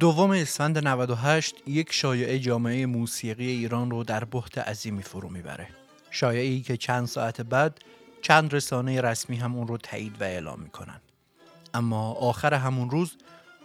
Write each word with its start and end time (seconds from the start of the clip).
دوم 0.00 0.30
اسفند 0.30 0.88
98 0.88 1.54
یک 1.66 1.92
شایعه 1.92 2.38
جامعه 2.38 2.86
موسیقی 2.86 3.46
ایران 3.46 3.90
رو 3.90 4.04
در 4.04 4.24
بحت 4.24 4.58
عظیمی 4.58 5.02
فرو 5.02 5.28
می‌بره. 5.28 5.68
شایعه 6.10 6.44
ای 6.44 6.60
که 6.60 6.76
چند 6.76 7.06
ساعت 7.06 7.40
بعد 7.40 7.80
چند 8.22 8.54
رسانه 8.54 9.00
رسمی 9.00 9.36
هم 9.36 9.56
اون 9.56 9.68
رو 9.68 9.76
تایید 9.76 10.20
و 10.20 10.24
اعلام 10.24 10.60
می‌کنن. 10.60 11.00
اما 11.74 12.12
آخر 12.12 12.54
همون 12.54 12.90
روز 12.90 13.16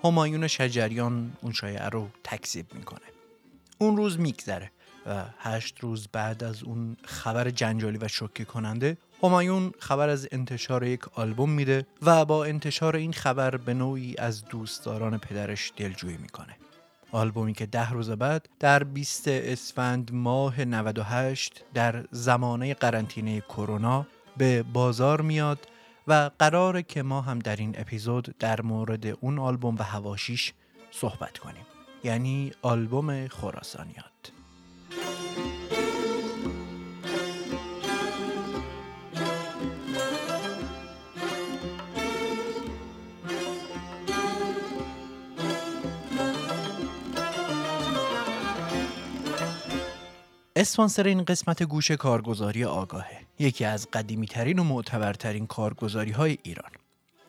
همایون 0.04 0.47
شجریان 0.47 1.32
اون 1.42 1.54
شایعه 1.54 1.90
رو 1.90 2.10
تکذیب 2.24 2.74
می‌کنه. 2.74 3.06
اون 3.78 3.97
روز 3.97 4.20
میگذره 4.20 4.72
و 5.06 5.26
هشت 5.40 5.79
روز 5.79 6.08
بعد 6.12 6.44
از 6.44 6.63
اون 6.63 6.97
خبر 7.04 7.49
جنجالی 7.49 7.97
و 7.97 8.08
شوکه 8.08 8.46
کننده 8.46 8.97
همایون 9.24 9.72
خبر 9.79 10.10
از 10.10 10.28
انتشار 10.31 10.83
یک 10.83 11.17
آلبوم 11.17 11.49
میده 11.49 11.85
و 12.02 12.26
با 12.26 12.46
انتشار 12.46 12.96
این 12.96 13.13
خبر 13.13 13.58
به 13.58 13.74
نوعی 13.74 14.15
از 14.17 14.46
دوستداران 14.46 15.17
پدرش 15.17 15.72
دلجویی 15.78 16.17
می‌کنه. 16.17 16.55
آلبومی 17.12 17.53
که 17.53 17.66
ده 17.66 17.90
روز 17.90 18.09
بعد 18.12 18.49
در 18.59 18.84
20 18.84 19.27
اسفند 19.27 20.13
ماه 20.13 20.66
98 20.66 21.66
در 21.73 22.05
زمانه 22.12 22.73
قرنطینه 22.73 23.41
کرونا 23.41 24.07
به 24.38 24.63
بازار 24.63 25.21
میاد 25.21 25.67
و 26.07 26.31
قراره 26.40 26.84
که 26.84 27.04
ما 27.04 27.21
هم 27.21 27.40
در 27.40 27.55
این 27.55 27.76
اپیزود 27.77 28.35
در 28.40 28.62
مورد 28.62 29.05
اون 29.05 29.40
آلبوم 29.40 29.76
و 29.76 29.84
هواشیش 29.84 30.54
صحبت 30.91 31.38
کنیم. 31.38 31.65
یعنی 32.04 32.51
آلبوم 32.62 33.27
خراسانیات. 33.27 34.38
اسپانسر 50.60 51.07
این 51.07 51.24
قسمت 51.24 51.63
گوش 51.63 51.91
کارگزاری 51.91 52.65
آگاهه 52.65 53.18
یکی 53.40 53.65
از 53.65 53.88
قدیمی 53.93 54.27
ترین 54.27 54.60
و 54.60 54.63
معتبرترین 54.63 55.48
کارگزاری 55.48 56.12
های 56.12 56.38
ایران 56.43 56.70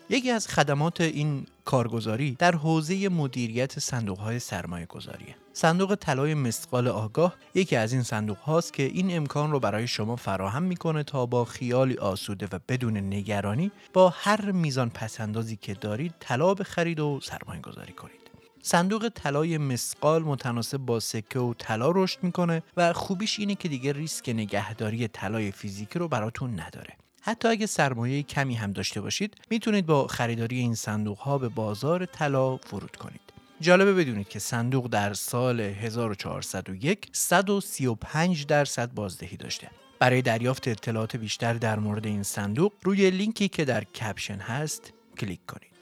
یکی 0.09 0.31
از 0.31 0.49
خدمات 0.49 1.01
این 1.01 1.47
کارگزاری 1.65 2.37
در 2.39 2.55
حوزه 2.55 3.09
مدیریت 3.09 3.79
صندوق 3.79 4.19
های 4.19 4.39
سرمایه 4.39 4.87
گذاریه. 4.87 5.35
صندوق 5.53 5.95
طلای 5.95 6.35
مسقال 6.35 6.89
آگاه 6.89 7.35
یکی 7.55 7.77
از 7.77 7.93
این 7.93 8.03
صندوق 8.03 8.39
هاست 8.39 8.73
که 8.73 8.83
این 8.83 9.17
امکان 9.17 9.51
رو 9.51 9.61
برای 9.61 9.89
شما 9.89 10.17
فراهم 10.17 10.63
می‌کنه 10.63 11.03
تا 11.03 11.27
با 11.27 11.45
خیالی 11.45 11.97
آسوده 11.97 12.49
و 12.53 12.59
بدون 12.69 12.97
نگرانی 12.97 13.71
با 13.93 14.09
هر 14.09 14.51
میزان 14.51 14.91
پسندازی 14.91 15.57
که 15.57 15.75
دارید 15.75 16.15
طلا 16.21 16.55
بخرید 16.55 17.01
و 17.01 17.21
سرمایه 17.23 17.61
گذاری 17.61 17.93
کنید. 17.93 18.20
صندوق 18.63 19.09
طلای 19.15 19.59
مسقال 19.59 20.23
متناسب 20.23 20.79
با 20.79 21.01
سکه 21.01 21.39
و 21.39 21.55
طلا 21.55 21.91
رشد 21.91 22.19
می‌کنه 22.23 22.63
و 22.77 22.93
خوبیش 22.93 23.39
اینه 23.39 23.55
که 23.55 23.69
دیگه 23.69 23.93
ریسک 23.93 24.29
نگهداری 24.29 25.09
طلای 25.09 25.53
فیزیکی 25.53 25.99
رو 25.99 26.09
براتون 26.09 26.61
نداره. 26.61 26.97
حتی 27.23 27.49
اگه 27.49 27.67
سرمایه 27.67 28.23
کمی 28.23 28.55
هم 28.55 28.73
داشته 28.73 29.01
باشید 29.01 29.37
می‌تونید 29.51 29.87
با 29.87 30.07
خریداری 30.07 30.59
این 30.59 30.75
صندوق 30.75 31.19
ها 31.19 31.39
به 31.39 31.49
بازار 31.49 32.07
طلا 32.07 32.51
ورود 32.51 32.97
کنید. 32.97 33.21
جالبه 33.61 33.95
بدونید 33.95 34.29
که 34.29 34.39
صندوق 34.39 34.87
در 34.87 35.15
سال 35.15 35.61
1401 35.61 37.09
135 37.13 38.47
درصد 38.47 38.95
بازدهی 38.95 39.37
داشته. 39.37 39.71
برای 39.99 40.23
دریافت 40.23 40.69
اطلاعات 40.69 41.17
بیشتر 41.17 41.55
در 41.55 41.79
مورد 41.79 42.07
این 42.07 42.23
صندوق 42.23 42.73
روی 42.83 43.11
لینکی 43.11 43.49
که 43.49 43.65
در 43.65 43.85
کپشن 43.85 44.39
هست 44.39 44.93
کلیک 45.19 45.41
کنید. 45.47 45.80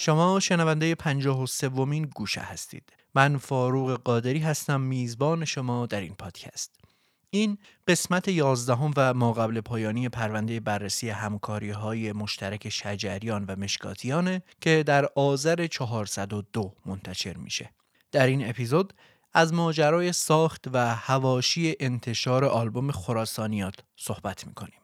شما 0.00 0.40
شنونده 0.40 0.94
پنجاه 0.94 1.42
و 1.42 1.46
سومین 1.46 2.04
گوشه 2.14 2.40
هستید. 2.40 2.92
من 3.14 3.36
فاروق 3.36 4.00
قادری 4.04 4.38
هستم 4.38 4.80
میزبان 4.80 5.44
شما 5.44 5.86
در 5.86 6.00
این 6.00 6.14
پادکست. 6.14 6.74
این 7.30 7.58
قسمت 7.88 8.28
یازدهم 8.28 8.92
و 8.96 9.14
ما 9.14 9.32
قبل 9.32 9.60
پایانی 9.60 10.08
پرونده 10.08 10.60
بررسی 10.60 11.10
همکاری 11.10 11.70
های 11.70 12.12
مشترک 12.12 12.68
شجریان 12.68 13.44
و 13.44 13.56
مشکاتیانه 13.56 14.42
که 14.60 14.82
در 14.86 15.08
آذر 15.14 15.66
402 15.66 16.74
منتشر 16.86 17.36
میشه. 17.36 17.70
در 18.12 18.26
این 18.26 18.48
اپیزود 18.48 18.92
از 19.32 19.52
ماجرای 19.52 20.12
ساخت 20.12 20.64
و 20.72 20.94
هواشی 20.94 21.76
انتشار 21.80 22.44
آلبوم 22.44 22.90
خراسانیات 22.90 23.74
صحبت 23.96 24.46
می‌کنیم. 24.46 24.80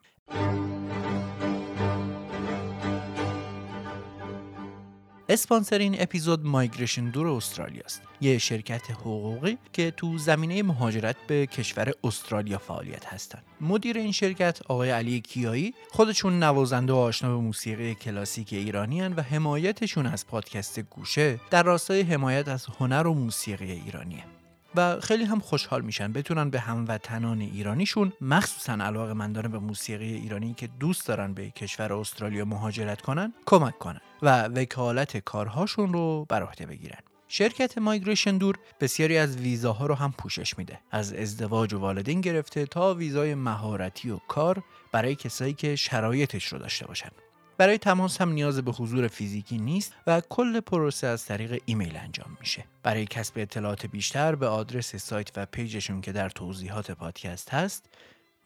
اسپانسر 5.35 5.79
این 5.79 5.97
اپیزود 5.99 6.47
مایگریشن 6.47 7.11
دور 7.11 7.27
استرالیا 7.27 7.83
است. 7.85 8.03
یه 8.21 8.39
شرکت 8.39 8.91
حقوقی 8.91 9.59
که 9.73 9.91
تو 9.91 10.19
زمینه 10.19 10.63
مهاجرت 10.63 11.17
به 11.27 11.47
کشور 11.47 11.93
استرالیا 12.05 12.59
فعالیت 12.59 13.07
هستند 13.07 13.43
مدیر 13.61 13.99
این 13.99 14.13
شرکت 14.13 14.61
آقای 14.69 14.91
علی 14.91 15.21
کیایی 15.21 15.75
خودشون 15.91 16.43
نوازنده 16.43 16.93
و 16.93 16.97
آشنا 16.97 17.37
به 17.37 17.43
موسیقی 17.43 17.95
کلاسیک 17.95 18.53
ایرانی 18.53 19.01
هن 19.01 19.13
و 19.13 19.21
حمایتشون 19.23 20.07
از 20.07 20.27
پادکست 20.27 20.81
گوشه 20.81 21.41
در 21.51 21.63
راستای 21.63 22.03
حمایت 22.03 22.49
از 22.49 22.67
هنر 22.79 23.07
و 23.07 23.15
موسیقی 23.15 23.73
ایرانیه 23.73 24.34
و 24.77 25.01
خیلی 25.01 25.25
هم 25.25 25.41
خوشحال 25.41 25.83
میشن. 25.83 26.13
بتونن 26.13 26.51
به 26.51 26.61
هموطنان 26.61 27.41
ایرانیشون 27.41 28.13
مخصوصا 28.21 28.73
علاقه 28.73 29.13
مندان 29.13 29.49
به 29.49 29.59
موسیقی 29.59 30.15
ایرانی 30.15 30.55
که 30.55 30.67
دوست 30.67 31.07
دارن 31.09 31.35
به 31.35 31.51
کشور 31.51 31.93
استرالیا 31.93 32.45
مهاجرت 32.45 33.01
کنن 33.01 33.35
کمک 33.47 33.79
کنن 33.79 34.01
و 34.23 34.43
وکالت 34.43 35.17
کارهاشون 35.17 35.93
رو 35.93 36.27
بر 36.29 36.43
عهده 36.43 36.67
بگیرن. 36.67 37.01
شرکت 37.29 37.79
Migration 37.79 38.39
Door 38.39 38.55
بسیاری 38.81 39.19
از 39.19 39.37
ویزاها 39.37 39.87
رو 39.87 39.95
هم 39.95 40.13
پوشش 40.19 40.59
میده. 40.59 40.81
از 40.91 41.13
ازدواج 41.13 41.75
و 41.75 41.79
والدین 41.79 42.21
گرفته 42.21 42.67
تا 42.67 42.95
ویزای 42.95 43.35
مهارتی 43.35 44.11
و 44.11 44.19
کار 44.29 44.63
برای 44.93 45.15
کسایی 45.15 45.53
که 45.53 45.77
شرایطش 45.77 46.47
رو 46.47 46.59
داشته 46.59 46.87
باشن. 46.87 47.11
برای 47.59 47.79
تماس 47.79 48.21
هم 48.21 48.33
نیاز 48.33 48.59
به 48.61 48.73
حضور 48.73 49.09
فیزیکی 49.09 49.59
نیست 49.59 49.93
و 50.07 50.21
کل 50.21 50.61
پروسه 50.61 51.07
از 51.07 51.27
طریق 51.27 51.63
ایمیل 51.65 51.97
انجام 51.97 52.37
میشه. 52.41 52.65
برای 52.83 53.07
کسب 53.07 53.33
اطلاعات 53.37 53.87
بیشتر 53.87 54.35
به 54.35 54.47
آدرس 54.47 54.97
سایت 54.97 55.31
و 55.37 55.47
page 55.47 55.74
شون 55.74 56.01
که 56.01 56.13
در 56.13 56.29
توضیحات 56.29 56.91
پادکست 56.91 57.51
هست 57.51 57.85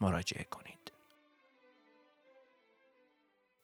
مراجعه 0.01 0.43
کنید. 0.43 0.91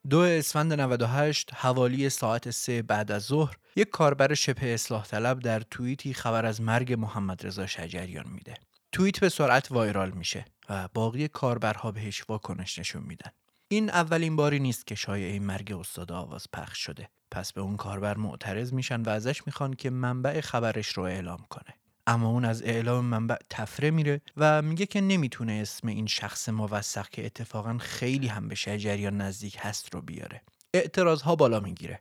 دو 0.09 0.19
اسفند 0.19 0.73
98 0.73 1.53
حوالی 1.53 2.09
ساعت 2.09 2.49
سه 2.49 2.81
بعد 2.81 3.11
از 3.11 3.23
ظهر 3.23 3.57
یک 3.75 3.89
کاربر 3.89 4.33
شبه 4.33 4.73
اصلاح 4.73 5.05
طلب 5.05 5.39
در 5.39 5.59
توییتی 5.59 6.13
خبر 6.13 6.45
از 6.45 6.61
مرگ 6.61 6.93
محمد 6.93 7.47
رضا 7.47 7.67
شجریان 7.67 8.27
میده. 8.27 8.53
توییت 8.91 9.19
به 9.19 9.29
سرعت 9.29 9.71
وایرال 9.71 10.11
میشه 10.11 10.45
و 10.69 10.87
باقی 10.93 11.27
کاربرها 11.27 11.91
بهش 11.91 12.23
واکنش 12.29 12.79
نشون 12.79 13.03
میدن. 13.03 13.31
این 13.67 13.89
اولین 13.89 14.35
باری 14.35 14.59
نیست 14.59 14.87
که 14.87 14.95
شایعه 14.95 15.39
مرگ 15.39 15.71
استاد 15.71 16.11
آواز 16.11 16.47
پخش 16.53 16.77
شده. 16.77 17.09
پس 17.31 17.53
به 17.53 17.61
اون 17.61 17.77
کاربر 17.77 18.17
معترض 18.17 18.73
میشن 18.73 19.01
و 19.01 19.09
ازش 19.09 19.47
می‌خوان 19.47 19.73
که 19.73 19.89
منبع 19.89 20.41
خبرش 20.41 20.87
رو 20.87 21.03
اعلام 21.03 21.45
کنه. 21.49 21.75
اما 22.07 22.29
اون 22.29 22.45
از 22.45 22.63
اعلام 22.63 23.05
منبع 23.05 23.37
تفره 23.49 23.91
میره 23.91 24.21
و 24.37 24.61
میگه 24.61 24.85
که 24.85 25.01
نمی‌تونه 25.01 25.51
اسم 25.51 25.87
این 25.87 26.07
شخص 26.07 26.49
موثق 26.49 27.09
که 27.09 27.25
اتفاقا 27.25 27.77
خیلی 27.77 28.27
هم 28.27 28.47
به 28.47 28.55
شجریان 28.55 29.21
نزدیک 29.21 29.57
هست 29.59 29.93
رو 29.93 30.01
بیاره. 30.01 30.41
اعتراض 30.73 31.21
ها 31.21 31.35
بالا 31.35 31.59
می‌گیره 31.59 31.99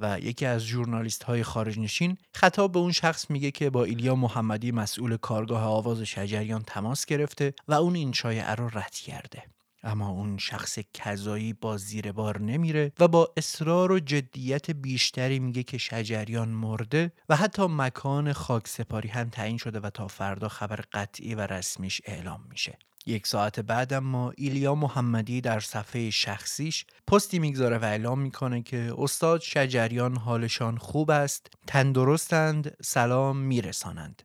و 0.00 0.20
یکی 0.20 0.46
از 0.46 0.62
ژورنالیست 0.62 1.22
های 1.22 1.42
خارج 1.42 1.78
نشین 1.78 2.18
خطاب 2.34 2.72
به 2.72 2.78
اون 2.78 2.92
شخص 2.92 3.30
میگه 3.30 3.50
که 3.50 3.70
با 3.70 3.84
ایلیا 3.84 4.14
محمدی 4.14 4.72
مسئول 4.72 5.16
کارگاه 5.16 5.62
آواز 5.62 6.00
شجریان 6.02 6.62
تماس 6.62 7.06
گرفته 7.06 7.54
و 7.68 7.74
اون 7.74 7.94
این 7.94 8.12
شایعه 8.12 8.54
رو 8.54 8.78
رد 8.78 8.94
کرده. 8.94 9.42
اما 9.86 10.08
اون 10.08 10.38
شخص 10.38 10.78
کذایی 10.94 11.52
با 11.52 11.76
زیر 11.76 12.12
بار 12.12 12.40
نمیره 12.40 12.92
و 13.00 13.08
با 13.08 13.32
اصرار 13.36 13.92
و 13.92 13.98
جدیت 13.98 14.70
بیشتری 14.70 15.38
میگه 15.38 15.62
که 15.62 15.78
شجریان 15.78 16.48
مرده 16.48 17.12
و 17.28 17.36
حتی 17.36 17.66
مکان 17.70 18.32
خاک 18.32 18.68
سپاری 18.68 19.08
هم 19.08 19.28
تعیین 19.28 19.58
شده 19.58 19.80
و 19.80 19.90
تا 19.90 20.08
فردا 20.08 20.48
خبر 20.48 20.80
قطعی 20.92 21.34
و 21.34 21.40
رسمیش 21.40 22.00
اعلام 22.04 22.40
میشه. 22.50 22.78
یک 23.06 23.26
ساعت 23.26 23.60
بعد 23.60 23.92
اما 23.92 24.32
ایلیا 24.36 24.74
محمدی 24.74 25.40
در 25.40 25.60
صفحه 25.60 26.10
شخصیش 26.10 26.86
پستی 27.06 27.38
می‌گذاره 27.38 27.78
و 27.78 27.84
اعلام 27.84 28.20
می‌کنه 28.20 28.62
که 28.62 28.94
استاد 28.98 29.40
شجریان 29.40 30.16
حالشان 30.16 30.78
خوب 30.78 31.10
است 31.10 31.46
تندرستند 31.66 32.76
سلام 32.82 33.36
میرسانند. 33.36 34.22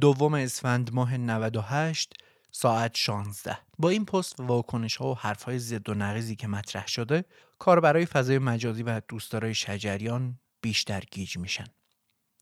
دوم 0.00 0.34
اسفند 0.34 0.94
ماه 0.94 1.16
98 1.16 2.14
ساعت 2.58 2.96
16 2.96 3.58
با 3.78 3.88
این 3.88 4.04
پست 4.04 4.40
واکنش 4.40 4.96
ها 4.96 5.10
و 5.10 5.14
حرف 5.14 5.42
های 5.42 5.58
زد 5.58 5.88
و 5.88 5.94
نقیزی 5.94 6.36
که 6.36 6.48
مطرح 6.48 6.86
شده 6.86 7.24
کار 7.58 7.80
برای 7.80 8.06
فضای 8.06 8.38
مجازی 8.38 8.82
و 8.82 9.00
دوستدارای 9.08 9.54
شجریان 9.54 10.38
بیشتر 10.60 11.02
گیج 11.10 11.36
میشن. 11.36 11.64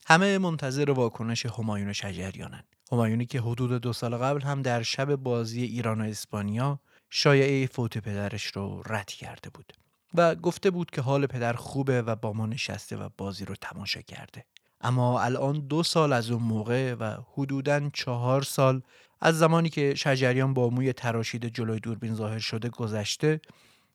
همه 0.06 0.38
منتظر 0.38 0.90
واکنش 0.90 1.46
همایون 1.46 1.92
شجریانن. 1.92 2.64
همایونی 2.92 3.26
که 3.26 3.40
حدود 3.40 3.82
دو 3.82 3.92
سال 3.92 4.16
قبل 4.16 4.40
هم 4.40 4.62
در 4.62 4.82
شب 4.82 5.16
بازی 5.16 5.62
ایران 5.62 6.00
و 6.00 6.04
اسپانیا 6.04 6.80
شایعه 7.10 7.66
فوت 7.66 7.98
پدرش 7.98 8.46
رو 8.46 8.82
رد 8.86 9.10
کرده 9.10 9.50
بود 9.50 9.72
و 10.14 10.34
گفته 10.34 10.70
بود 10.70 10.90
که 10.90 11.00
حال 11.00 11.26
پدر 11.26 11.52
خوبه 11.52 12.02
و 12.02 12.16
با 12.16 12.32
ما 12.32 12.46
نشسته 12.46 12.96
و 12.96 13.08
بازی 13.18 13.44
رو 13.44 13.54
تماشا 13.54 14.00
کرده. 14.00 14.44
اما 14.80 15.20
الان 15.20 15.60
دو 15.60 15.82
سال 15.82 16.12
از 16.12 16.30
اون 16.30 16.42
موقع 16.42 16.94
و 16.94 17.16
حدوداً 17.32 17.90
چهار 17.92 18.42
سال 18.42 18.82
از 19.24 19.38
زمانی 19.38 19.68
که 19.68 19.94
شجریان 19.94 20.54
با 20.54 20.70
موی 20.70 20.92
تراشیده 20.92 21.50
جلوی 21.50 21.80
دوربین 21.80 22.14
ظاهر 22.14 22.38
شده 22.38 22.68
گذشته 22.68 23.40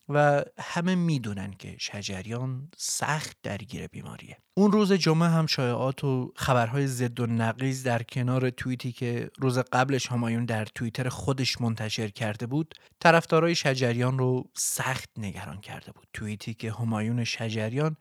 و 0.08 0.44
همه 0.58 0.94
می‌دونن 0.94 1.50
که 1.50 1.76
شجریان 1.78 2.68
سخت 2.76 3.36
درگیر 3.42 3.86
بیماریه. 3.86 4.36
اون 4.54 4.72
روز 4.72 4.92
جمعه 4.92 5.28
هم 5.28 5.46
شایعات 5.46 6.04
و 6.04 6.32
خبرهای 6.36 6.86
زد 6.86 7.20
و 7.20 7.26
نقیز 7.26 7.82
در 7.82 8.02
کنار 8.02 8.50
توییتی 8.50 8.92
که 8.92 9.30
روز 9.38 9.58
قبلش 9.58 10.06
همایون 10.06 10.44
در 10.44 10.64
توییتر 10.64 11.08
خودش 11.08 11.60
منتشر 11.60 12.08
کرده 12.08 12.46
بود 12.46 12.74
طرفدارای 13.00 13.54
شجریان 13.54 14.18
رو 14.18 14.50
سخت 14.56 15.10
نگران 15.16 15.60
کرده 15.60 15.92
بود. 15.92 16.06
توییتی 16.12 16.54
که 16.54 16.72
همایون 16.72 17.24
شجریان 17.24 17.96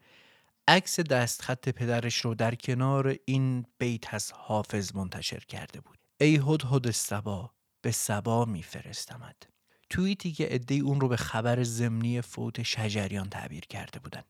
عکس 0.67 0.99
دستخط 0.99 1.69
پدرش 1.69 2.17
رو 2.17 2.35
در 2.35 2.55
کنار 2.55 3.15
این 3.25 3.65
بیت 3.77 4.13
از 4.13 4.31
حافظ 4.31 4.95
منتشر 4.95 5.39
کرده 5.39 5.81
بود. 5.81 5.98
ای 6.21 6.36
هد 6.36 6.66
هد 6.71 6.92
سبا 6.92 7.51
به 7.81 7.92
سبا 7.92 8.45
میفرستمد 8.45 9.36
توییتی 9.89 10.31
که 10.31 10.45
عده 10.45 10.75
اون 10.75 11.01
رو 11.01 11.07
به 11.07 11.18
خبر 11.18 11.63
زمینی 11.63 12.21
فوت 12.21 12.63
شجریان 12.63 13.30
تعبیر 13.30 13.66
کرده 13.66 14.00
بودن. 14.00 14.24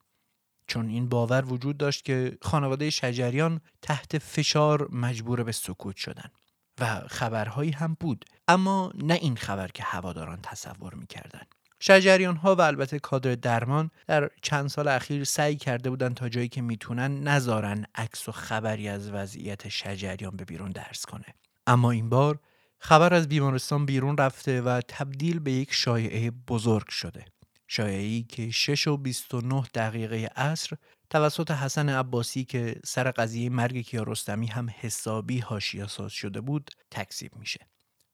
چون 0.68 0.90
این 0.90 1.10
باور 1.10 1.46
وجود 1.46 1.78
داشت 1.78 2.06
که 2.06 2.38
خانواده 2.42 2.90
شجریان 2.90 3.62
تحت 3.82 4.18
فشار 4.18 4.88
مجبور 4.92 5.44
به 5.44 5.52
سکوت 5.52 5.96
شدن 5.96 6.32
و 6.80 7.00
خبرهایی 7.08 7.72
هم 7.72 7.98
بود 8.00 8.26
اما 8.48 8.92
نه 8.96 9.14
این 9.14 9.36
خبر 9.36 9.68
که 9.68 9.84
هواداران 9.84 10.40
تصور 10.42 10.94
می‌کردن. 10.94 11.44
شجریان 11.80 12.36
ها 12.36 12.56
و 12.56 12.62
البته 12.62 13.00
کادر 13.00 13.36
درمان 13.36 13.92
در 14.08 14.30
چند 14.42 14.68
سال 14.68 14.88
اخیر 14.88 15.24
سعی 15.24 15.56
کرده 15.56 15.90
بودند 15.90 16.16
تا 16.16 16.30
جایی 16.30 16.50
که 16.50 16.62
می‌تونن 16.62 17.24
نذارن 17.28 17.86
عکس 17.96 18.30
و 18.30 18.32
خبری 18.32 18.88
از 18.88 19.10
وضعیت 19.10 19.70
شجریان 19.70 20.36
به 20.36 20.46
بیرون 20.46 20.72
درس 20.72 21.06
کنه. 21.06 21.26
اما 21.70 21.92
این 21.92 22.10
بار 22.10 22.40
خبر 22.80 23.14
از 23.14 23.28
بیمارستان 23.28 23.86
بیرون 23.86 24.18
رفته 24.18 24.62
و 24.62 24.82
تبدیل 24.88 25.40
به 25.40 25.52
یک 25.52 25.74
شایعه 25.74 26.32
بزرگ 26.32 26.90
شده. 26.90 27.26
شایعی 27.68 28.24
که 28.24 28.52
6 28.52 28.88
و 28.88 28.98
29 28.98 29.64
دقیقه 29.74 30.32
عصر 30.36 30.76
توسط 31.10 31.52
حسن 31.52 31.90
عباسی 31.90 32.44
که 32.44 32.76
سر 32.86 33.12
قضیه 33.12 33.50
مرگ 33.50 33.82
کیارستمی 33.82 34.48
هم 34.48 34.70
حسابی 34.80 35.40
هاشیاساز 35.40 36.12
شده 36.12 36.42
بود 36.42 36.72
تکذیب 36.92 37.36
میشه. 37.36 37.60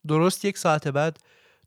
درست 0.07 0.45
یک 0.45 0.57
ساعت 0.57 0.87
بعد 0.87 1.19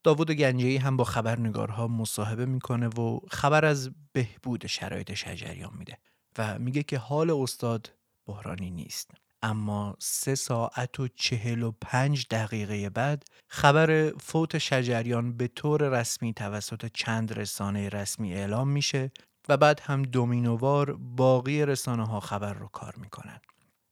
داوود 0.05 0.31
گنجی 0.31 0.77
هم 0.77 0.97
با 0.97 1.05
خبرنگارها 1.05 1.89
مصاحبه 1.89 2.47
می‌کنه 2.47 2.89
و 2.89 3.21
خبر 3.31 3.65
از 3.65 3.91
بهبود 4.13 4.67
شرایط 4.67 5.15
شجریان 5.15 5.73
میده 5.79 5.99
و 6.39 6.59
میگه 6.59 6.83
که 6.83 6.99
حال 6.99 7.31
استاد 7.31 7.93
بحرانی 8.27 8.71
نیست. 8.71 9.11
اما 9.43 9.97
سه 9.99 10.35
ساعت 10.35 11.01
و 11.01 11.09
چهل 11.09 11.63
و 11.63 11.73
پنج 11.81 12.27
دقیقه 12.31 12.91
بعد 12.91 13.25
خبر 13.49 14.13
فوت 14.21 14.59
شجریان 14.59 15.37
به 15.37 15.49
طور 15.49 16.01
رسمی 16.01 16.35
توسط 16.35 16.91
چند 16.95 17.39
رسانه 17.39 17.89
رسمی 17.89 18.35
اعلام 18.35 18.69
میشه 18.69 19.11
و 19.49 19.57
بعد 19.57 19.81
هم 19.81 20.03
دومینووار 20.03 20.97
باقی 20.97 21.67
رسانه 21.67 22.07
ها 22.07 22.21
خبر 22.21 22.53
رو 22.53 22.69
کار 22.69 22.95
می‌کنن. 22.97 23.41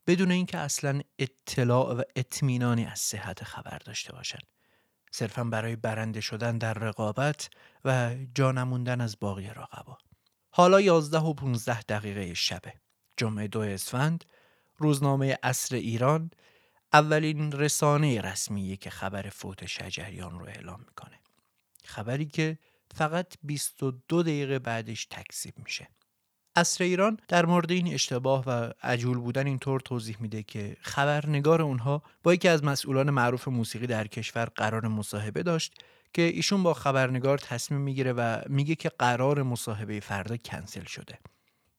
بدون 0.06 0.30
اینکه 0.30 0.58
اصلا 0.58 1.00
اطلاع 1.18 1.94
و 1.94 2.02
اطمینانی 2.16 2.84
از 2.84 2.98
صحت 2.98 3.44
خبر 3.44 3.78
داشته 3.78 4.12
باشن. 4.12 4.38
صرفا 5.12 5.44
برای 5.44 5.76
برنده 5.76 6.20
شدن 6.20 6.58
در 6.58 6.74
رقابت 6.74 7.50
و 7.84 8.16
جا 8.34 8.52
نموندن 8.52 9.00
از 9.00 9.16
باقی 9.20 9.46
رقبا. 9.46 9.98
حالا 10.50 10.80
11 10.80 11.18
و 11.18 11.34
15 11.34 11.82
دقیقه 11.82 12.34
شبه. 12.34 12.72
جمعه 13.16 13.48
دو 13.48 13.60
اسفند 13.60 14.24
روزنامه 14.78 15.38
اصر 15.42 15.76
ایران 15.76 16.30
اولین 16.92 17.52
رسانه 17.52 18.20
رسمیه 18.20 18.76
که 18.76 18.90
خبر 18.90 19.22
فوت 19.22 19.66
شجریان 19.66 20.38
رو 20.38 20.46
اعلام 20.46 20.80
می‌کنه. 20.88 21.20
خبری 21.84 22.26
که 22.26 22.58
فقط 22.94 23.34
22 23.42 24.22
دقیقه 24.22 24.58
بعدش 24.58 25.06
تکذیب 25.06 25.54
میشه. 25.58 25.88
اصر 26.56 26.84
ایران 26.84 27.18
در 27.28 27.46
مورد 27.46 27.70
این 27.70 27.94
اشتباه 27.94 28.44
و 28.46 28.72
عجول 28.82 29.18
بودن 29.18 29.46
اینطور 29.46 29.80
توضیح 29.80 30.16
میده 30.20 30.42
که 30.42 30.76
خبرنگار 30.80 31.62
اونها 31.62 32.02
با 32.22 32.34
یکی 32.34 32.48
از 32.48 32.64
مسئولان 32.64 33.10
معروف 33.10 33.48
موسیقی 33.48 33.86
در 33.86 34.06
کشور 34.06 34.44
قرار 34.44 34.88
مصاحبه 34.88 35.42
داشت 35.42 35.74
که 36.12 36.22
ایشون 36.22 36.62
با 36.62 36.74
خبرنگار 36.74 37.38
تصمیم 37.38 37.80
می‌گیره 37.80 38.12
و 38.12 38.40
میگه 38.48 38.74
که 38.74 38.88
قرار 38.88 39.42
مصاحبه 39.42 40.00
فردا 40.00 40.36
کنسل 40.36 40.84
شده. 40.84 41.18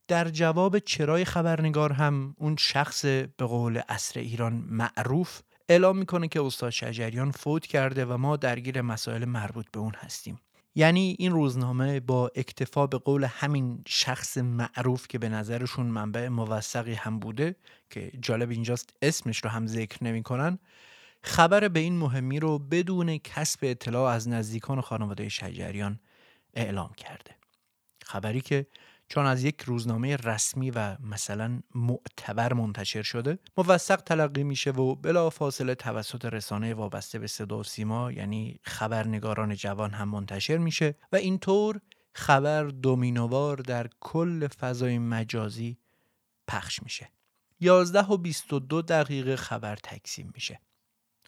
در 0.08 0.30
جواب 0.30 0.80
چرای 0.80 1.26
خبرنگار 1.26 1.94
هم 1.94 2.36
اون 2.38 2.56
شخص 2.60 3.06
به 3.06 3.46
قول 3.46 3.82
اصر 3.90 4.20
ایران 4.20 4.54
معروف 4.54 5.42
اعلام 5.70 5.98
می‌کنه 5.98 6.28
که 6.28 6.42
استاد 6.42 6.70
شجریان 6.70 7.32
فوت 7.32 7.66
کرده 7.66 8.06
و 8.06 8.18
ما 8.18 8.38
درگیر 8.38 8.82
مسائل 8.82 9.26
مربوط 9.26 9.66
به 9.72 9.80
اون 9.80 9.94
هستیم. 9.96 10.40
یعنی 10.76 11.16
این 11.20 11.32
روزنامه 11.32 12.00
با 12.00 12.32
اکتفا 12.36 12.88
به 12.88 12.98
قول 12.98 13.24
همین 13.24 13.84
شخص 13.88 14.38
معروف 14.38 15.08
که 15.08 15.18
به 15.18 15.30
نظرشون 15.30 15.86
منبع 15.86 16.28
موثقی 16.28 16.94
هم 16.94 17.20
بوده 17.20 17.56
که 17.90 18.12
جالب 18.22 18.50
اینجاست 18.50 18.94
اسمش 19.02 19.44
رو 19.44 19.50
هم 19.50 19.68
ذکر 19.68 20.04
نمی‌کنن 20.04 20.60
خبر 21.24 21.68
به 21.68 21.80
این 21.80 21.98
مهمی 21.98 22.40
رو 22.40 22.60
بدون 22.60 23.18
کسب 23.18 23.60
اطلاع 23.64 24.12
از 24.12 24.30
نزدیکان 24.30 24.82
خانواده 24.82 25.30
شجریان 25.30 26.00
اعلام 26.54 26.94
کرده. 26.94 27.36
خبری 28.04 28.42
که 28.42 28.68
چون 29.10 29.26
از 29.26 29.44
یک 29.44 29.62
روزنامه 29.62 30.16
رسمی 30.16 30.72
و 30.72 30.98
مثلا 31.00 31.60
معتبر 31.76 32.54
منتشر 32.54 33.02
شده 33.02 33.40
موثق 33.58 33.96
تلقی 33.96 34.44
میشه 34.44 34.72
و 34.72 34.96
بلا 34.96 35.30
فاصله 35.30 35.76
توسط 35.76 36.26
رسانه 36.26 36.74
وابسته 36.74 37.20
به 37.20 37.28
صدا 37.28 37.58
و 37.58 37.64
سیما 37.64 38.12
یعنی 38.12 38.60
خبرنگاران 38.64 39.56
جوان 39.56 39.92
هم 39.92 40.10
منتشر 40.10 40.58
میشه 40.58 40.96
و 41.12 41.16
اینطور 41.16 41.82
خبر 42.14 42.64
دومینووار 42.64 43.58
در 43.58 43.90
کل 44.00 44.48
فضای 44.48 44.98
مجازی 44.98 45.78
پخش 46.48 46.84
میشه. 46.84 47.10
11 47.60 48.02
و 48.02 48.18
22 48.18 48.82
دقیقه 48.82 49.36
خبر 49.36 49.76
تکسیم 49.76 50.32
میشه. 50.34 50.60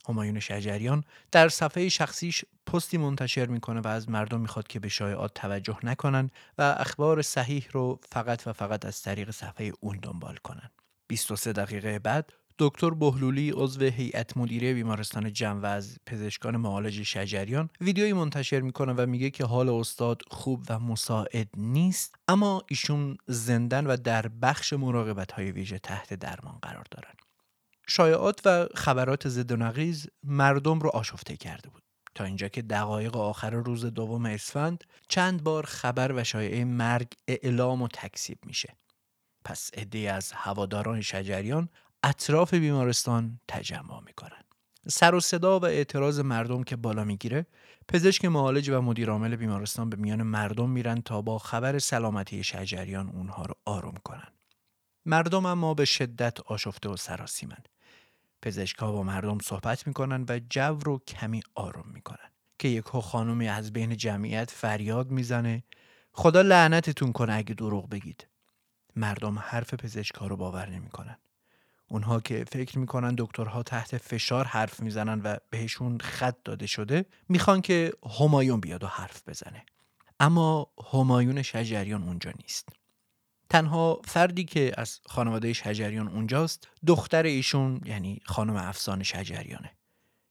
همایون 0.10 0.40
شجریان 0.40 1.04
در 1.32 1.50
صفحه 1.50 1.90
شخصیش 1.90 2.46
پستی 2.66 2.98
منتشر 2.98 3.46
می‌کنه 3.46 3.80
و 3.80 3.88
از 3.88 4.10
مردم 4.10 4.42
می‌خواد 4.42 4.68
که 4.68 4.80
به 4.80 4.90
شایعات 4.90 5.34
توجه 5.34 5.78
نکنن 5.84 6.30
و 6.58 6.76
اخبار 6.78 7.22
صحیح 7.22 7.68
رو 7.72 8.00
فقط 8.12 8.48
و 8.48 8.54
فقط 8.54 8.86
از 8.86 9.02
طریق 9.02 9.32
صفحه 9.32 9.72
اون 9.80 10.00
دنبال 10.02 10.38
کنن. 10.44 10.70
23 11.08 11.54
دقیقه 11.54 12.00
بعد 12.00 12.34
دکتر 12.60 12.90
بهلولی 12.90 13.52
عضو 13.52 13.86
هیئت 13.86 14.38
مدیره 14.38 14.74
بیمارستان 14.74 15.32
و 15.42 15.66
از 15.66 15.98
پزشکان 16.06 16.58
معالج 16.58 17.04
شجریان 17.04 17.70
ویدیویی 17.82 18.14
منتشر 18.14 18.60
می‌کنه 18.60 18.94
و 18.94 19.06
میگه 19.06 19.30
که 19.30 19.46
حال 19.46 19.70
استاد 19.70 20.22
خوب 20.32 20.66
و 20.70 20.80
مساعد 20.80 21.48
نیست 21.58 22.16
اما 22.28 22.64
ایشون 22.70 23.18
زندن 23.28 23.88
و 23.88 23.98
در 23.98 24.28
بخش 24.28 24.74
مراقبت 24.74 25.32
های 25.32 25.52
ویژه 25.52 25.80
تحت 25.80 26.14
درمان 26.14 26.60
قرار 26.62 26.86
دارن. 26.92 27.14
شایعات 27.90 28.42
و 28.46 28.68
خبرات 28.76 29.28
ضد 29.28 29.52
و 29.52 29.56
نقیز 29.56 30.08
مردم 30.24 30.80
رو 30.80 30.90
آشفته 30.90 31.38
کرده 31.38 31.70
بود. 31.70 31.84
تا 32.16 32.24
اینجا 32.24 32.48
که 32.48 32.62
دقایق 32.62 33.18
آخر 33.18 33.50
روز 33.50 33.86
دوم 33.86 34.26
اسفند 34.26 34.84
چند 35.08 35.44
بار 35.44 35.66
خبر 35.66 36.12
و 36.12 36.24
شایعه 36.24 36.66
مرگ 36.66 37.08
اعلام 37.28 37.82
و 37.82 37.88
تکسیب 37.88 38.38
میشه. 38.46 38.76
پس 39.46 39.72
عده 39.74 40.12
از 40.12 40.32
هواداران 40.32 41.02
شجریان 41.02 41.70
اطراف 42.04 42.54
بیمارستان 42.54 43.40
تجمع 43.48 44.00
می‌کنن. 44.06 44.44
سر 44.88 45.16
و 45.16 45.20
صدا 45.20 45.60
و 45.60 45.66
اعتراض 45.66 46.20
مردم 46.20 46.64
که 46.64 46.76
بالا 46.76 47.04
می‌گیره 47.04 47.46
پزشک 47.88 48.26
معالج 48.26 48.70
و 48.70 48.82
مدیرعامل 48.82 49.36
بیمارستان 49.36 49.90
به 49.90 49.98
میان 49.98 50.24
مردم 50.24 50.70
میرن 50.70 51.02
تا 51.02 51.22
با 51.22 51.38
خبر 51.38 51.80
سلامتی 51.80 52.44
شجریان 52.44 53.10
اونها 53.10 53.46
رو 53.46 53.56
آروم 53.66 53.96
کنن. 54.04 54.34
مردم 55.06 55.46
اما 55.46 55.74
به 55.74 55.86
شدت 55.86 56.40
آشفته 56.40 56.90
و 56.90 56.98
سراسیمن. 56.98 57.64
پزشکها 58.42 58.92
با 58.92 59.04
مردم 59.04 59.38
صحبت 59.40 59.88
می‌کنن 59.88 60.26
و 60.30 60.40
جو 60.50 60.80
رو 60.80 61.00
کمی 61.00 61.42
آروم 61.56 61.90
می‌کنن 61.94 62.30
که 62.60 62.68
یک 62.68 62.84
خانومی 62.84 63.48
از 63.48 63.74
بین 63.74 63.98
جمعیت 63.98 64.52
فریاد 64.52 65.12
می‌زنه. 65.12 65.64
خدا 66.12 66.42
لعنتتون 66.42 67.12
کنه 67.12 67.34
اگه 67.34 67.54
دروغ 67.54 67.90
بگید. 67.90 68.28
مردم 68.96 69.40
حرف 69.40 69.74
پزشکها 69.74 70.28
رو 70.28 70.38
باور 70.38 70.70
نمی‌کنن. 70.70 71.18
اونها 71.88 72.20
که 72.20 72.46
فکر 72.52 72.80
می‌کنن 72.80 73.16
دکترها 73.18 73.64
تحت 73.64 73.98
فشار 73.98 74.46
حرف 74.46 74.80
می‌زنن 74.80 75.22
و 75.22 75.38
بهشون 75.50 75.98
خط 75.98 76.36
داده 76.46 76.68
شده 76.68 77.06
می‌خوان 77.30 77.62
که 77.62 77.92
همایون 78.20 78.60
بیاد 78.60 78.84
و 78.84 78.88
حرف 78.88 79.30
بزنه. 79.30 79.66
اما 80.20 80.68
همایون 80.94 81.42
شجریان 81.42 82.04
اونجا 82.04 82.32
نیست. 82.42 82.70
تنها 83.50 84.02
فردی 84.06 84.44
که 84.44 84.72
از 84.78 85.00
خانواده 85.06 85.54
شجریان 85.54 86.08
اونجاست 86.08 86.68
دختر 86.88 87.24
ایشون 87.24 87.82
یعنی 87.86 88.20
خانم 88.26 88.56
افسان 88.56 89.04
شجریانه. 89.04 89.72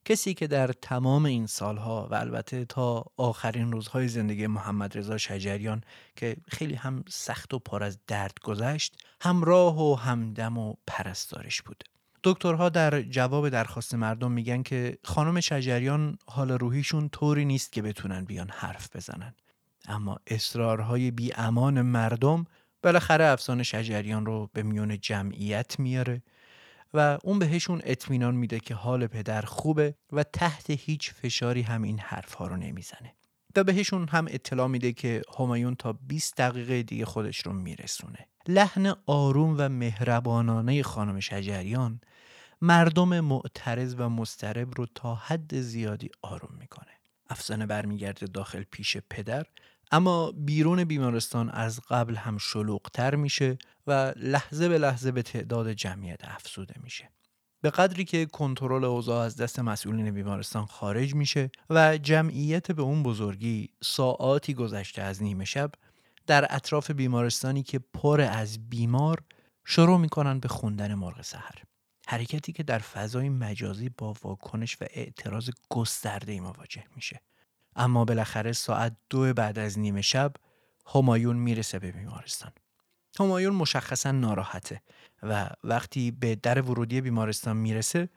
کسی 0.04 0.34
که 0.34 0.46
در 0.46 0.72
تمام 0.72 1.24
این 1.24 1.46
سالها 1.46 2.08
و 2.10 2.14
البته 2.14 2.64
تا 2.64 3.04
آخرین 3.16 3.72
روزهای 3.72 4.08
زندگی 4.08 4.46
محمد 4.46 4.98
رضا 4.98 5.18
شجریان 5.18 5.80
که 6.16 6.36
خیلی 6.48 6.74
هم 6.74 7.04
سخت 7.08 7.54
و 7.54 7.58
پر 7.58 7.82
از 7.82 7.98
درد 8.06 8.34
گذشت 8.42 8.96
همراه 9.20 9.80
و 9.80 9.94
همدم 9.94 10.58
و 10.58 10.74
پرستارش 10.86 11.62
بود. 11.62 11.84
دکترها 12.24 12.68
در 12.68 13.02
جواب 13.02 13.48
درخواست 13.48 13.94
مردم 13.94 14.32
میگن 14.32 14.62
که 14.62 14.98
خانم 15.04 15.40
شجریان 15.40 16.18
حال 16.26 16.50
روحیشون 16.50 17.08
طوری 17.08 17.44
نیست 17.44 17.72
که 17.72 17.82
بتونن 17.82 18.24
بیان 18.24 18.50
حرف 18.50 18.96
بزنن. 18.96 19.34
اما 19.88 20.16
اصرارهای 20.26 21.10
بی 21.10 21.32
امان 21.34 21.82
مردم 21.82 22.46
بالاخره 22.82 23.24
افسانه 23.24 23.62
شجریان 23.62 24.26
رو 24.26 24.50
به 24.52 24.62
میون 24.62 25.00
جمعیت 25.00 25.78
میاره 25.78 26.22
و 26.94 27.18
اون 27.24 27.38
بهشون 27.38 27.80
اطمینان 27.84 28.34
میده 28.34 28.60
که 28.60 28.74
حال 28.74 29.06
پدر 29.06 29.42
خوبه 29.42 29.94
و 30.12 30.22
تحت 30.22 30.70
هیچ 30.70 31.12
فشاری 31.12 31.62
هم 31.62 31.82
این 31.82 31.98
حرفها 31.98 32.46
رو 32.46 32.56
نمی‌زنه. 32.56 33.14
و 33.56 33.64
بهشون 33.64 34.08
هم 34.08 34.26
اطلاع 34.28 34.66
میده 34.66 34.92
که 34.92 35.22
همایون 35.38 35.74
تا 35.74 35.92
20 35.92 36.36
دقیقه 36.36 36.82
دیگه 36.82 37.04
خودش 37.04 37.46
رو 37.46 37.52
میرسونه. 37.52 38.26
لحن 38.48 38.94
آروم 39.06 39.54
و 39.58 39.68
مهربانانه 39.68 40.82
خانم 40.82 41.20
شجریان 41.20 42.00
مردم 42.60 43.20
معترض 43.20 43.94
و 43.98 44.08
مسترب 44.08 44.74
رو 44.74 44.86
تا 44.94 45.14
حد 45.14 45.60
زیادی 45.60 46.10
آروم 46.22 46.56
می‌کنه. 46.58 46.92
افسانه 47.30 47.66
برمیگرده 47.66 48.26
داخل 48.26 48.62
پیش 48.62 48.96
پدر 49.10 49.46
اما 49.90 50.32
بیرون 50.32 50.84
بیمارستان 50.84 51.50
از 51.50 51.80
قبل 51.80 52.16
هم 52.16 52.38
شلوغتر 52.38 53.14
میشه 53.14 53.58
و 53.86 54.12
لحظه 54.16 54.68
به 54.68 54.78
لحظه 54.78 55.12
به 55.12 55.22
تعداد 55.22 55.72
جمعیت 55.72 56.20
افزوده 56.24 56.74
میشه. 56.82 57.10
به 57.60 57.70
قدری 57.70 58.04
که 58.04 58.26
کنترل 58.26 58.84
اوضاع 58.84 59.24
از 59.24 59.36
دست 59.36 59.58
مسئولین 59.58 60.10
بیمارستان 60.10 60.66
خارج 60.66 61.14
میشه 61.14 61.50
و 61.70 61.98
جمعیت 61.98 62.72
به 62.72 62.82
اون 62.82 63.02
بزرگی 63.02 63.68
ساعاتی 63.82 64.54
گذشته 64.54 65.02
از 65.02 65.22
نیمه 65.22 65.44
شب 65.44 65.70
در 66.26 66.46
اطراف 66.56 66.90
بیمارستانی 66.90 67.62
که 67.62 67.78
پر 67.78 68.20
از 68.20 68.68
بیمار 68.70 69.22
شروع 69.64 69.98
می‌کنن 69.98 70.38
به 70.38 70.48
خوندن 70.48 70.94
مرغ 70.94 71.22
سحر. 71.22 71.62
حرکتی 72.06 72.52
که 72.52 72.62
در 72.62 72.78
فضای 72.78 73.28
مجازی 73.28 73.88
با 73.88 74.14
واکنش 74.22 74.76
و 74.80 74.84
اعتراض 74.90 75.50
گسترده 75.70 76.40
مواجه 76.40 76.84
میشه. 76.96 77.20
اما 77.76 78.04
بالاخره 78.04 78.52
ساعت 78.52 78.96
دو 79.10 79.32
بعد 79.34 79.58
از 79.58 79.78
نیمه 79.78 80.00
شب 80.02 80.32
همایون 80.94 81.36
می‌رسه 81.36 81.78
به 81.78 81.92
بیمارستان. 81.92 82.52
همایون 83.18 83.54
مشخصا 83.54 84.12
ناراحته 84.12 84.82
و 85.22 85.50
وقتی 85.64 86.10
به 86.10 86.34
در 86.34 86.60
ورودی 86.60 87.00
بیمارستان 87.00 87.56
می‌رسه 87.56 88.08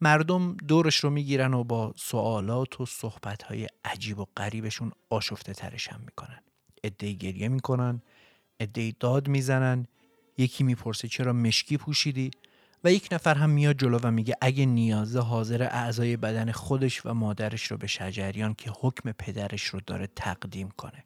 مردم 0.00 0.56
دورش 0.56 0.96
رو 0.96 1.10
می‌گیرن 1.10 1.54
و 1.54 1.64
با 1.64 1.94
سوالات 1.96 2.80
و 2.80 2.86
صحبتهای 2.86 3.68
عجیب 3.84 4.18
و 4.18 4.26
غریبشون 4.36 4.92
آشفته 5.10 5.52
ترش 5.52 5.88
هم 5.88 6.00
می‌کنن. 6.00 6.40
ادهی 6.84 7.16
گریه 7.16 7.48
می‌کنن 7.48 8.02
ادهی 8.60 8.96
داد 9.00 9.28
می‌زنن 9.28 9.86
یکی 10.38 10.64
می‌پرسه 10.64 11.08
چرا 11.08 11.32
مشکی 11.32 11.76
پوشیدی؟ 11.76 12.30
و 12.84 12.92
یک 12.92 13.08
نفر 13.12 13.34
هم 13.34 13.50
میاد 13.50 13.76
جلو 13.76 13.98
و 14.02 14.10
میگه 14.10 14.36
اگه 14.40 14.66
نیازه 14.66 15.20
حاضر 15.20 15.62
اعضای 15.62 16.16
بدن 16.16 16.52
خودش 16.52 17.06
و 17.06 17.14
مادرش 17.14 17.66
رو 17.66 17.76
به 17.76 17.86
شجریان 17.86 18.54
که 18.54 18.72
حکم 18.80 19.12
پدرش 19.12 19.62
رو 19.62 19.80
داره 19.86 20.08
تقدیم 20.16 20.68
کنه. 20.68 21.04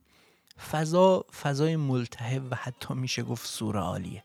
فضا 0.70 1.24
فضای 1.42 1.76
ملتهب 1.76 2.42
و 2.50 2.54
حتی 2.54 2.94
میشه 2.94 3.22
گفت 3.22 3.46
سورعالیه 3.46 4.22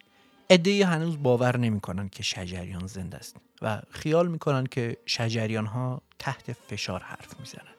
عده 0.49 0.85
هنوز 0.85 1.23
باور 1.23 1.57
نمی‌کنن 1.57 2.09
که 2.09 2.23
شجریان 2.23 2.87
زنده 2.87 3.17
است 3.17 3.35
و 3.61 3.81
خیال 3.89 4.27
می‌کنن 4.27 4.65
که 4.65 4.97
شجریان 5.05 5.65
ها 5.65 6.01
تحت 6.19 6.53
فشار 6.53 7.03
حرف 7.03 7.39
می‌زنن. 7.39 7.73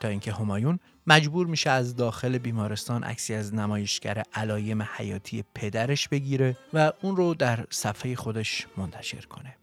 تا 0.00 0.08
اینکه 0.08 0.32
همایون 0.32 0.78
مجبور 1.08 1.46
میشه 1.46 1.70
از 1.70 1.96
داخل 1.96 2.38
بیمارستان 2.38 3.04
عکسی 3.04 3.34
از 3.34 3.54
نمایشگر 3.54 4.22
علایم 4.34 4.82
حیاتی 4.82 5.44
پدرش 5.54 6.08
بگیره 6.08 6.56
و 6.74 6.92
اون 7.02 7.16
رو 7.16 7.34
در 7.34 7.64
صفحه 7.70 8.16
خودش 8.16 8.66
منتشر 8.76 9.20
کنه. 9.20 9.56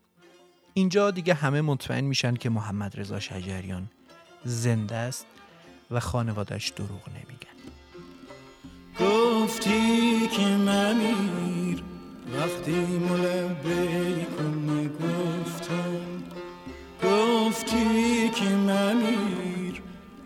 اینجا 0.74 1.12
دیگه 1.12 1.34
همه 1.34 1.62
مطمئن 1.62 2.04
میشن 2.04 2.34
که 2.34 2.50
محمد 2.50 3.00
رضا 3.00 3.20
شجریان 3.20 3.90
زنده 4.46 4.96
است 4.96 5.26
و 5.92 6.00
خانوادش 6.00 6.70
دروغ 6.70 7.10
نمیگن. 7.10 7.56
گفتی 9.00 10.28
که 10.28 10.46
ممیر 10.46 11.84
وقتی 12.34 12.98
ملبه 12.98 14.26
کن 14.38 14.88
گفتم 14.88 16.24
گفتی 17.04 18.30
که 18.30 18.46
ممیر 18.46 19.25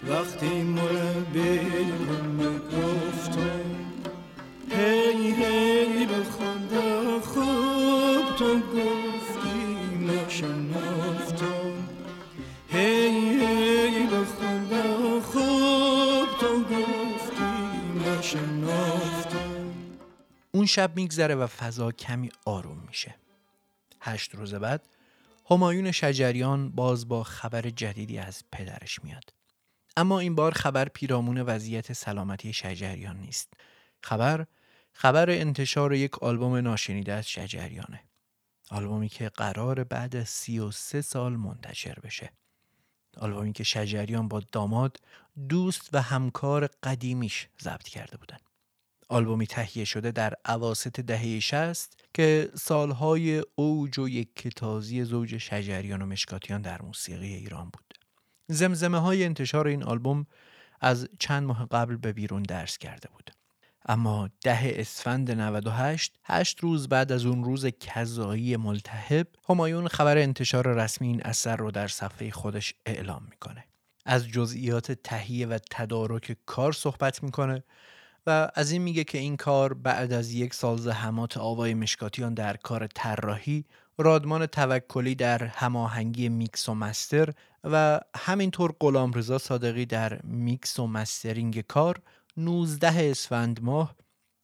وقتی 0.10 0.64
ملبه 0.64 1.60
کن 2.08 2.58
گفتم 2.58 3.66
هی 4.72 5.32
هی 5.32 6.06
به 6.06 6.24
خدا 6.24 7.20
خوب 7.20 8.36
تو 8.38 8.60
گفتی 8.60 9.96
نشنفتم 10.06 11.88
هی 12.70 13.10
هی 13.46 14.08
به 14.08 14.26
خدا 14.26 15.22
خوب 15.22 16.40
تو 16.40 16.64
گفتی 16.64 17.44
نشنفتم 18.10 19.74
اون 20.52 20.66
شب 20.66 20.96
میگذره 20.96 21.36
و 21.36 21.48
فضا 21.48 21.92
کمی 21.92 22.30
آروم 22.46 22.84
میشه. 22.88 23.16
هشت 24.02 24.36
روز 24.36 24.54
بعد 24.54 24.90
همایون 25.52 25.92
شجریان 25.92 26.70
باز 26.70 27.08
با 27.08 27.24
خبر 27.24 27.62
جدیدی 27.62 28.18
از 28.18 28.44
پدرش 28.52 29.04
میاد. 29.04 29.39
اما 29.98 30.20
این 30.20 30.36
بار 30.36 30.52
خبر 30.52 30.90
پیرامون 30.90 31.42
وضعیت 31.42 31.94
سلامتی 31.94 32.54
شجریان 32.54 33.18
نیست. 33.18 33.54
خبر 34.04 34.46
خبر 34.94 35.30
انتشار 35.30 35.94
یک 35.94 36.24
آلبوم 36.24 36.56
ناشنیده 36.56 37.14
از 37.14 37.30
شجریانه. 37.30 38.04
آلبومی 38.72 39.10
که 39.10 39.30
قرار 39.30 39.84
بعد 39.84 40.16
از 40.16 40.30
33 40.30 41.02
سال 41.02 41.36
منتشر 41.36 42.00
بشه. 42.04 42.32
آلبومی 43.18 43.54
که 43.54 43.64
شجریان 43.64 44.28
با 44.28 44.42
داماد 44.52 44.98
دوست 45.50 45.90
و 45.94 46.02
همکار 46.02 46.70
قدیمیش 46.84 47.48
ضبط 47.62 47.84
کرده 47.84 48.18
بودن. 48.18 48.38
آلبومی 49.10 49.48
تهیه 49.48 49.86
شده 49.86 50.12
در 50.12 50.34
عواست 50.46 51.00
دهه 51.00 51.40
60 51.40 51.94
که 52.14 52.52
سالهای 52.56 53.44
اوج 53.56 54.00
و 54.00 54.10
یک 54.10 54.54
زوج 55.04 55.38
شجریان 55.38 56.02
و 56.02 56.06
مشکاتیان 56.06 56.62
در 56.62 56.82
موسیقی 56.82 57.34
ایران 57.34 57.70
بود. 57.70 57.89
زمزمه 58.52 58.98
های 58.98 59.24
انتشار 59.24 59.68
این 59.68 59.84
آلبوم 59.84 60.26
از 60.82 61.10
چند 61.20 61.44
ماه 61.44 61.68
قبل 61.72 61.96
به 61.96 62.14
بیرون 62.14 62.44
درس 62.44 62.78
کرده 62.78 63.10
بود. 63.10 63.32
اما 63.86 64.30
ده 64.42 64.74
اسفند 64.76 65.32
98 65.32 66.14
هشت 66.24 66.60
روز 66.60 66.90
بعد 66.90 67.12
از 67.12 67.26
اون 67.26 67.44
روز 67.44 67.66
کذایی 67.66 68.58
ملتهب 68.58 69.28
همایون 69.50 69.88
خبر 69.88 70.18
انتشار 70.18 70.68
رسمی 70.68 71.08
این 71.08 71.22
اثر 71.24 71.56
رو 71.56 71.72
در 71.72 71.88
صفحه 71.88 72.32
خودش 72.32 72.74
اعلام 72.86 73.28
می‌کنه. 73.30 73.66
از 74.06 74.28
جزئیات 74.28 74.92
تهیه 74.92 75.48
و 75.48 75.58
تدارک 75.72 76.38
کار 76.46 76.74
صحبت 76.74 77.24
می‌کنه 77.24 77.64
و 78.28 78.52
از 78.56 78.72
این 78.72 78.82
میگه 78.82 79.04
که 79.04 79.18
این 79.18 79.38
کار 79.38 79.74
بعد 79.74 80.14
از 80.14 80.32
یک 80.32 80.54
سال 80.54 80.78
زحمات 80.78 81.38
آوای 81.38 81.74
مشکاتیان 81.74 82.34
در 82.34 82.58
کار 82.58 82.88
طراحی 82.88 83.66
رادمان 83.98 84.46
توکلی 84.46 85.16
در 85.16 85.44
هماهنگی 85.44 86.30
میکس 86.30 86.70
و 86.70 86.74
master 86.74 87.34
و 87.64 88.00
همینطور 88.16 88.74
غلامرضا 88.80 89.38
صادقی 89.38 89.86
در 89.86 90.22
میکس 90.22 90.80
و 90.80 90.88
mastering 90.88 91.62
کار 91.62 92.02
19 92.38 93.12
اسفند 93.12 93.64
ماه 93.64 93.96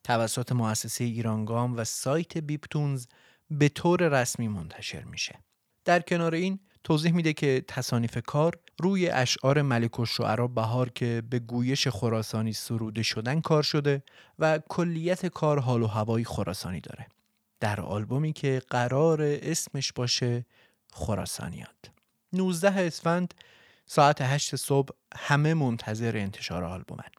توسط 0.03 0.51
مؤسسه 0.51 1.03
ایرانگام 1.03 1.77
و 1.77 1.83
سایت 1.83 2.37
بیپتونز 2.37 3.05
به 3.49 3.69
طور 3.69 4.07
رسمی 4.07 4.47
منتشر 4.47 5.03
میشه. 5.03 5.39
در 5.85 5.99
کنار 5.99 6.33
این 6.33 6.59
توضیح 6.83 7.11
میده 7.11 7.33
که 7.33 7.63
تصانیف 7.67 8.17
کار 8.25 8.59
روی 8.79 9.09
اشعار 9.09 9.61
ملک 9.61 9.99
و 9.99 10.05
شعرا 10.05 10.47
بهار 10.47 10.89
که 10.89 11.23
به 11.29 11.39
گویش 11.39 11.87
خراسانی 11.87 12.53
سروده 12.53 13.03
شدن 13.03 13.41
کار 13.41 13.63
شده 13.63 14.03
و 14.39 14.59
کلیت 14.69 15.25
کار 15.25 15.59
حال 15.59 15.81
و 15.81 15.87
هوایی 15.87 16.25
خراسانی 16.25 16.81
داره. 16.81 17.07
در 17.59 17.81
آلبومی 17.81 18.33
که 18.33 18.61
قرار 18.69 19.21
اسمش 19.21 19.93
باشه 19.93 20.45
خراسانیات. 20.93 21.94
19 22.35 22.71
اسفند 22.81 23.33
ساعت 23.85 24.21
8 24.21 24.55
صبح 24.55 24.95
همه 25.15 25.53
منتظر 25.53 26.17
انتشار 26.17 26.63
آلبومن. 26.63 27.09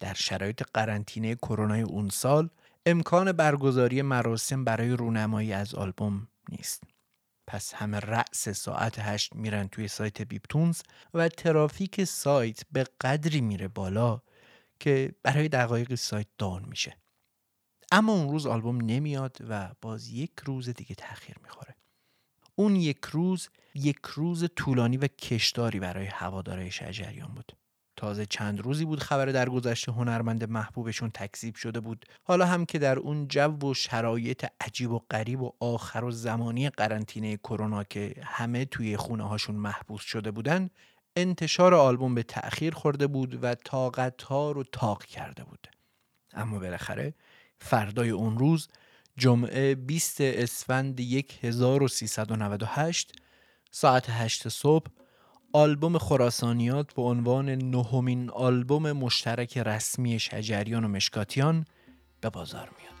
در 0.00 0.14
شرایط 0.14 0.62
قرنطینه 0.74 1.34
کرونا 1.34 1.74
اون 1.74 2.08
سال 2.08 2.50
امکان 2.86 3.32
برگزاری 3.32 4.02
مراسم 4.02 4.64
برای 4.64 4.90
رونمایی 4.90 5.52
از 5.52 5.74
آلبوم 5.74 6.28
نیست. 6.48 6.82
پس 7.46 7.74
همه 7.74 8.00
رأس 8.00 8.48
ساعت 8.48 8.98
هشت 8.98 9.34
میرن 9.34 9.68
توی 9.68 9.88
سایت 9.88 10.22
بیپتونز 10.22 10.82
و 11.14 11.28
ترافیک 11.28 12.04
سایت 12.04 12.62
به 12.72 12.86
قدری 13.00 13.40
میره 13.40 13.68
بالا 13.68 14.22
که 14.80 15.14
برای 15.22 15.48
دقایق 15.48 15.94
سایت 15.94 16.26
دان 16.38 16.64
میشه. 16.68 16.96
اما 17.92 18.12
اون 18.12 18.28
روز 18.28 18.46
آلبوم 18.46 18.80
نمیاد 18.80 19.36
و 19.48 19.70
باز 19.80 20.08
یک 20.08 20.32
روز 20.44 20.68
دیگه 20.68 20.94
تاخیر 20.94 21.36
می‌خوره. 21.42 21.76
اون 22.54 22.76
یک 22.76 23.04
روز 23.04 23.48
یک 23.76 23.98
روز 24.14 24.44
طولانی 24.56 24.96
و 24.96 25.06
کشداری 25.06 25.80
برای 25.80 26.06
هوادارهای 26.06 26.70
شجریان 26.70 27.28
بود. 27.34 27.52
تازه 27.96 28.26
چند 28.26 28.60
روزی 28.60 28.84
بود 28.84 29.00
خبر 29.00 29.26
در 29.26 29.48
گذشته 29.48 29.92
هنرمند 29.92 30.50
محبوبشون 30.50 31.10
تکذیب 31.10 31.54
شده 31.54 31.80
بود. 31.80 32.06
حالا 32.24 32.46
هم 32.46 32.64
که 32.64 32.78
در 32.78 32.98
اون 32.98 33.28
جو 33.28 33.70
و 33.70 33.74
شرایط 33.74 34.46
عجیب 34.60 34.90
و 34.90 35.00
غریب 35.10 35.42
و 35.42 35.52
آخر 35.60 36.04
و 36.04 36.10
زمانی 36.10 36.70
قرنطینه 36.70 37.36
کرونا 37.36 37.84
که 37.84 38.14
همه 38.22 38.64
توی 38.64 38.96
خونه 38.96 39.28
هاشون 39.28 39.56
محبوس 39.56 40.02
شده 40.02 40.30
بودن 40.30 40.70
انتشار 41.16 41.74
آلبوم 41.74 42.14
به 42.14 42.22
تأخیر 42.22 42.74
خورده 42.74 43.06
بود 43.06 43.44
و 43.44 43.54
طاقت 43.54 44.22
ها 44.22 44.50
رو 44.50 44.64
تاق 44.64 45.04
کرده 45.04 45.44
بود. 45.44 45.68
اما 46.32 46.58
بالاخره 46.58 47.14
فردای 47.58 48.10
اون 48.10 48.38
روز 48.38 48.68
جمعه 49.18 49.74
20 49.74 50.20
اسفند 50.20 51.00
1398 51.00 53.12
ساعت 53.78 54.10
8 54.10 54.48
صبح 54.48 54.86
آلبوم 55.52 55.98
خراسانیات 55.98 56.94
به 56.94 57.02
عنوان 57.02 57.48
نهمین 57.48 58.30
آلبوم 58.30 58.92
مشترک 58.92 59.58
رسمی 59.58 60.18
شجریان 60.18 60.84
و 60.84 60.88
مشکاتیان 60.88 61.64
به 62.20 62.30
بازار 62.30 62.70
میاد. 62.78 62.94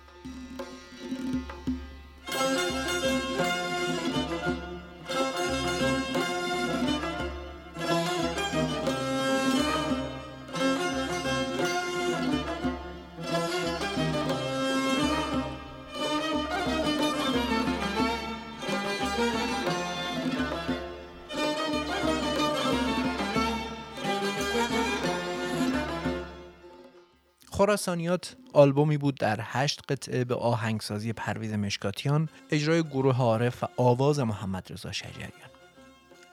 خراسانیات 27.56 28.36
آلبومی 28.52 28.96
بود 28.98 29.14
در 29.14 29.40
هشت 29.42 29.80
قطعه 29.88 30.24
به 30.24 30.34
آهنگسازی 30.34 31.12
پرویز 31.12 31.52
مشکاتیان 31.52 32.28
اجرای 32.50 32.82
گروه 32.82 33.18
عارف 33.18 33.62
و 33.62 33.66
آواز 33.76 34.20
محمد 34.20 34.72
رضا 34.72 34.92
شجریان. 34.92 35.30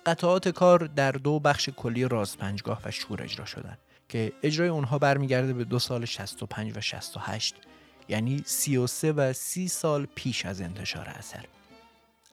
قطعات 0.06 0.50
کار 0.50 0.80
در 0.96 1.12
دو 1.12 1.39
بخش 1.39 1.70
کلی 1.70 2.08
راز 2.08 2.38
پنجگاه 2.38 2.82
و 2.86 2.92
شور 2.92 3.24
اجرا 3.24 3.46
شدند 3.46 3.77
که 4.10 4.34
اجرای 4.44 4.70
اونها 4.70 5.00
برمیگرده 5.00 5.53
به 5.53 5.63
دو 5.63 5.80
سال 5.80 6.06
65 6.06 6.77
و 6.77 6.82
68 6.82 7.56
یعنی 8.10 8.44
33 8.46 9.12
و 9.12 9.34
30 9.34 9.68
سال 9.68 10.08
پیش 10.15 10.46
از 10.46 10.62
انتشار 10.62 11.08
اثر. 11.10 11.46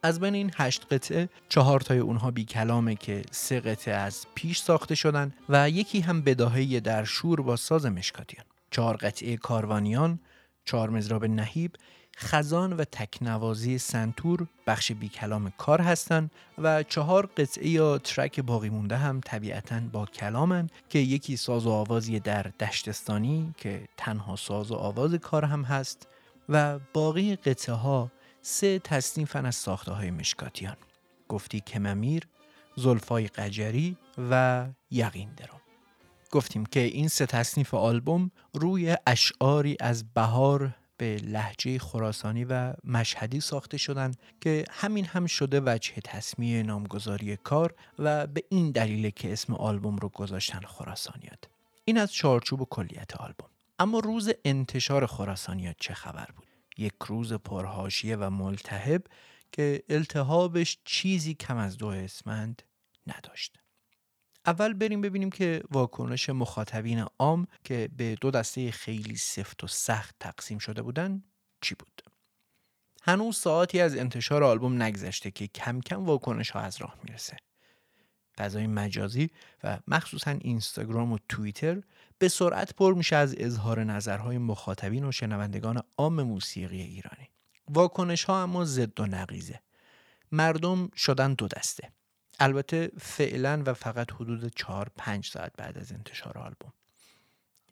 از 0.02 0.20
بین 0.20 0.34
این 0.34 0.52
هشت 0.56 0.86
قطعه 0.90 1.28
چهار 1.48 1.80
تای 1.80 1.98
اونها 1.98 2.30
بی 2.30 2.44
کلامه 2.44 2.94
که 2.94 3.22
سه 3.30 3.60
قطعه 3.60 3.94
از 3.94 4.26
پیش 4.34 4.58
ساخته 4.58 4.94
شدن 4.94 5.32
و 5.48 5.70
یکی 5.70 6.00
هم 6.00 6.22
بداهه 6.22 6.80
در 6.80 7.04
شور 7.04 7.40
با 7.40 7.56
ساز 7.56 7.86
مشکاتیان. 7.86 8.49
چهار 8.70 8.96
قطعه 8.96 9.36
کاروانیان، 9.36 10.20
چهار 10.64 10.90
مزراب 10.90 11.24
نهیب، 11.24 11.76
خزان 12.16 12.72
و 12.72 12.84
تکنوازی 12.84 13.78
سنتور 13.78 14.46
بخش 14.66 14.92
بی 14.92 15.08
کلام 15.08 15.52
کار 15.58 15.80
هستند 15.80 16.30
و 16.58 16.82
چهار 16.82 17.26
قطعه 17.26 17.68
یا 17.68 17.98
ترک 17.98 18.40
باقی 18.40 18.70
مونده 18.70 18.96
هم 18.96 19.20
طبیعتا 19.24 19.80
با 19.92 20.06
کلامن 20.06 20.70
که 20.88 20.98
یکی 20.98 21.36
ساز 21.36 21.66
و 21.66 21.70
آوازی 21.70 22.20
در 22.20 22.42
دشتستانی 22.42 23.54
که 23.56 23.88
تنها 23.96 24.36
ساز 24.36 24.70
و 24.70 24.74
آواز 24.74 25.14
کار 25.14 25.44
هم 25.44 25.62
هست 25.62 26.08
و 26.48 26.78
باقی 26.92 27.36
قطعه 27.36 27.74
ها 27.74 28.10
سه 28.42 28.78
تصنیفن 28.78 29.46
از 29.46 29.54
ساخته 29.54 29.92
های 29.92 30.10
مشکاتیان. 30.10 30.76
گفتی 31.28 31.60
کممیر، 31.60 32.28
زلفای 32.76 33.26
قجری 33.26 33.96
و 34.30 34.66
یقین 34.90 35.34
درو 35.36 35.59
گفتیم 36.30 36.66
که 36.66 36.80
این 36.80 37.08
سه 37.08 37.26
تصنیف 37.26 37.74
آلبوم 37.74 38.30
روی 38.52 38.96
اشعاری 39.06 39.76
از 39.80 40.14
بهار 40.14 40.74
به 40.96 41.16
لحجه 41.16 41.78
خراسانی 41.78 42.44
و 42.44 42.74
مشهدی 42.84 43.40
ساخته 43.40 43.76
شدن 43.76 44.14
که 44.40 44.64
همین 44.70 45.04
هم 45.04 45.26
شده 45.26 45.60
وجه 45.64 45.92
تصمیه 46.04 46.62
نامگذاری 46.62 47.36
کار 47.36 47.74
و 47.98 48.26
به 48.26 48.44
این 48.48 48.70
دلیل 48.70 49.10
که 49.10 49.32
اسم 49.32 49.54
آلبوم 49.54 49.96
رو 49.96 50.08
گذاشتن 50.08 50.60
خراسانیات. 50.60 51.44
این 51.84 51.98
از 51.98 52.12
چارچوب 52.12 52.60
و 52.60 52.64
کلیت 52.64 53.16
آلبوم. 53.16 53.48
اما 53.78 53.98
روز 53.98 54.30
انتشار 54.44 55.06
خراسانیات 55.06 55.76
چه 55.80 55.94
خبر 55.94 56.28
بود؟ 56.36 56.46
یک 56.78 56.94
روز 57.06 57.32
پرهاشیه 57.32 58.16
و 58.16 58.30
ملتهب 58.30 59.02
که 59.52 59.82
التهابش 59.88 60.78
چیزی 60.84 61.34
کم 61.34 61.56
از 61.56 61.78
دو 61.78 61.86
اسمند 61.86 62.62
نداشت. 63.06 63.58
اول 64.46 64.72
بریم 64.72 65.00
ببینیم 65.00 65.30
که 65.30 65.62
واکنش 65.70 66.30
مخاطبین 66.30 67.04
عام 67.18 67.46
که 67.64 67.88
به 67.96 68.14
دو 68.20 68.30
دسته 68.30 68.70
خیلی 68.70 69.16
سفت 69.16 69.64
و 69.64 69.66
سخت 69.66 70.16
تقسیم 70.20 70.58
شده 70.58 70.82
بودن 70.82 71.22
چی 71.60 71.74
بود؟ 71.74 72.02
هنوز 73.02 73.36
ساعتی 73.36 73.80
از 73.80 73.96
انتشار 73.96 74.44
آلبوم 74.44 74.82
نگذشته 74.82 75.30
که 75.30 75.46
کم 75.46 75.80
کم 75.80 76.04
واکنش 76.04 76.50
ها 76.50 76.60
از 76.60 76.76
راه 76.76 76.96
می‌رسه. 77.04 77.36
فضای 78.38 78.66
مجازی 78.66 79.30
و 79.64 79.78
مخصوصا 79.88 80.30
اینستاگرام 80.30 81.12
و 81.12 81.18
توییتر 81.28 81.82
به 82.18 82.28
سرعت 82.28 82.74
پر 82.74 82.94
میشه 82.94 83.16
از 83.16 83.34
اظهار 83.38 83.84
نظرهای 83.84 84.38
مخاطبین 84.38 85.04
و 85.04 85.12
شنوندگان 85.12 85.82
عام 85.98 86.22
موسیقی 86.22 86.80
ایرانی. 86.80 87.28
واکنش 87.68 88.24
ها 88.24 88.42
اما 88.42 88.64
ضد 88.64 89.00
و 89.00 89.06
نقیزه 89.06 89.60
مردم 90.32 90.88
شدن 90.96 91.34
دو 91.34 91.48
دسته. 91.48 91.92
البته 92.40 92.90
فعلا 92.98 93.62
و 93.66 93.74
فقط 93.74 94.12
حدود 94.12 94.52
4 94.56 94.90
5 94.96 95.26
ساعت 95.26 95.52
بعد 95.56 95.78
از 95.78 95.92
انتشار 95.92 96.38
آلبوم. 96.38 96.72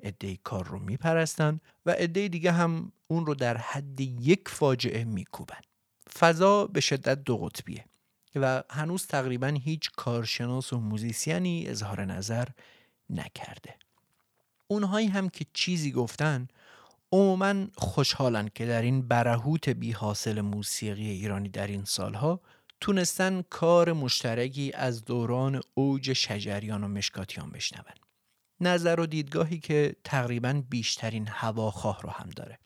عده 0.02 0.36
کار 0.36 0.66
رو 0.66 0.78
میپرستن 0.78 1.60
و 1.86 1.90
عده 1.90 2.28
دیگه 2.28 2.52
هم 2.52 2.92
اون 3.08 3.26
رو 3.26 3.34
در 3.34 3.56
حد 3.56 4.00
یک 4.00 4.48
فاجعه 4.48 5.04
میکوبن. 5.04 5.60
فضا 6.18 6.66
به 6.66 6.80
شدت 6.80 7.24
دو 7.24 7.36
قطبیه 7.36 7.84
و 8.34 8.62
هنوز 8.70 9.06
تقریبا 9.06 9.46
هیچ 9.46 9.90
کارشناس 9.96 10.72
و 10.72 10.78
موزیسیانی 10.80 11.68
اظهار 11.68 12.04
نظر 12.04 12.48
نکرده. 13.10 13.74
اونهایی 14.66 15.06
هم 15.06 15.28
که 15.28 15.46
چیزی 15.52 15.92
گفتن 15.92 16.48
عموما 17.12 17.66
خوشحالن 17.76 18.48
که 18.54 18.66
در 18.66 18.82
این 18.82 19.08
برهوت 19.08 19.68
بی 19.68 19.92
حاصل 19.92 20.40
موسیقی 20.40 21.10
ایرانی 21.10 21.48
در 21.48 21.66
این 21.66 21.84
سالها 21.84 22.40
تونستن 22.80 23.42
کار 23.50 23.92
مشترکی 23.92 24.72
از 24.74 25.04
دوران 25.04 25.60
اوج 25.74 26.12
شجریان 26.12 26.84
و 26.84 26.88
مشکاتیان 26.88 27.50
بشنون. 27.50 27.84
نظر 28.60 29.00
و 29.00 29.06
دیدگاهی 29.06 29.58
که 29.58 29.96
تقریبا 30.04 30.62
بیشترین 30.70 31.28
هواخواه 31.30 32.02
رو 32.02 32.10
هم 32.10 32.30
داره. 32.30 32.58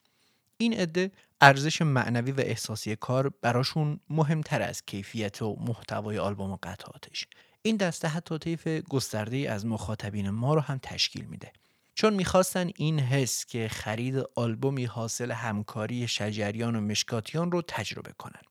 این 0.57 0.72
عده 0.72 1.11
ارزش 1.40 1.83
معنوی 1.83 2.33
و 2.33 2.40
احساسی 2.40 2.96
کار 2.96 3.29
براشون 3.29 4.01
مهمتر 4.11 4.62
از 4.62 4.83
کیفیت 4.87 5.42
و 5.42 5.57
محتوای 5.61 6.18
آلبوم 6.18 6.51
و 6.51 6.59
قطعاتش 6.62 7.27
این 7.62 7.77
دسته 7.77 8.09
حتی 8.09 8.38
طیف 8.38 8.68
گسترده 8.68 9.37
از 9.37 9.66
مخاطبین 9.66 10.31
ما 10.31 10.55
رو 10.55 10.61
هم 10.61 10.79
تشکیل 10.83 11.25
میده. 11.25 11.53
چون 11.94 12.14
می‌خواستن 12.14 12.70
این 12.77 13.01
حس 13.01 13.46
که 13.46 13.68
خرید 13.68 14.22
آلبومی 14.37 14.85
حاصل 14.85 15.31
همکاری 15.31 16.09
شجریان 16.09 16.77
و 16.77 16.81
مشکاتیان 16.81 17.53
رو 17.53 17.62
تجربه 17.62 18.12
کنن. 18.12 18.42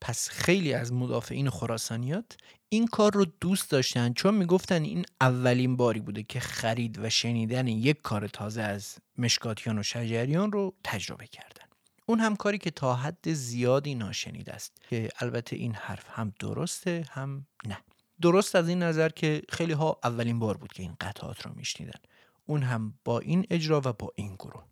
پس 0.00 0.28
خیلی 0.28 0.72
از 0.72 0.92
مدافعین 0.92 1.50
خراسانیات 1.50 2.36
این 2.68 2.86
کار 2.86 3.12
رو 3.14 3.24
دوست 3.40 3.70
داشتن 3.70 4.12
چون 4.12 4.34
می‌گفتن 4.34 4.82
این 4.82 5.04
اولین 5.20 5.76
باری 5.76 6.00
بوده 6.00 6.22
که 6.22 6.40
خرید 6.40 6.98
و 6.98 7.10
شنیدن 7.10 7.68
یک 7.68 8.02
کار 8.02 8.28
تازه 8.28 8.62
از 8.62 8.96
مشکاتیان 9.18 9.78
و 9.78 9.82
شجریان 9.82 10.52
رو 10.52 10.74
تجربه 10.84 11.26
کردن. 11.26 11.64
اون 12.06 12.20
هم 12.20 12.36
کاری 12.36 12.58
که 12.58 12.70
تا 12.70 12.94
حد 12.94 13.32
زیادی 13.32 13.94
ناشنیده 13.94 14.52
است 14.52 14.72
که 14.90 15.08
البته 15.20 15.56
این 15.56 15.74
حرف 15.74 16.06
هم 16.08 16.32
درسته 16.40 17.04
هم 17.10 17.46
نه. 17.66 17.78
درست 18.20 18.56
از 18.56 18.68
این 18.68 18.82
نظر 18.82 19.08
که 19.08 19.42
خیلی 19.48 19.72
ها 19.72 20.00
اولین 20.04 20.38
بار 20.38 20.56
بود 20.56 20.72
که 20.72 20.82
این 20.82 20.96
قطعات 21.00 21.46
رو 21.46 21.52
میشنیدن. 21.54 22.00
اون 22.46 22.62
هم 22.62 22.98
با 23.04 23.18
این 23.18 23.46
اجرا 23.50 23.82
و 23.84 23.92
با 23.92 24.12
این 24.16 24.34
گروه. 24.34 24.64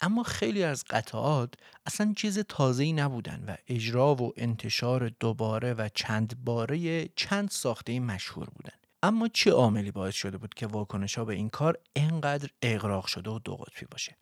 اما 0.00 0.22
خیلی 0.22 0.62
از 0.62 0.84
قطعات 0.90 1.54
اصلا 1.86 2.12
چیز 2.16 2.38
تازه‌ای 2.38 2.92
نبودن 2.92 3.44
و 3.48 3.56
اجرا 3.68 4.14
و 4.14 4.32
انتشار 4.36 5.08
دوباره 5.08 5.74
و 5.74 5.88
چند 5.94 6.44
باره 6.44 7.08
چند 7.08 7.50
ساخته 7.50 8.00
مشهور 8.00 8.50
بودن. 8.50 8.76
اما 9.02 9.28
چه 9.28 9.50
عاملی 9.50 9.90
باعث 9.90 10.14
شده 10.14 10.38
بود 10.38 10.54
که 10.54 10.66
واکنش 10.66 11.18
ها 11.18 11.24
به 11.24 11.34
این 11.34 11.48
کار 11.48 11.78
انقدر 11.96 12.48
اغراق 12.62 13.06
شده 13.06 13.30
و 13.30 13.38
دو 13.38 13.56
قطبی 13.56 13.86
باشه؟ 13.90 14.16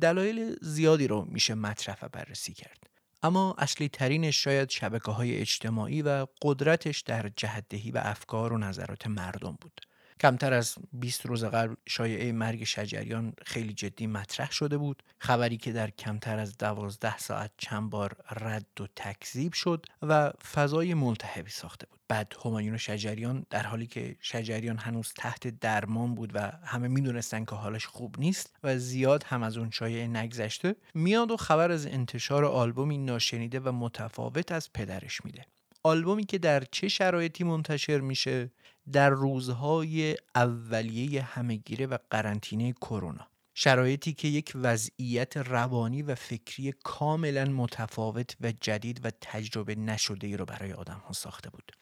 دلایل 0.00 0.56
زیادی 0.60 1.06
رو 1.06 1.24
میشه 1.24 1.54
مطرح 1.54 1.96
و 2.02 2.08
بررسی 2.08 2.52
کرد. 2.52 2.90
اما 3.22 3.54
اصلی 3.58 3.88
ترینش 3.88 4.44
شاید 4.44 4.70
شبکه 4.70 5.10
های 5.10 5.36
اجتماعی 5.36 6.02
و 6.02 6.26
قدرتش 6.42 7.00
در 7.00 7.30
جهدهی 7.36 7.90
و 7.90 8.00
افکار 8.04 8.52
و 8.52 8.58
نظرات 8.58 9.06
مردم 9.06 9.58
بود. 9.60 9.80
کمتر 10.22 10.52
از 10.52 10.74
20 10.92 11.26
روز 11.26 11.44
قبل 11.44 11.74
شایعه 11.88 12.32
مرگ 12.32 12.64
شجریان 12.64 13.32
خیلی 13.46 13.72
جدی 13.72 14.06
مطرح 14.06 14.52
شده 14.52 14.78
بود. 14.78 15.02
خبری 15.18 15.56
که 15.56 15.72
در 15.72 15.90
کمتر 15.90 16.38
از 16.38 16.58
دوازده 16.58 17.18
ساعت 17.18 17.50
چند 17.58 17.90
بار 17.90 18.16
رد 18.30 18.80
و 18.80 18.86
تکذیب 18.96 19.52
شد 19.52 19.86
و 20.02 20.30
فضای 20.30 20.94
ملتهبی 20.94 21.50
ساخته 21.50 21.86
بود. 21.86 22.00
بعد 22.08 22.34
همایون 22.44 22.76
شجریان 22.76 23.46
در 23.50 23.62
حالی 23.62 23.86
که 23.86 24.16
شجریان 24.20 24.78
هنوز 24.78 25.12
تحت 25.16 25.48
درمان 25.48 26.14
بود 26.14 26.30
و 26.34 26.52
همه 26.64 26.88
می‌دونستن 26.88 27.44
که 27.44 27.54
حالش 27.54 27.86
خوب 27.86 28.14
نیست 28.18 28.56
و 28.62 28.78
زیاد 28.78 29.22
هم 29.22 29.42
از 29.42 29.56
اون 29.56 29.70
شایعه 29.70 30.06
نگذشته 30.06 30.76
میاد 30.94 31.30
و 31.30 31.36
خبر 31.36 31.70
از 31.70 31.86
انتشار 31.86 32.44
آلبومی 32.44 32.98
ناشنیده 32.98 33.60
و 33.60 33.72
متفاوت 33.72 34.52
از 34.52 34.72
پدرش 34.72 35.24
میده. 35.24 35.46
آلبومی 35.84 36.24
که 36.24 36.38
در 36.38 36.64
چه 36.70 36.88
شرایطی 36.88 37.44
منتشر 37.44 38.00
میشه 38.00 38.50
در 38.92 39.10
روزهای 39.10 40.16
اولیه 40.34 41.22
همهگیره 41.22 41.86
و 41.86 41.98
قرنطینه 42.10 42.72
کرونا. 42.72 43.26
شرایطی 43.54 44.12
که 44.12 44.28
یک 44.28 44.52
وضعیت 44.54 45.36
روانی 45.36 46.02
و 46.02 46.14
فکری 46.14 46.74
کاملا 46.84 47.44
متفاوت 47.44 48.36
و 48.40 48.52
جدید 48.60 49.04
و 49.04 49.10
تجربه 49.20 49.74
نشده 49.74 50.26
ای 50.26 50.36
رو 50.36 50.44
برای 50.44 50.72
آدم 50.72 51.02
ها 51.06 51.12
ساخته 51.12 51.50
بود. 51.50 51.72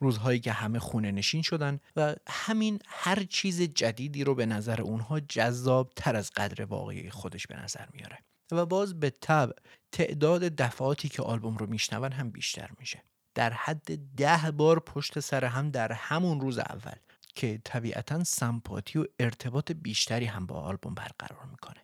روزهایی 0.00 0.40
که 0.40 0.52
همه 0.52 0.78
خونه 0.78 1.10
نشین 1.10 1.42
شدن 1.42 1.80
و 1.96 2.14
همین 2.28 2.78
هر 2.86 3.24
چیز 3.24 3.62
جدیدی 3.62 4.24
رو 4.24 4.34
به 4.34 4.46
نظر 4.46 4.82
اونها 4.82 5.20
جذاب 5.20 5.92
تر 5.96 6.16
از 6.16 6.30
قدر 6.30 6.64
واقعی 6.64 7.10
خودش 7.10 7.46
به 7.46 7.56
نظر 7.56 7.84
میاره. 7.92 8.18
و 8.52 8.66
باز 8.66 9.00
به 9.00 9.10
طب 9.10 9.52
تعداد 9.92 10.42
دفعاتی 10.42 11.08
که 11.08 11.22
آلبوم 11.22 11.56
رو 11.56 11.66
میشنون 11.66 12.12
هم 12.12 12.30
بیشتر 12.30 12.70
میشه. 12.78 13.02
در 13.34 13.52
حد 13.52 14.14
ده 14.16 14.50
بار 14.50 14.80
پشت 14.80 15.20
سر 15.20 15.44
هم 15.44 15.70
در 15.70 15.92
همون 15.92 16.40
روز 16.40 16.58
اول 16.58 16.96
که 17.34 17.60
طبیعتا 17.64 18.24
سمپاتی 18.24 18.98
و 18.98 19.04
ارتباط 19.18 19.72
بیشتری 19.72 20.24
هم 20.24 20.46
با 20.46 20.60
آلبوم 20.60 20.94
برقرار 20.94 21.44
می‌کنه. 21.50 21.76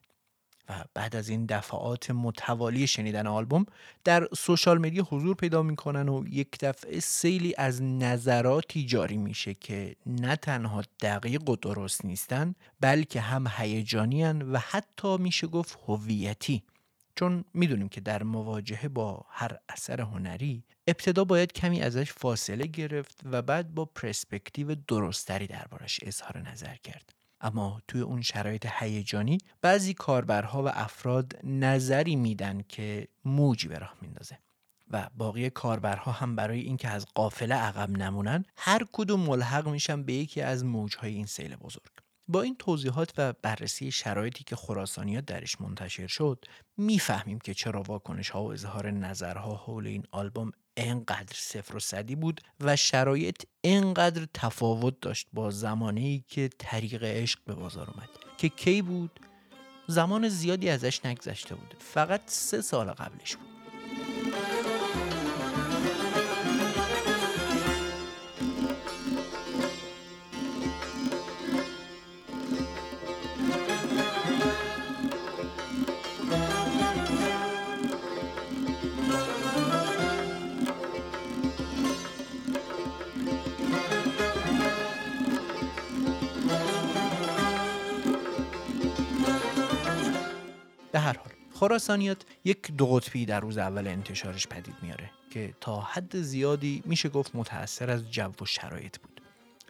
و 0.69 0.85
بعد 0.95 1.17
از 1.17 1.29
این 1.29 1.47
دفعات 1.47 2.11
متوالی 2.11 2.87
شنیدن 2.87 3.27
آلبوم 3.27 3.67
در 4.05 4.29
سوشال 4.37 4.79
مدیا 4.79 5.07
حضور 5.11 5.35
پیدا 5.35 5.63
می‌کنن 5.63 6.09
و 6.09 6.25
یک 6.29 6.59
دفعه 6.61 7.01
سیلی 7.01 7.55
از 7.59 7.83
نظراتی 7.83 8.87
جاری 8.87 9.17
میشه 9.17 9.55
که 9.55 9.97
نه 10.07 10.37
تنها 10.37 10.83
دقیق 11.01 11.49
و 11.49 11.57
درست 11.57 12.05
نیستن 12.05 12.55
بلکه 12.81 13.21
هم 13.21 13.47
هیجانی 13.57 14.25
و 14.25 14.59
حتی 14.59 15.17
میشه 15.17 15.47
گفت 15.47 15.79
هویتی. 15.87 16.63
چون 17.17 17.45
می‌دونیم 17.55 17.89
که 17.89 18.01
در 18.01 18.23
مواجهه 18.23 18.89
با 18.89 19.27
هر 19.29 19.59
اثر 19.69 20.01
هنری 20.01 20.65
ابتدا 20.87 21.25
باید 21.25 21.53
کمی 21.53 21.83
ازش 21.83 22.13
فاصله 22.13 22.67
گرفت 22.67 23.21
و 23.25 23.43
بعد 23.43 23.75
با 23.75 23.85
پرسپکتیو 23.85 24.75
درستری 24.89 25.47
دربارش 25.47 26.01
اظهار 26.03 26.39
نظر 26.51 26.75
کرد. 26.75 27.15
اما 27.41 27.83
توی 27.89 28.01
اون 28.01 28.23
شرایط 28.23 28.67
هیجانی 28.79 29.39
بعضی 29.63 29.95
کاربرها 29.95 30.63
و 30.63 30.69
افراد 30.69 31.39
نظری 31.45 32.17
میدن 32.17 32.63
که 32.69 33.09
موجی 33.25 33.69
به 33.69 33.79
راه 33.79 33.97
میندازه 34.01 34.39
و 34.91 35.11
باقی 35.17 35.51
کاربرها 35.51 36.13
هم 36.13 36.37
برای 36.37 36.61
اینکه 36.61 36.89
از 36.89 37.07
قافله 37.15 37.55
عقب 37.55 37.91
نمونن 37.91 38.45
هر 38.57 38.87
کدوم 38.93 39.21
ملحق 39.21 39.69
میشن 39.69 40.03
به 40.03 40.13
یکی 40.13 40.41
از 40.41 40.65
موجهای 40.65 41.15
این 41.15 41.27
سیل 41.27 41.57
بزرگ. 41.57 42.04
با 42.29 42.43
این 42.43 42.57
توضیحات 42.59 43.13
و 43.19 43.33
بررسی 43.43 43.91
شرایطی 43.91 44.45
که 44.45 44.57
خراسانیات 44.57 45.25
درش 45.25 45.61
منتشر 45.61 46.07
شد 46.07 46.45
می‌فهمیم 46.77 47.39
که 47.39 47.55
چرا 47.55 47.83
واکنش 47.83 48.31
ها 48.31 48.45
و 48.45 48.53
اظهار 48.53 48.91
نظرها 48.91 49.57
حول 49.57 49.87
این 49.87 50.05
آلبوم 50.11 50.53
انقدر 50.77 51.35
صفر 51.35 51.77
و 51.77 51.81
صدی 51.81 52.15
بود 52.15 52.41
و 52.61 52.77
شرایط 52.77 53.43
انقدر 53.65 54.27
تفاوت 54.35 55.01
داشت 55.01 55.29
با 55.33 55.51
زمانی 55.51 56.25
که 56.29 56.51
طریق 56.59 57.05
عشق 57.05 57.39
به 57.45 57.55
بازار 57.55 57.91
اومد 57.91 58.09
که 58.39 58.49
کی 58.49 58.83
بود؟ 58.83 59.21
زمان 59.87 60.29
زیادی 60.29 60.69
ازش 60.69 61.05
نگذشته 61.05 61.55
بود 61.55 61.75
فقط 61.79 62.21
سه 62.27 62.61
سال 62.61 62.91
قبلش 62.91 63.37
بود. 63.37 63.49
خراسانیات 91.55 92.23
یک 92.45 92.73
دو 92.73 92.87
قطبی 92.87 93.27
در 93.27 93.41
روز 93.41 93.59
اول 93.59 93.87
انتشارش 93.87 94.47
پدید 94.47 94.75
میاره 94.83 95.11
که 95.31 95.55
تا 95.61 95.81
حد 95.81 96.21
زیادی 96.21 96.83
میشه 96.87 97.09
گفت 97.09 97.31
متأثر 97.35 97.91
از 97.91 98.11
جو 98.11 98.33
و 98.41 98.45
شرایط 98.45 98.99
بود 98.99 99.21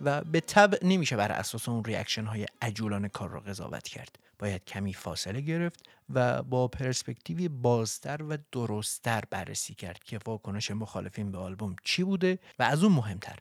و 0.01 0.25
به 0.25 0.41
طبع 0.41 0.87
نمیشه 0.87 1.17
بر 1.17 1.33
اساس 1.33 1.69
اون 1.69 1.85
reaction 1.85 2.25
های 2.25 2.47
عجولانه 2.63 3.09
کار 3.09 3.31
را 3.31 3.41
قضاوت 3.41 3.89
کرد. 3.89 4.19
باید 4.39 4.65
کمی 4.65 4.95
فاصله 4.95 5.41
گرفت 5.41 5.83
و 6.15 6.43
با 6.43 6.69
پرسپکتیوی 6.69 7.49
بازتر 7.49 8.23
و 8.23 8.39
درستتر 8.53 9.23
بررسی 9.31 9.75
کرد 9.75 10.05
که 10.05 10.19
واکنش 10.27 10.71
مخالفین 10.71 11.33
به 11.33 11.39
آلبوم 11.39 11.77
چی 11.85 12.05
بوده 12.05 12.39
و 12.59 12.63
از 12.63 12.85
اون 12.85 12.93
مهمتر 12.93 13.39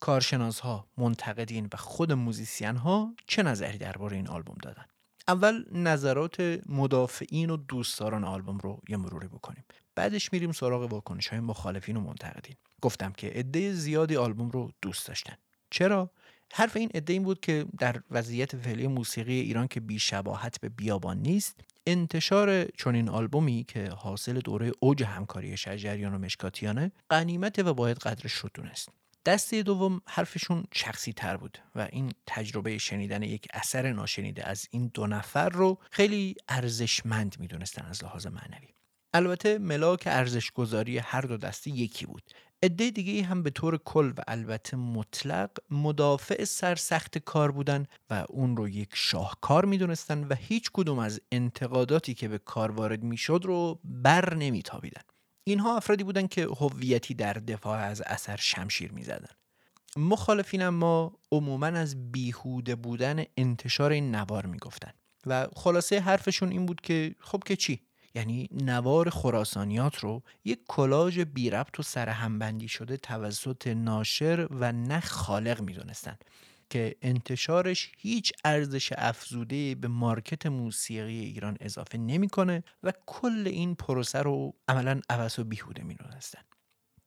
کارشناس 0.00 0.60
ها، 0.60 0.86
منتقدین 0.98 1.68
و 1.72 1.76
خود 1.76 2.12
موزیسین 2.12 2.76
ها 2.76 3.14
چه 3.26 3.42
نظری 3.42 3.78
درباره 3.78 4.16
این 4.16 4.28
آلبوم 4.28 4.56
دادن. 4.62 4.84
اول 5.28 5.64
نظرات 5.72 6.60
مدافعین 6.68 7.50
و 7.50 7.56
دوستداران 7.56 8.24
آلبوم 8.24 8.58
رو 8.58 8.80
یه 8.88 8.96
مروری 8.96 9.28
بکنیم. 9.28 9.64
بعدش 9.94 10.32
میریم 10.32 10.52
سراغ 10.52 10.92
واکنش 10.92 11.28
های 11.28 11.40
مخالفین 11.40 11.96
و 11.96 12.00
منتقدین. 12.00 12.56
گفتم 12.82 13.12
که 13.12 13.26
عده 13.26 13.72
زیادی 13.72 14.16
آلبوم 14.16 14.50
رو 14.50 14.70
دوست 14.82 15.08
داشتن. 15.08 15.34
چرا؟ 15.70 16.10
حرف 16.52 16.76
این 16.76 16.90
عده 16.94 17.12
این 17.12 17.22
بود 17.22 17.40
که 17.40 17.66
در 17.78 18.02
وضعیت 18.10 18.56
فعلی 18.56 18.86
موسیقی 18.86 19.40
ایران 19.40 19.68
که 19.68 19.80
بیشباهت 19.80 20.60
به 20.60 20.68
بیابان 20.68 21.18
نیست 21.18 21.60
انتشار 21.86 22.64
چنین 22.64 23.08
آلبومی 23.08 23.64
که 23.68 23.90
حاصل 23.90 24.40
دوره 24.40 24.72
اوج 24.80 25.02
همکاری 25.02 25.56
شجریان 25.56 26.14
و 26.14 26.18
مشکاتیانه 26.18 26.92
قنیمت 27.08 27.58
و 27.58 27.74
باید 27.74 27.98
قدرش 27.98 28.32
رو 28.32 28.48
دونست 28.54 28.88
دسته 29.26 29.62
دوم 29.62 30.00
حرفشون 30.06 30.64
شخصی 30.74 31.12
تر 31.12 31.36
بود 31.36 31.58
و 31.74 31.88
این 31.92 32.12
تجربه 32.26 32.78
شنیدن 32.78 33.22
یک 33.22 33.46
اثر 33.52 33.92
ناشنیده 33.92 34.48
از 34.48 34.66
این 34.70 34.90
دو 34.94 35.06
نفر 35.06 35.48
رو 35.48 35.78
خیلی 35.90 36.34
ارزشمند 36.48 37.36
می‌دونستن 37.38 37.86
از 37.86 38.04
لحاظ 38.04 38.26
معنوی. 38.26 38.68
البته 39.14 39.58
ملاک 39.58 40.02
ارزش 40.06 40.50
گذاری 40.50 40.98
هر 40.98 41.20
دو 41.20 41.36
دسته 41.36 41.70
یکی 41.70 42.06
بود. 42.06 42.22
عده 42.62 42.90
دیگه 42.90 43.22
هم 43.22 43.42
به 43.42 43.50
طور 43.50 43.78
کل 43.78 44.12
و 44.16 44.22
البته 44.28 44.76
مطلق 44.76 45.50
مدافع 45.70 46.44
سرسخت 46.44 47.18
کار 47.18 47.50
بودن 47.50 47.86
و 48.10 48.24
اون 48.28 48.56
رو 48.56 48.68
یک 48.68 48.90
شاهکار 48.94 49.64
می‌دونستن 49.64 50.24
و 50.24 50.34
هیچ 50.34 50.70
کدوم 50.72 50.98
از 50.98 51.20
انتقاداتی 51.32 52.14
که 52.14 52.28
به 52.28 52.38
کار 52.38 52.70
وارد 52.70 53.02
می‌شد 53.02 53.40
رو 53.44 53.80
بر 53.84 54.34
نمیتابیدن. 54.34 55.02
اینها 55.48 55.76
افرادی 55.76 56.04
بودند 56.04 56.28
که 56.28 56.46
هویتی 56.46 57.14
در 57.14 57.32
دفاع 57.32 57.78
از 57.78 58.02
اثر 58.06 58.36
شمشیر 58.36 58.92
می‌زدن. 58.92 59.34
مخالفین 59.96 60.68
ما 60.68 61.18
عموما 61.32 61.66
از 61.66 62.12
بیهوده 62.12 62.74
بودن 62.74 63.24
انتشار 63.36 63.90
این 63.90 64.14
نوار 64.14 64.46
می‌گفتن. 64.46 64.90
و 65.26 65.46
خلاصه 65.56 66.00
حرفشون 66.00 66.50
این 66.50 66.66
بود 66.66 66.80
که 66.80 67.14
خب 67.20 67.42
که 67.46 67.56
چی؟ 67.56 67.80
یعنی 68.14 68.48
نوار 68.52 69.10
خراسانیات 69.10 69.96
رو 69.96 70.22
یک 70.44 70.60
کلاژ 70.68 71.18
بی 71.18 71.50
ربط 71.50 71.80
و 71.80 71.82
سرهمبندی 71.82 72.68
شده 72.68 72.96
توسط 72.96 73.66
ناشر 73.66 74.48
و 74.50 74.72
نه 74.72 75.00
خالق 75.00 75.60
می‌دونستن. 75.60 76.16
که 76.70 76.96
انتشارش 77.02 77.92
هیچ 77.98 78.32
ارزش 78.44 78.92
افزوده 78.96 79.74
به 79.74 79.88
مارکت 79.88 80.46
موسیقی 80.46 81.20
ایران 81.20 81.56
اضافه 81.60 81.98
نمی‌کنه 81.98 82.64
و 82.82 82.92
کل 83.06 83.42
این 83.46 83.74
پروسه 83.74 84.18
رو 84.18 84.54
عملا 84.68 85.00
عوض 85.10 85.38
و 85.38 85.44
بیهوده 85.44 85.82
می‌دونستن 85.82 86.40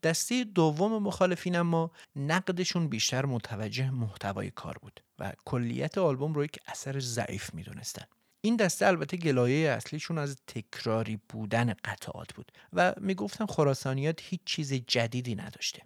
دسته 0.03 0.43
دوم 0.43 1.03
مخالفین 1.03 1.55
اما 1.55 1.91
نقدشون 2.15 2.87
بیشتر 2.87 3.25
متوجه 3.25 3.89
محتوای 3.89 4.51
کار 4.51 4.77
بود 4.81 5.03
و 5.19 5.33
کلیت 5.45 5.97
آلبوم 5.97 6.33
رو 6.33 6.43
یک 6.43 6.59
اثر 6.67 6.99
ضعیف 6.99 7.53
می‌دونستن. 7.53 8.05
این 8.41 8.55
دسته 8.55 8.87
البته 8.87 9.17
گلایه 9.17 9.69
اصلیشون 9.69 10.17
از 10.17 10.37
تکراری 10.47 11.19
بودن 11.29 11.73
قطعات 11.85 12.33
بود 12.33 12.51
و 12.73 12.93
می‌گفتن 13.01 13.45
خراسانیات 13.45 14.19
هیچ 14.23 14.41
چیز 14.45 14.73
جدیدی 14.73 15.35
نداشته. 15.35 15.81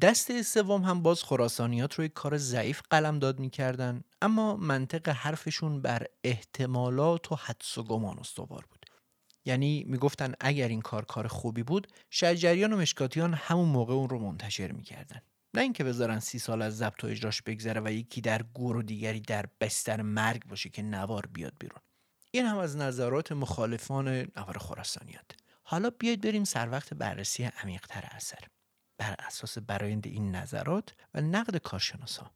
دست 0.00 0.42
سوم 0.42 0.82
هم 0.82 1.02
باز 1.02 1.22
خراسانیات 1.22 1.94
روی 1.94 2.08
کار 2.08 2.36
ضعیف 2.36 2.82
قلم 2.90 3.18
داد 3.18 3.38
می‌کردن 3.38 4.04
اما 4.22 4.56
منطق 4.56 5.08
حرفشون 5.08 5.82
بر 5.82 6.06
احتمالات 6.24 7.32
و 7.32 7.34
حدس 7.34 7.78
و 7.78 7.82
گمان 7.82 8.18
استوار 8.18 8.64
بود. 8.70 8.86
یعنی 9.44 9.84
می‌گفتن 9.88 10.34
اگر 10.40 10.68
این 10.68 10.80
کار 10.80 11.04
کار 11.04 11.26
خوبی 11.26 11.62
بود 11.62 11.86
شجریان 12.10 12.72
و 12.72 12.76
مشکاتیان 12.76 13.34
همون 13.34 13.68
موقع 13.68 13.94
اون 13.94 14.08
رو 14.08 14.18
منتشر 14.18 14.72
می‌کردن. 14.72 15.20
نه 15.54 15.62
اینکه 15.62 15.84
بذارن 15.84 16.18
سی 16.18 16.38
سال 16.38 16.62
از 16.62 16.76
ضبط 16.76 17.04
و 17.04 17.06
اجراش 17.06 17.42
بگذره 17.42 17.80
و 17.84 17.92
یکی 17.92 18.20
در 18.20 18.42
گور 18.42 18.76
و 18.76 18.82
دیگری 18.82 19.20
در 19.20 19.46
بستر 19.60 20.02
مرگ 20.02 20.46
باشه 20.46 20.68
که 20.68 20.82
نوار 20.82 21.26
بیاد 21.26 21.52
بیرون. 21.60 21.80
این 22.30 22.46
هم 22.46 22.58
از 22.58 22.76
نظرات 22.76 23.32
مخالفان 23.32 24.08
نوار 24.08 24.58
خراسانیات. 24.58 25.30
حالا 25.62 25.90
بیاید 25.90 26.20
بریم 26.20 26.44
سر 26.44 26.70
وقت 26.70 26.94
بررسی 26.94 27.44
عمیقتر 27.44 28.08
اثر. 28.10 28.38
بر 28.98 29.14
اساس 29.18 29.58
برایند 29.58 30.06
این 30.06 30.34
نظرات 30.34 30.94
و 31.14 31.20
نقد 31.20 31.56
کارشناسان 31.56 32.30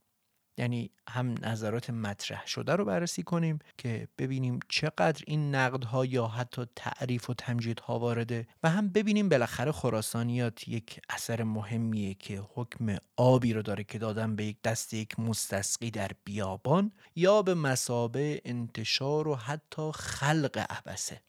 یعنی 0.61 0.91
هم 1.09 1.35
نظرات 1.43 1.91
مطرح 1.91 2.47
شده 2.47 2.77
رو 2.77 2.85
بررسی 2.85 3.23
کنیم 3.23 3.59
که 3.79 4.09
ببینیم 4.19 4.61
چقدر 4.69 5.25
این 5.27 5.55
نقدها 5.55 6.07
یا 6.07 6.27
حتی 6.27 6.67
تعریف 6.77 7.31
و 7.31 7.35
تمجیدها 7.35 7.99
وارده 7.99 8.47
و 8.63 8.71
هم 8.71 8.89
ببینیم 8.89 9.29
بالاخره 9.29 9.73
خراسانیات 9.73 10.69
یک 10.69 11.01
اثر 11.09 11.43
مهمیه 11.43 12.15
که 12.15 12.43
حکم 12.55 12.97
آبی 13.17 13.53
رو 13.53 13.63
داره 13.63 13.85
که 13.85 13.99
دادن 13.99 14.37
به 14.37 14.45
یک 14.45 14.63
دست 14.63 14.95
یک 14.95 15.21
مستسقی 15.21 15.91
در 15.91 16.11
بیابان 16.25 16.93
یا 17.17 17.43
به 17.43 17.55
مسابه 17.55 18.41
انتشار 18.45 19.29
و 19.29 19.35
حتی 19.35 19.91
خلق 19.95 20.67
عبسه 20.71 21.21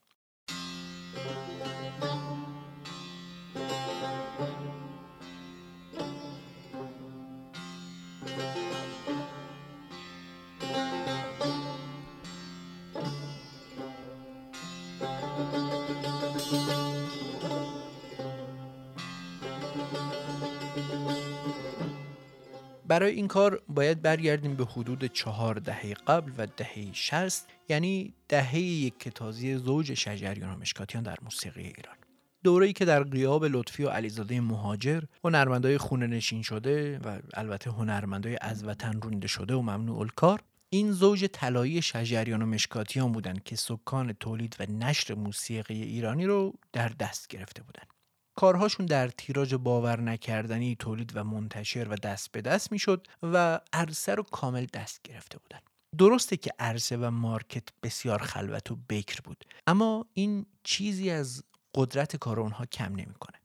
برای 22.91 23.15
این 23.15 23.27
کار 23.27 23.61
باید 23.69 24.01
برگردیم 24.01 24.55
به 24.55 24.65
حدود 24.65 25.05
چهار 25.05 25.55
دهه 25.55 25.93
قبل 25.93 26.31
و 26.37 26.47
دهه 26.57 26.93
شست 26.93 27.47
یعنی 27.69 28.13
دهه 28.27 28.59
یک 28.59 28.99
کتازی 28.99 29.55
زوج 29.55 29.93
شجریان 29.93 30.53
و 30.53 30.57
مشکاتیان 30.57 31.03
در 31.03 31.17
موسیقی 31.21 31.61
ایران. 31.61 31.95
دوره‌ای 32.43 32.73
که 32.73 32.85
در 32.85 33.03
قیاب 33.03 33.45
لطفی 33.45 33.83
و 33.83 33.89
علیزاده 33.89 34.41
مهاجر 34.41 35.01
هنرمندای 35.23 35.77
خونه 35.77 36.07
نشین 36.07 36.41
شده 36.41 36.99
و 36.99 37.19
البته 37.33 37.69
هنرمندای 37.69 38.37
از 38.41 38.63
وطن 38.63 39.01
رونده 39.01 39.27
شده 39.27 39.55
و 39.55 39.61
ممنوع 39.61 39.99
الکار 39.99 40.41
این 40.69 40.91
زوج 40.91 41.25
طلایی 41.25 41.81
شجریان 41.81 42.41
و 42.41 42.45
مشکاتیان 42.45 43.11
بودند 43.11 43.43
که 43.43 43.55
سکان 43.55 44.13
تولید 44.13 44.55
و 44.59 44.65
نشر 44.71 45.13
موسیقی 45.13 45.83
ایرانی 45.83 46.25
رو 46.25 46.53
در 46.73 46.87
دست 46.87 47.27
گرفته 47.27 47.63
بودند. 47.63 48.00
کارهاشون 48.41 48.85
در 48.85 49.07
تیراژ 49.07 49.53
باور 49.53 50.01
نکردنی 50.01 50.75
تولید 50.75 51.11
و 51.15 51.23
منتشر 51.23 51.87
و 51.89 51.95
دست 51.95 52.31
به 52.31 52.41
دست 52.41 52.71
می‌شد 52.71 53.07
و 53.23 53.59
عرصه 53.73 54.15
رو 54.15 54.23
کامل 54.23 54.65
دست 54.73 55.01
گرفته 55.03 55.37
بودن. 55.37 55.59
درسته 55.97 56.37
که 56.37 56.51
عرصه 56.59 56.97
و 56.97 57.11
مارکت 57.11 57.63
بسیار 57.83 58.21
خلوت 58.21 58.71
و 58.71 58.75
بکر 58.89 59.21
بود 59.23 59.45
اما 59.67 60.05
این 60.13 60.45
چیزی 60.63 61.09
از 61.09 61.43
قدرت 61.75 62.15
کار 62.15 62.39
اونها 62.39 62.65
کم 62.65 62.91
نمی‌کنه. 62.95 63.37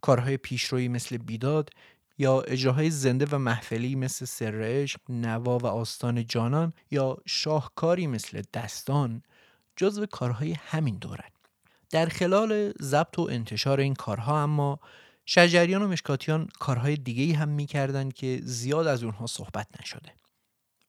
کارهای 0.00 0.36
پیشرویی 0.36 0.88
مثل 0.88 1.16
بیداد 1.16 1.70
یا 2.18 2.40
اجراهای 2.40 2.90
زنده 2.90 3.26
و 3.30 3.38
محفلی 3.38 3.94
مثل 3.94 4.24
سر 4.24 4.86
نوا 5.08 5.58
و 5.58 5.66
آستان 5.66 6.26
جانان 6.26 6.72
یا 6.90 7.18
شاهکاری 7.26 8.06
مثل 8.06 8.42
دستان 8.54 9.22
جزو 9.76 10.06
کارهای 10.06 10.52
همین 10.52 10.96
دورن. 10.96 11.30
در 11.90 12.06
خلال 12.06 12.72
ضبط 12.82 13.18
و 13.18 13.28
انتشار 13.30 13.80
این 13.80 13.94
کارها 13.94 14.42
اما 14.42 14.80
شجریان 15.26 15.82
و 15.82 15.88
مشکاتیان 15.88 16.48
کارهای 16.58 16.96
دیگه 16.96 17.36
هم 17.36 17.48
می‌کردن 17.48 18.08
که 18.08 18.40
زیاد 18.42 18.86
از 18.86 19.04
اونها 19.04 19.26
صحبت 19.26 19.66
نشده. 19.80 20.12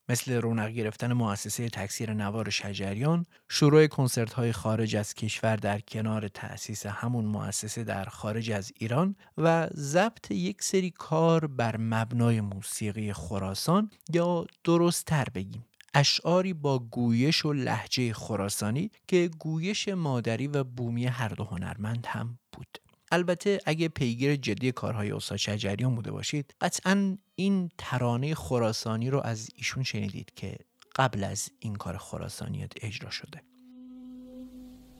مثل 0.09 0.33
رونق 0.33 0.69
گرفتن 0.69 1.13
مؤسسه 1.13 1.69
تکثیر 1.69 2.13
نوار 2.13 2.49
شجریان، 2.49 3.25
شروع 3.49 3.87
کنسرت 3.87 4.33
های 4.33 4.51
خارج 4.51 4.95
از 4.95 5.13
کشور 5.13 5.55
در 5.55 5.79
کنار 5.79 6.27
تأسیس 6.27 6.85
همون 6.85 7.25
مؤسسه 7.25 7.83
در 7.83 8.05
خارج 8.05 8.51
از 8.51 8.71
ایران 8.75 9.15
و 9.37 9.67
ضبط 9.73 10.31
یک 10.31 10.63
سری 10.63 10.91
کار 10.91 11.47
بر 11.47 11.77
مبنای 11.77 12.41
موسیقی 12.41 13.13
خراسان 13.13 13.91
یا 14.13 14.45
درست 14.63 15.05
تر 15.05 15.25
بگیم. 15.35 15.65
اشعاری 15.93 16.53
با 16.53 16.79
گویش 16.79 17.45
و 17.45 17.53
لحجه 17.53 18.13
خراسانی 18.13 18.91
که 19.07 19.29
گویش 19.39 19.87
مادری 19.87 20.47
و 20.47 20.63
بومی 20.63 21.05
هر 21.05 21.29
دو 21.29 21.43
هنرمند 21.43 22.05
هم 22.09 22.39
بود. 22.51 22.77
البته 23.11 23.59
اگه 23.65 23.87
پیگیر 23.87 24.35
جدی 24.35 24.71
کارهای 24.71 25.11
استاد 25.11 25.37
شجریان 25.37 25.95
بوده 25.95 26.11
باشید 26.11 26.55
قطعا 26.61 27.17
این 27.35 27.69
ترانه 27.77 28.35
خراسانی 28.35 29.09
رو 29.09 29.21
از 29.23 29.49
ایشون 29.55 29.83
شنیدید 29.83 30.31
که 30.35 30.57
قبل 30.95 31.23
از 31.23 31.49
این 31.59 31.75
کار 31.75 31.97
خراسانیت 31.97 32.71
اجرا 32.81 33.09
شده. 33.09 33.41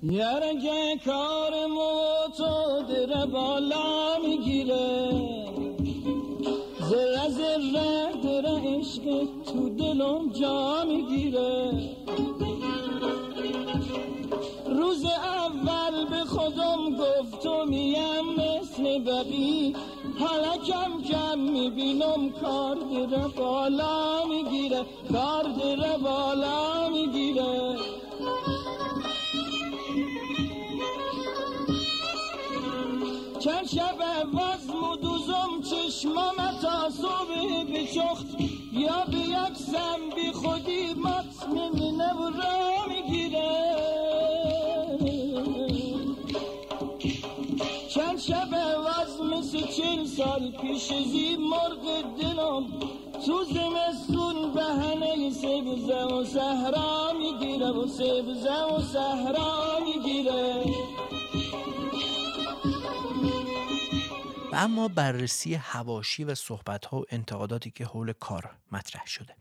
یارگه 0.04 0.98
کار 1.06 1.52
در 2.90 3.26
بالا 3.26 4.20
می‌گیره. 4.28 5.11
دلم 10.02 10.30
جا 10.30 10.84
می‌گیره. 10.84 11.72
روز 14.66 15.06
اول 15.06 16.06
به 16.10 16.26
خودم 16.26 16.98
گفتم 16.98 17.70
میم 17.70 18.26
مثل 18.38 19.00
بقی 19.00 19.76
حالا 20.20 20.58
کم 20.58 21.02
کم 21.10 21.40
می‌بینم 21.40 22.30
کار 22.42 22.76
در 22.76 23.28
بالا 23.28 24.26
می‌گیره. 24.26 24.86
کار 25.14 25.44
در 25.44 25.98
بالا 25.98 26.90
می‌گیره. 26.90 27.78
چند 33.40 33.68
شب 33.68 33.96
وزم 34.34 34.84
و 34.84 34.96
دوزم 34.96 35.62
چشمام 35.70 36.36
تا 36.62 36.90
صبح 36.90 37.64
بچخت 37.74 38.51
یا 38.74 39.06
به 39.12 39.18
یک 39.18 39.58
سم 39.58 40.16
بی 40.16 40.32
خودی 40.32 40.94
مات 40.94 41.50
نمینه 41.50 42.14
و 42.14 42.30
را 42.30 42.86
می‌گیره. 42.88 43.52
چند 47.90 48.20
شب 48.20 48.48
وزم 48.86 49.38
مثل 49.38 49.60
چل 49.60 50.06
سال 50.06 50.52
پیش 50.52 50.88
زی 50.88 51.38
مرغ 51.38 52.02
دلم 52.22 52.66
تو 53.26 53.44
زمستون 53.44 54.54
بهنه 54.54 55.30
سبزه 55.30 56.04
و 56.04 56.26
صحرا 56.26 57.14
می‌گیره 57.14 57.72
و 57.72 57.88
سبزه 57.88 58.64
و 58.64 58.82
صحرا 58.82 59.80
می‌گیره. 59.86 60.64
و 64.52 64.56
اما 64.56 64.88
بررسی 64.88 65.56
هواشی 65.56 66.24
و 66.24 66.36
صحبت 66.36 66.94
و 66.94 67.06
انتقاداتی 67.10 67.72
که 67.72 67.86
حول 67.86 68.14
کار 68.14 68.58
مطرح 68.72 69.06
شده. 69.08 69.36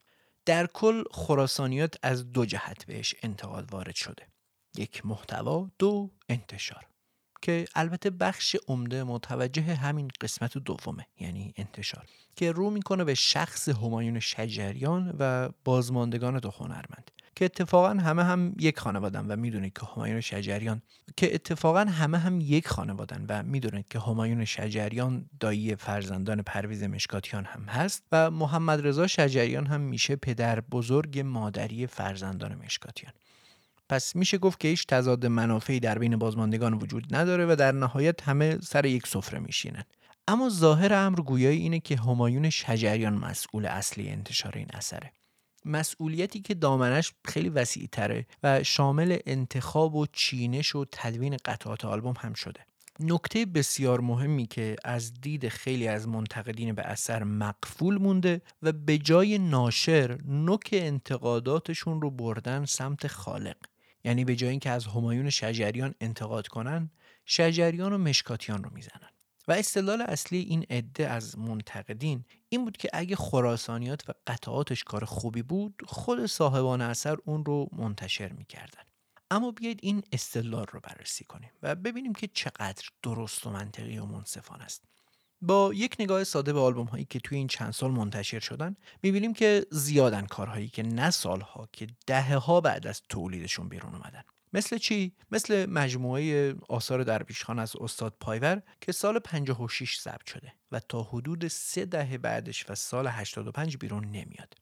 در 0.46 0.66
کل 0.66 1.05
خراسانیات 1.11 1.94
از 2.03 2.33
دو 2.33 2.46
جهت 2.46 2.85
بهش 2.85 3.14
انتقاد 3.23 3.73
وارد 3.73 3.94
شده. 3.94 4.27
یک 4.77 5.07
محتوا 5.07 5.70
دو 5.79 6.11
انتشار. 6.29 6.87
که 7.42 7.64
البته 7.75 8.11
بخش 8.11 8.57
عمده 8.68 9.05
متوجه 9.05 9.62
همین 9.62 10.11
قسمت 10.20 10.59
دومه 10.59 11.07
یعنی 11.20 11.55
انتشار. 11.57 12.07
که 12.37 12.53
رو 12.53 12.70
می‌کنه 12.70 13.05
به 13.05 13.14
شخص 13.14 13.68
همایون 13.68 14.20
شجریان 14.20 15.16
و 15.18 15.49
بازماندگان 15.64 16.38
دو 16.38 16.51
هنرمند. 16.51 17.11
که 17.37 17.45
اتفاقا 17.45 17.88
همه 17.88 18.25
هم 18.25 18.55
یک 18.59 18.79
خانوادن 18.79 19.27
و 19.27 19.37
می‌دونید 19.37 19.73
که 19.73 19.87
همایون 19.97 20.21
شجریان 20.21 20.83
که 21.16 21.35
اتفاقا 21.35 21.81
همه 21.81 22.19
هم 22.19 22.40
یک 22.40 22.69
خانوادن 22.69 23.27
و 23.29 23.43
می‌دونید 23.43 23.88
که 23.88 23.99
همایون 23.99 24.45
شجریان 24.45 25.31
دایی 25.40 25.77
فرزندان 25.77 26.43
پرویز 26.43 26.83
مشکاتیان 26.83 27.45
هم 27.45 27.62
هست 27.62 28.03
و 28.12 28.31
محمد 28.31 28.87
رضا 28.87 29.07
شجریان 29.07 29.66
هم 29.66 29.81
میشه 29.81 30.16
پدر 30.16 30.61
بزرگ 30.61 31.21
مادری 31.21 31.87
فرزندان 31.87 32.55
مشکاتیان. 32.55 33.12
پس 33.88 34.16
میشه 34.16 34.38
گفت 34.38 34.61
که 34.61 34.69
هیچ 34.69 34.87
تضاد 34.87 35.27
منافعی 35.27 35.81
در 35.81 35.99
بین 35.99 36.16
بازماندگان 36.16 36.75
وجود 36.75 37.14
نداره 37.14 37.47
و 37.47 37.57
در 37.57 37.73
نهایت 37.73 38.23
همه 38.23 38.59
سر 38.61 38.87
یک 38.87 39.07
سفره 39.07 39.38
میشینن. 39.38 39.85
اما 40.29 40.49
ظاهر 40.49 40.93
امر 40.93 41.21
گویایی 41.21 41.61
اینه 41.61 41.81
که 41.81 41.97
همایون 41.97 42.51
شجریان 42.51 43.14
مسئول 43.14 43.66
اصلی 43.66 44.09
انتشار 44.09 44.53
این 44.57 44.66
اثره. 44.73 45.12
مسئولیتی 45.64 46.40
که 46.40 46.55
دامنش 46.55 47.12
خیلی 47.25 47.49
وسیع 47.49 47.88
تره 47.92 48.27
و 48.42 48.62
شامل 48.62 49.18
انتخاب 49.27 49.94
و 49.94 50.07
چینش 50.12 50.75
و 50.75 50.85
تدوین 50.92 51.37
قطعات 51.44 51.85
آلبوم 51.85 52.14
هم 52.18 52.35
شده. 52.35 52.61
نکته 53.01 53.46
بسیار 53.46 54.01
مهمی 54.01 54.46
که 54.46 54.77
از 54.85 55.14
دید 55.20 55.49
خیلی 55.49 55.88
از 55.88 56.09
منتقدین 56.09 56.75
به 56.75 56.83
اثر 56.83 57.23
مقفول 57.23 57.99
مونده 57.99 58.42
و 58.62 58.73
به 58.73 58.99
جای 58.99 59.38
ناشر 59.38 60.18
نوک 60.25 60.68
انتقاداتشون 60.73 62.01
رو 62.01 62.11
بردن 62.11 62.64
سمت 62.64 63.07
خالق. 63.07 63.57
یعنی 64.05 64.25
به 64.25 64.37
جای 64.37 64.51
اینکه 64.51 64.70
از 64.70 64.87
همایون 64.87 65.31
شجریان 65.31 65.94
انتقاد 66.01 66.49
کنن 66.49 66.90
شجریان 67.25 67.92
و 67.92 67.99
مشکاتیان 67.99 68.64
رو 68.64 68.70
می‌زنن. 68.75 69.11
و 69.49 69.53
استدلال 69.53 70.01
اصلی 70.01 70.38
این 70.38 70.66
عده 70.70 71.09
از 71.09 71.38
منتقدین 71.38 72.25
این 72.53 72.65
بود 72.65 72.77
که 72.77 72.91
اگه 72.93 73.17
خراسانیات 73.17 74.11
و 74.11 74.13
قطعاتش 74.27 74.85
کار 74.85 75.05
خوبی 75.05 75.43
بود 75.43 75.83
خود 75.87 76.27
صاحبان 76.27 76.81
اثر 76.81 77.17
اون 77.25 77.45
رو 77.45 77.69
منتشر 77.73 78.33
می‌کردن. 78.33 78.83
اما 79.31 79.51
بیایید 79.51 79.81
این 79.83 80.03
استدلال 80.13 80.67
رو 80.73 80.81
بررسی 80.81 81.25
کنیم 81.25 81.51
و 81.63 81.75
ببینیم 81.75 82.13
که 82.13 82.27
چقدر 82.27 82.89
درست 83.03 83.47
و 83.47 83.51
منطقی 83.51 83.99
و 83.99 84.05
منصفانه 84.05 84.65
است. 84.65 84.85
با 85.43 85.75
یک 85.75 85.97
نگاه 86.01 86.25
ساده 86.25 86.53
به 86.53 86.61
آلبوم 86.61 86.87
هایی 86.87 87.05
که 87.05 87.21
توی 87.21 87.39
این 87.39 87.47
چند 87.47 87.73
سال 87.73 87.91
منتشر 87.91 88.41
شدن 88.41 88.77
می‌بینیم 89.03 89.33
که 89.33 89.67
زیادن 89.71 90.27
کارهایی 90.27 90.69
که 90.69 90.83
نه 90.83 91.11
سالها 91.11 91.69
که 91.73 91.87
دهه 92.07 92.37
ها 92.37 92.61
بعد 92.61 92.87
از 92.87 93.03
تولیدشون 93.09 93.69
بیرون 93.69 93.95
اومدن. 93.95 94.23
مثل 94.53 94.79
چی؟ 94.79 95.13
مثل 95.31 95.67
مجموعه 95.67 96.55
آثار 96.69 97.05
درویشخان 97.05 97.59
از 97.59 97.77
استاد 97.81 98.17
پایور 98.21 98.63
که 98.81 98.93
سال 98.93 99.19
56 99.19 100.01
ضبط 100.01 100.27
شده 100.27 100.53
و 100.73 100.81
تا 100.81 101.03
حدود 101.03 101.49
سه 101.49 101.85
دهه 101.85 102.19
بعدش 102.19 102.71
و 102.71 102.75
سال 102.75 103.07
85 103.07 103.77
بیرون 103.77 104.05
نمیاد. 104.05 104.55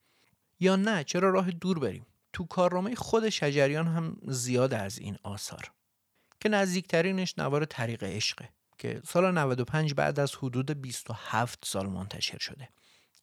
یا 0.60 0.76
نه 0.76 1.04
چرا 1.04 1.30
راه 1.30 1.50
دور 1.50 1.78
بریم؟ 1.78 2.06
تو 2.32 2.44
کارنامه 2.44 2.94
خود 2.94 3.28
شجریان 3.28 3.86
هم 3.86 4.16
زیاد 4.28 4.74
از 4.74 4.98
این 4.98 5.16
آثار 5.22 5.72
که 6.40 6.48
نزدیکترینش 6.48 7.38
نوار 7.38 7.64
طریق 7.64 8.04
عشقه 8.04 8.48
که 8.78 9.00
سال 9.04 9.38
95 9.38 9.94
بعد 9.94 10.20
از 10.20 10.34
حدود 10.34 10.70
27 10.70 11.64
سال 11.64 11.86
منتشر 11.86 12.38
شده 12.38 12.68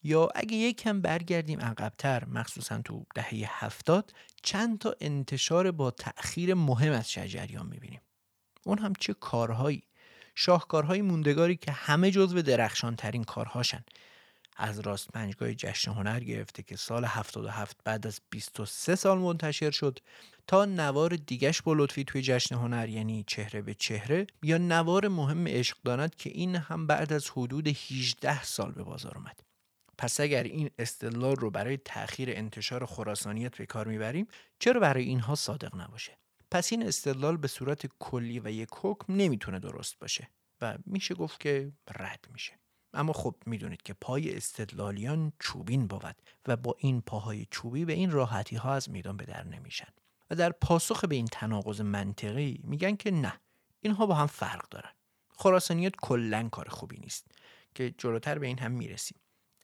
یا 0.05 0.29
اگه 0.35 0.55
یک 0.55 0.77
کم 0.77 1.01
برگردیم 1.01 1.59
عقبتر 1.59 2.25
مخصوصا 2.25 2.81
تو 2.81 3.05
دهه 3.15 3.65
هفتاد 3.65 4.13
چند 4.43 4.79
تا 4.79 4.95
انتشار 5.01 5.71
با 5.71 5.91
تأخیر 5.91 6.53
مهم 6.53 6.91
از 6.91 7.11
شجریان 7.11 7.65
می‌بینیم. 7.65 8.01
اون 8.63 8.77
هم 8.77 8.93
چه 8.99 9.13
کارهایی؟ 9.13 9.83
شاهکارهای 10.35 11.01
موندگاری 11.01 11.55
که 11.55 11.71
همه 11.71 12.11
جزو 12.11 12.41
درخشان 12.41 12.95
ترین 12.95 13.23
کارهاشن. 13.23 13.83
از 14.57 14.79
راست 14.79 15.11
پنجگاه 15.11 15.53
جشن 15.53 15.91
هنر 15.91 16.19
گرفته 16.19 16.63
که 16.63 16.75
سال 16.75 17.05
77 17.05 17.77
بعد 17.83 18.07
از 18.07 18.21
23 18.29 18.95
سال 18.95 19.17
منتشر 19.17 19.71
شد 19.71 19.99
تا 20.47 20.65
نوار 20.65 21.15
دیگش 21.15 21.61
با 21.61 21.73
لطفی 21.73 22.03
توی 22.03 22.21
جشن 22.21 22.55
هنر 22.55 22.89
یعنی 22.89 23.23
چهره 23.27 23.61
به 23.61 23.73
چهره 23.73 24.27
یا 24.43 24.57
نوار 24.57 25.07
مهم 25.07 25.47
عشق 25.47 25.77
داند 25.85 26.15
که 26.15 26.29
این 26.29 26.55
هم 26.55 26.87
بعد 26.87 27.13
از 27.13 27.29
حدود 27.29 27.67
18 27.67 28.43
سال 28.43 28.71
به 28.71 28.83
بازار 28.83 29.17
اومد. 29.17 29.44
پس 29.97 30.19
اگر 30.19 30.43
این 30.43 30.69
استدلال 30.79 31.35
رو 31.35 31.51
برای 31.51 31.77
تأخیر 31.77 32.29
انتشار 32.31 32.85
خراسانیت 32.85 33.57
به 33.57 33.65
کار 33.65 33.87
می‌بریم 33.87 34.27
چرا 34.59 34.79
برای 34.79 35.03
اینها 35.03 35.35
صادق 35.35 35.75
نباشه؟ 35.75 36.17
پس 36.51 36.71
این 36.71 36.87
استدلال 36.87 37.37
به 37.37 37.47
صورت 37.47 37.85
کلی 37.99 38.39
و 38.39 38.51
یک 38.51 38.69
حکم 38.81 39.15
نمی‌تونه 39.15 39.59
درست 39.59 39.99
باشه 39.99 40.29
و 40.61 40.77
میشه 40.85 41.15
گفت 41.15 41.39
که 41.39 41.71
رد 41.95 42.25
میشه. 42.33 42.59
اما 42.93 43.13
خب 43.13 43.35
می‌دونید 43.45 43.81
که 43.81 43.93
پای 43.93 44.37
استدلالیان 44.37 45.33
چوبین 45.39 45.87
بود 45.87 46.15
و 46.47 46.57
با 46.57 46.75
این 46.79 47.01
پاهای 47.01 47.47
چوبی 47.51 47.85
به 47.85 47.93
این 47.93 48.11
راحتی 48.11 48.55
ها 48.55 48.73
از 48.73 48.89
میدان 48.89 49.17
به 49.17 49.25
در 49.25 49.43
نمیشن. 49.43 49.87
و 50.29 50.35
در 50.35 50.51
پاسخ 50.51 51.05
به 51.05 51.15
این 51.15 51.25
تناقض 51.25 51.81
منطقی 51.81 52.59
میگن 52.63 52.95
که 52.95 53.11
نه 53.11 53.33
اینها 53.81 54.05
با 54.05 54.15
هم 54.15 54.27
فرق 54.27 54.69
دارن. 54.69 54.91
خراسانیت 55.29 55.95
کلا 55.95 56.49
کار 56.49 56.69
خوبی 56.69 56.97
نیست 56.97 57.27
که 57.75 57.95
جلوتر 57.97 58.39
به 58.39 58.47
این 58.47 58.59
هم 58.59 58.71
می‌رسیم. 58.71 59.17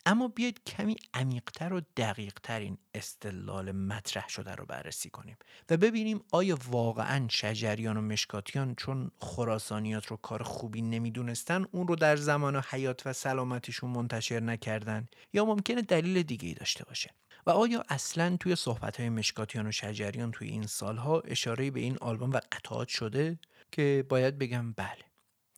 اما 0.05 0.27
بیاید 0.27 0.63
کمی 0.63 0.95
عمیقتر 1.13 1.73
و 1.73 1.81
دقیقتر 1.97 2.59
این 2.59 2.77
استدلال 2.93 3.71
مطرح 3.71 4.29
شده 4.29 4.55
رو 4.55 4.65
بررسی 4.65 5.09
کنیم 5.09 5.37
و 5.69 5.77
ببینیم 5.77 6.21
آیا 6.31 6.57
واقعا 6.69 7.27
شجریان 7.29 7.97
و 7.97 8.01
مشکاتیان 8.01 8.75
چون 8.75 9.11
خراسانیات 9.19 10.05
رو 10.05 10.17
کار 10.17 10.43
خوبی 10.43 10.81
نمی‌دونستن 10.81 11.65
اون 11.71 11.87
رو 11.87 11.95
در 11.95 12.15
زمان 12.15 12.63
حیات 12.69 13.07
و 13.07 13.13
سلامتیشون 13.13 13.89
منتشر 13.89 14.39
نکردن 14.39 15.07
یا 15.33 15.45
ممکنه 15.45 15.81
دلیل 15.81 16.23
دیگه 16.23 16.47
ای 16.47 16.53
داشته 16.53 16.83
باشه؟ 16.83 17.11
و 17.45 17.49
آیا 17.49 17.83
اصلا 17.89 18.37
توی 18.39 18.55
صحبت 18.55 18.99
های 18.99 19.09
مشکاتیان 19.09 19.67
و 19.67 19.71
شجریان 19.71 20.31
توی 20.31 20.47
این 20.47 20.67
سالها 20.67 21.19
اشاره 21.19 21.71
به 21.71 21.79
این 21.79 21.97
آلبوم 22.01 22.31
و 22.31 22.39
قطعات 22.51 22.87
شده؟ 22.87 23.39
که 23.71 24.05
باید 24.09 24.37
بگم 24.37 24.71
بله 24.73 25.05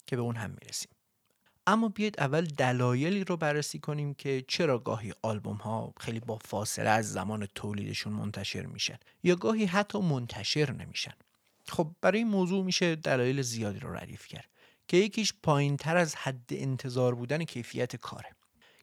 که 0.07 0.15
به 0.15 0.21
اون 0.21 0.35
هم 0.35 0.49
می‌رسیم. 0.61 0.91
اما 1.67 1.89
بیاید 1.89 2.19
اول 2.19 2.45
دلایلی 2.45 3.23
رو 3.23 3.37
بررسی 3.37 3.79
کنیم 3.79 4.13
که 4.13 4.45
چرا 4.47 4.79
گاهی 4.79 5.13
آلبوم 5.21 5.55
ها 5.55 5.93
خیلی 5.99 6.19
با 6.19 6.37
فاصله 6.37 6.89
از 6.89 7.11
زمان 7.11 7.45
تولیدشون 7.55 8.13
منتشر 8.13 8.65
میشن 8.65 8.97
یا 9.23 9.35
گاهی 9.35 9.65
حتی 9.65 9.99
منتشر 9.99 10.71
نمیشن. 10.71 11.13
خب 11.67 11.95
برای 12.01 12.19
این 12.19 12.27
موضوع 12.27 12.65
میشه 12.65 12.95
دلایل 12.95 13.41
زیادی 13.41 13.79
رو 13.79 13.93
ردیف 13.93 14.27
کرد 14.27 14.49
که 14.87 14.97
یکیش 14.97 15.33
پایین 15.43 15.77
تر 15.77 15.97
از 15.97 16.15
حد 16.15 16.49
انتظار 16.49 17.15
بودن 17.15 17.43
کیفیت 17.43 17.95
کاره 17.95 18.35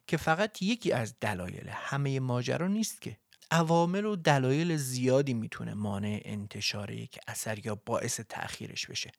که 0.07 0.17
فقط 0.17 0.61
یکی 0.61 0.91
از 0.91 1.15
دلایل 1.19 1.69
همه 1.69 2.19
ماجرا 2.19 2.67
نیست 2.67 3.01
که. 3.01 3.17
عوامل 3.51 4.05
و 4.05 4.15
دلایل 4.15 4.75
زیادی 4.75 5.33
می‌تونه 5.33 5.73
مانع 5.73 6.21
انتشار 6.25 6.91
یک 6.91 7.19
اثر 7.27 7.65
یا 7.65 7.75
باعث 7.75 8.19
تأخیرش 8.19 8.87
بشه. 8.87 9.11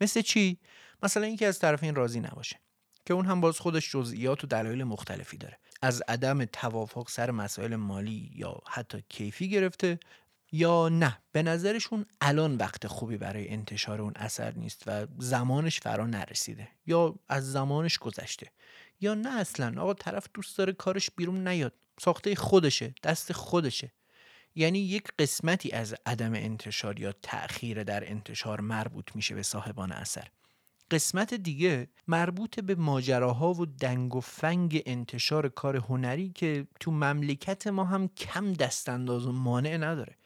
مثل 0.00 0.20
چی؟ 0.20 0.58
مثلا 1.02 1.22
اینکه 1.22 1.46
از 1.46 1.58
طرفین 1.58 1.94
راضی 1.94 2.20
نباشه. 2.20 2.56
که 3.06 3.14
اون 3.14 3.26
هم 3.26 3.40
باز 3.40 3.60
خودش 3.60 3.92
جزئیات 3.92 4.44
و 4.44 4.46
دلایل 4.46 4.84
مختلفی 4.84 5.36
داره. 5.36 5.58
از 5.82 6.02
عدم 6.08 6.44
توافق 6.44 7.08
سر 7.08 7.30
مسائل 7.30 7.76
مالی 7.76 8.30
یا 8.34 8.60
حتی 8.68 9.04
کیفی 9.08 9.50
گرفته 9.50 9.98
یا 10.52 10.88
نه. 10.88 11.18
به 11.32 11.42
نظرشون 11.42 12.06
الان 12.20 12.56
وقت 12.56 12.86
خوبی 12.86 13.16
برای 13.16 13.48
انتشار 13.48 14.00
اون 14.00 14.12
اثر 14.16 14.54
نیست 14.54 14.82
و 14.86 15.06
زمانش 15.18 15.80
فرا 15.80 16.06
نرسیده. 16.06 16.68
یا 16.86 17.14
از 17.28 17.52
زمانش 17.52 17.98
گذشته. 17.98 18.50
یا 19.00 19.14
نه 19.14 19.40
اصلا. 19.40 19.82
آقا 19.82 19.94
طرف 19.94 20.26
دوست 20.34 20.58
داره 20.58 20.72
کارش 20.72 21.10
بیرون 21.16 21.48
نیاد. 21.48 21.72
ساخته 22.00 22.34
خودشه. 22.34 22.94
دست 23.02 23.32
خودشه. 23.32 23.92
یعنی 24.54 24.78
یک 24.78 25.08
قسمتی 25.18 25.70
از 25.70 25.94
عدم 26.06 26.34
انتشار 26.34 27.00
یا 27.00 27.12
تأخیر 27.22 27.82
در 27.82 28.10
انتشار 28.10 28.60
مربوط 28.60 29.16
میشه 29.16 29.34
به 29.34 29.42
صاحبان 29.42 29.92
اثر. 29.92 30.28
قسمت 30.94 31.34
دیگه 31.34 31.88
مربوط 32.08 32.60
به 32.60 32.74
ماجراها 32.74 33.52
و 33.52 33.66
دنگ 33.66 34.14
و 34.14 34.20
فنگ 34.20 34.82
انتشار 34.86 35.48
کار 35.48 35.76
هنری 35.76 36.30
که 36.30 36.66
تو 36.80 36.90
مملکت 36.90 37.66
ما 37.66 37.84
هم 37.84 38.08
کم 38.08 38.52
دستانداز 38.52 39.26
و 39.26 39.32
مانع 39.32 39.76
نداره. 39.76 40.16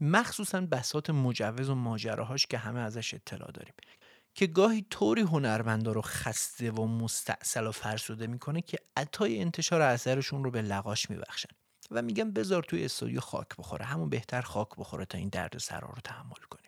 مخصوصا 0.00 0.60
بسات 0.60 1.10
مجوز 1.10 1.70
و 1.70 1.74
ماجراهاش 1.74 2.46
که 2.46 2.58
همه 2.58 2.80
ازش 2.80 3.14
اطلاع 3.14 3.50
داریم. 3.50 3.74
که 4.34 4.46
گاهی 4.46 4.86
طوری 4.90 5.22
هنرمندا 5.22 5.92
رو 5.92 6.02
خسته 6.02 6.70
و 6.70 6.86
مستعصل 6.86 7.66
و 7.66 7.72
فرسوده 7.72 8.26
می‌کنه 8.26 8.62
که 8.62 8.78
عطای 8.96 9.40
انتشار 9.40 9.80
اثرشون 9.80 10.44
رو 10.44 10.50
به 10.50 10.62
لغاش 10.62 11.10
میبخشن. 11.10 11.48
و 11.90 12.02
میگن 12.02 12.30
بذار 12.30 12.62
توی 12.62 12.84
استودیو 12.84 13.20
خاک 13.20 13.48
بخوره. 13.58 13.84
همون 13.84 14.08
بهتر 14.08 14.40
خاک 14.40 14.68
بخوره 14.78 15.04
تا 15.04 15.18
این 15.18 15.28
درد 15.28 15.58
سرا 15.58 15.88
رو 15.88 16.00
تحمل 16.04 16.42
کنیم. 16.50 16.59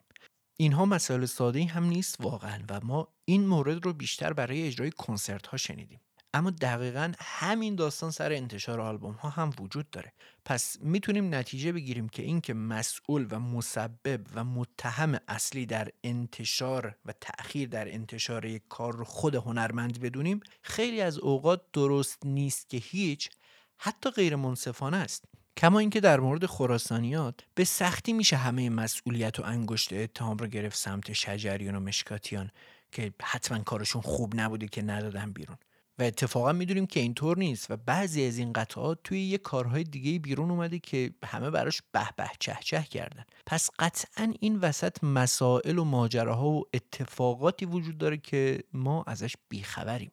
اینها 0.62 0.84
مسائل 0.84 1.24
ساده 1.24 1.64
هم 1.64 1.84
نیست 1.84 2.16
واقعا 2.20 2.60
و 2.68 2.80
ما 2.82 3.08
این 3.24 3.46
مورد 3.46 3.84
رو 3.84 3.92
بیشتر 3.92 4.32
برای 4.32 4.66
اجرای 4.66 4.90
کنسرت 4.90 5.46
ها 5.46 5.56
شنیدیم. 5.56 6.00
اما 6.34 6.50
دقیقا 6.50 7.12
همین 7.18 7.74
داستان 7.74 8.10
سر 8.10 8.32
انتشار 8.32 8.80
آلبوم 8.80 9.12
ها 9.12 9.28
هم 9.28 9.50
وجود 9.60 9.90
داره. 9.90 10.12
پس 10.44 10.76
می‌تونیم 10.80 11.34
نتیجه 11.34 11.72
بگیریم 11.72 12.08
که 12.08 12.22
اینکه 12.22 12.54
مسئول 12.54 13.26
و 13.30 13.38
مسبب 13.38 14.20
و 14.34 14.44
متهم 14.44 15.18
اصلی 15.28 15.66
در 15.66 15.88
انتشار 16.04 16.96
و 17.04 17.12
تأخیر 17.20 17.68
در 17.68 17.94
انتشار 17.94 18.44
یک 18.44 18.62
کار 18.68 18.96
رو 18.96 19.04
خود 19.04 19.34
هنرمند 19.34 20.00
بدونیم 20.00 20.40
خیلی 20.62 21.00
از 21.00 21.18
اوقات 21.18 21.62
درست 21.72 22.26
نیست 22.26 22.68
که 22.68 22.76
هیچ 22.76 23.30
حتی 23.78 24.10
غیر 24.10 24.36
منصفانه 24.36 24.96
است. 24.96 25.24
کما 25.56 25.78
اینکه 25.78 26.00
در 26.00 26.20
مورد 26.20 26.46
خراسانیات 26.46 27.34
به 27.54 27.64
سختی 27.64 28.12
میشه 28.12 28.36
همه 28.36 28.70
مسئولیت 28.70 29.40
و 29.40 29.42
انگشت 29.44 29.92
اتهام 29.92 30.36
رو 30.36 30.46
گرفت 30.46 30.76
سمت 30.76 31.12
شجریان 31.12 31.74
و 31.74 31.80
مشکاتیان 31.80 32.50
که 32.92 33.14
حتما 33.22 33.58
کارشون 33.58 34.02
خوب 34.02 34.40
نبوده 34.40 34.68
که 34.68 34.82
ندادن 34.82 35.32
بیرون. 35.32 35.56
و 35.98 36.02
اتفاقا 36.02 36.52
می‌دونیم 36.52 36.86
که 36.86 37.00
اینطور 37.00 37.38
نیست 37.38 37.70
و 37.70 37.76
بعضی 37.76 38.26
از 38.26 38.38
این 38.38 38.52
قطعات 38.52 38.98
توی 39.04 39.20
یه 39.20 39.38
کارهای 39.38 39.84
دیگه 39.84 40.18
بیرون 40.18 40.50
اومده 40.50 40.78
که 40.78 41.10
همه 41.24 41.50
براش 41.50 41.82
به 41.92 42.08
به 42.16 42.30
چه 42.40 42.58
چه 42.60 42.82
کردن. 42.82 43.24
پس 43.46 43.70
قطعا 43.78 44.34
این 44.40 44.58
وسط 44.58 45.04
مسائل 45.04 45.78
و 45.78 45.84
ماجراها 45.84 46.48
و 46.48 46.64
اتفاقاتی 46.74 47.66
وجود 47.66 47.98
داره 47.98 48.16
که 48.16 48.64
ما 48.72 49.04
ازش 49.06 49.34
بیخبریم. 49.48 50.10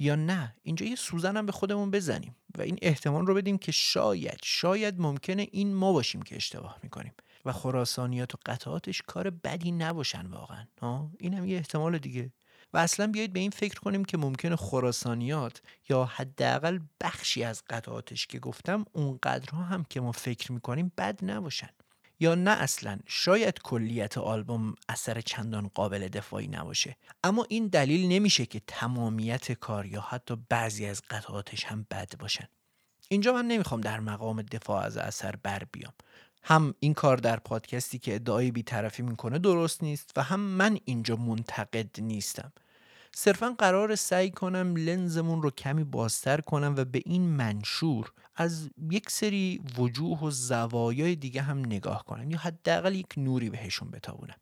یا 0.00 0.14
نه. 0.14 0.54
اینجا 0.62 0.86
یه 0.86 0.96
سوزن 0.96 1.36
هم 1.36 1.46
به 1.46 1.52
خودمون 1.52 1.90
بزنیم 1.90 2.36
و 2.58 2.62
این 2.62 2.78
احتمال 2.82 3.26
رو 3.26 3.34
بدیم 3.34 3.58
که 3.58 3.72
شاید 3.72 4.38
شاید 4.42 5.00
ممکنه 5.00 5.48
این 5.52 5.74
ما 5.74 5.92
باشیم 5.92 6.22
که 6.22 6.36
اشتباه 6.36 6.78
می‌کنیم. 6.82 7.12
و 7.44 7.52
خراسانیات 7.52 8.34
و 8.34 8.38
قطعاتش 8.46 9.02
کار 9.06 9.30
بدی 9.30 9.72
نباشن 9.72 10.26
واقعا. 10.26 10.66
این 11.18 11.34
هم 11.34 11.46
یه 11.46 11.56
احتمال 11.56 11.98
دیگه. 11.98 12.32
و 12.72 12.78
اصلا 12.78 13.06
بیایید 13.06 13.32
به 13.32 13.40
این 13.40 13.50
فکر 13.50 13.80
کنیم 13.80 14.04
که 14.04 14.16
ممکنه 14.16 14.56
خراسانیات 14.56 15.62
یا 15.88 16.04
حداقل 16.04 16.78
بخشی 17.00 17.44
از 17.44 17.62
قطعاتش 17.70 18.26
که 18.26 18.38
گفتم 18.38 18.84
اونقدرها 18.92 19.62
هم 19.62 19.84
که 19.84 20.00
ما 20.00 20.12
فکر 20.12 20.52
می‌کنیم 20.52 20.92
بد 20.98 21.24
نباشن. 21.24 21.70
یا 22.20 22.34
نه 22.34 22.50
اصلا. 22.50 22.98
شاید 23.06 23.58
کلیت 23.62 24.18
آلبوم 24.18 24.74
اثر 24.88 25.20
چندان 25.20 25.70
قابل 25.74 26.08
دفاعی 26.08 26.48
نباشه. 26.48 26.96
اما 27.24 27.46
این 27.48 27.66
دلیل 27.66 28.08
نمیشه 28.08 28.46
که 28.46 28.60
تمامیت 28.66 29.52
کار 29.52 29.86
یا 29.86 30.00
حتی 30.00 30.36
بعضی 30.48 30.86
از 30.86 31.02
قطعاتش 31.10 31.64
هم 31.64 31.86
بد 31.90 32.16
باشن. 32.18 32.48
اینجا 33.08 33.32
من 33.32 33.46
نمی‌خوام 33.46 33.80
در 33.80 34.00
مقام 34.00 34.42
دفاع 34.42 34.84
از 34.84 34.96
اثر 34.96 35.36
بر 35.42 35.62
بیام. 35.72 35.92
هم 36.42 36.74
این 36.80 36.94
کار 36.94 37.16
در 37.16 37.36
پادکستی 37.36 37.98
که 37.98 38.14
ادعای 38.14 38.50
بیطرفی 38.50 39.02
می‌کنه 39.02 39.38
درست 39.38 39.82
نیست 39.82 40.12
و 40.16 40.22
هم 40.22 40.40
من 40.40 40.78
اینجا 40.84 41.16
منتقد 41.16 42.00
نیستم. 42.00 42.52
صرفا 43.14 43.54
قرار 43.58 43.94
سعی 43.94 44.30
کنم 44.30 44.76
لنزمون 44.76 45.42
رو 45.42 45.50
کمی 45.50 45.84
بازتر 45.84 46.40
کنم 46.40 46.74
و 46.76 46.84
به 46.84 47.02
این 47.04 47.22
منشور 47.22 48.12
از 48.40 48.70
یک 48.90 49.10
سری 49.10 49.62
وجوه 49.78 50.20
و 50.20 50.30
زوایای 50.30 51.16
دیگه 51.16 51.42
هم 51.42 51.58
نگاه 51.58 52.04
کنم 52.04 52.30
یا 52.30 52.38
حداقل 52.38 52.94
یک 52.94 53.14
نوری 53.16 53.50
بهشون 53.50 53.90
بتابونم 53.90 54.36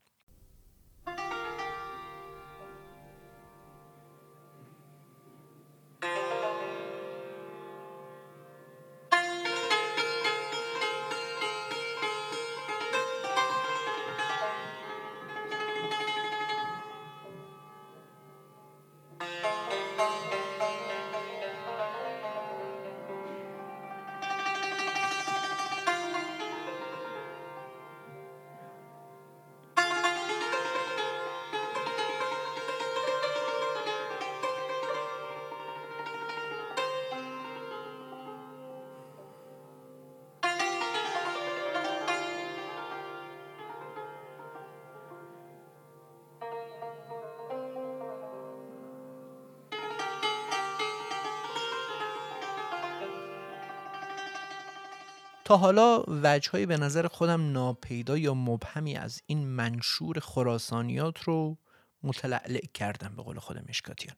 تا 55.49 55.57
حالا 55.57 56.03
وجههایی 56.07 56.65
به 56.65 56.77
نظر 56.77 57.07
خودم 57.07 57.51
ناپیدا 57.51 58.17
یا 58.17 58.33
مبهمی 58.33 58.95
از 58.95 59.21
این 59.25 59.47
منشور 59.47 60.19
خراسانیات 60.19 61.19
رو 61.19 61.57
متلعلع 62.03 62.65
کردم 62.73 63.15
به 63.15 63.23
قول 63.23 63.39
خود 63.39 63.69
مشکاتیان. 63.69 64.15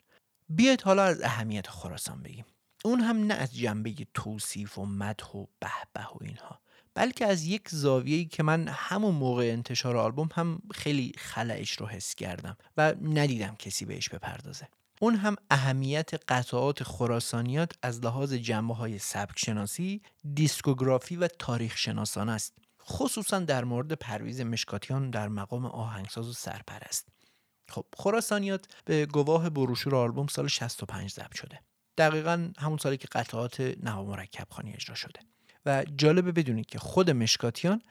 بیاید 0.50 0.82
حالا 0.82 1.04
از 1.04 1.22
اهمیت 1.22 1.68
خراسان 1.68 2.24
بگیم. 2.24 2.46
اون 2.86 3.00
هم 3.00 3.18
نه 3.18 3.34
از 3.34 3.56
جنبه 3.56 3.96
توصیف 4.14 4.78
و 4.78 4.86
مدح 4.86 5.28
و 5.28 5.46
به 5.60 5.70
به 5.94 6.02
و 6.02 6.18
اینها 6.22 6.62
بلکه 6.94 7.26
از 7.26 7.46
یک 7.46 7.70
زاویه‌ای 7.70 8.26
که 8.26 8.44
من 8.44 8.68
همون 8.68 9.16
موقع 9.16 9.44
انتشار 9.44 9.98
آلبوم 9.98 10.30
هم 10.34 10.62
خیلی 10.74 11.14
خلعش 11.18 11.72
رو 11.72 11.88
حس 11.88 12.16
کردم 12.16 12.58
و 12.78 12.96
ندیدم 13.02 13.56
کسی 13.56 13.86
بهش 13.86 14.10
بپردازه. 14.10 14.68
اون 15.04 15.16
هم 15.16 15.36
اهمیت 15.52 16.12
قطعات 16.28 16.84
خراسانیات 16.84 17.74
از 17.82 18.00
لحاظ 18.06 18.34
جنبه 18.34 18.74
های 18.74 19.00
سبک 19.00 19.40
شناسی، 19.40 20.02
دیسکوگرافی 20.34 21.16
و 21.16 21.28
تاریخ 21.28 21.78
شناسان 21.78 22.30
است. 22.30 22.58
خصوصا 22.82 23.40
در 23.40 23.64
مورد 23.64 23.94
پرویز 23.94 24.42
مشکاتیان 24.42 25.10
در 25.10 25.28
مقام 25.28 25.66
آهنگساز 25.66 26.30
و 26.30 26.34
سرپرست. 26.34 27.08
خب 27.70 27.86
خراسانیات 27.98 28.66
به 28.86 29.06
گواه 29.06 29.50
بروشور 29.50 29.96
آلبوم 29.96 30.28
سال 30.28 30.48
65 30.48 31.12
ضبط 31.12 31.36
شده. 31.36 31.60
دقیقا 31.98 32.52
همون 32.58 32.78
سالی 32.78 32.98
که 32.98 33.08
قطعات 33.12 33.62
نوا 33.84 34.04
مرکب 34.04 34.48
خانی 34.50 34.74
اجرا 34.74 34.96
شده. 34.96 35.20
و 35.66 35.86
جالبه 35.98 36.32
بدونید 36.32 36.66
که 36.66 36.80
خود 36.80 37.10
مشکاتیان 37.10 37.82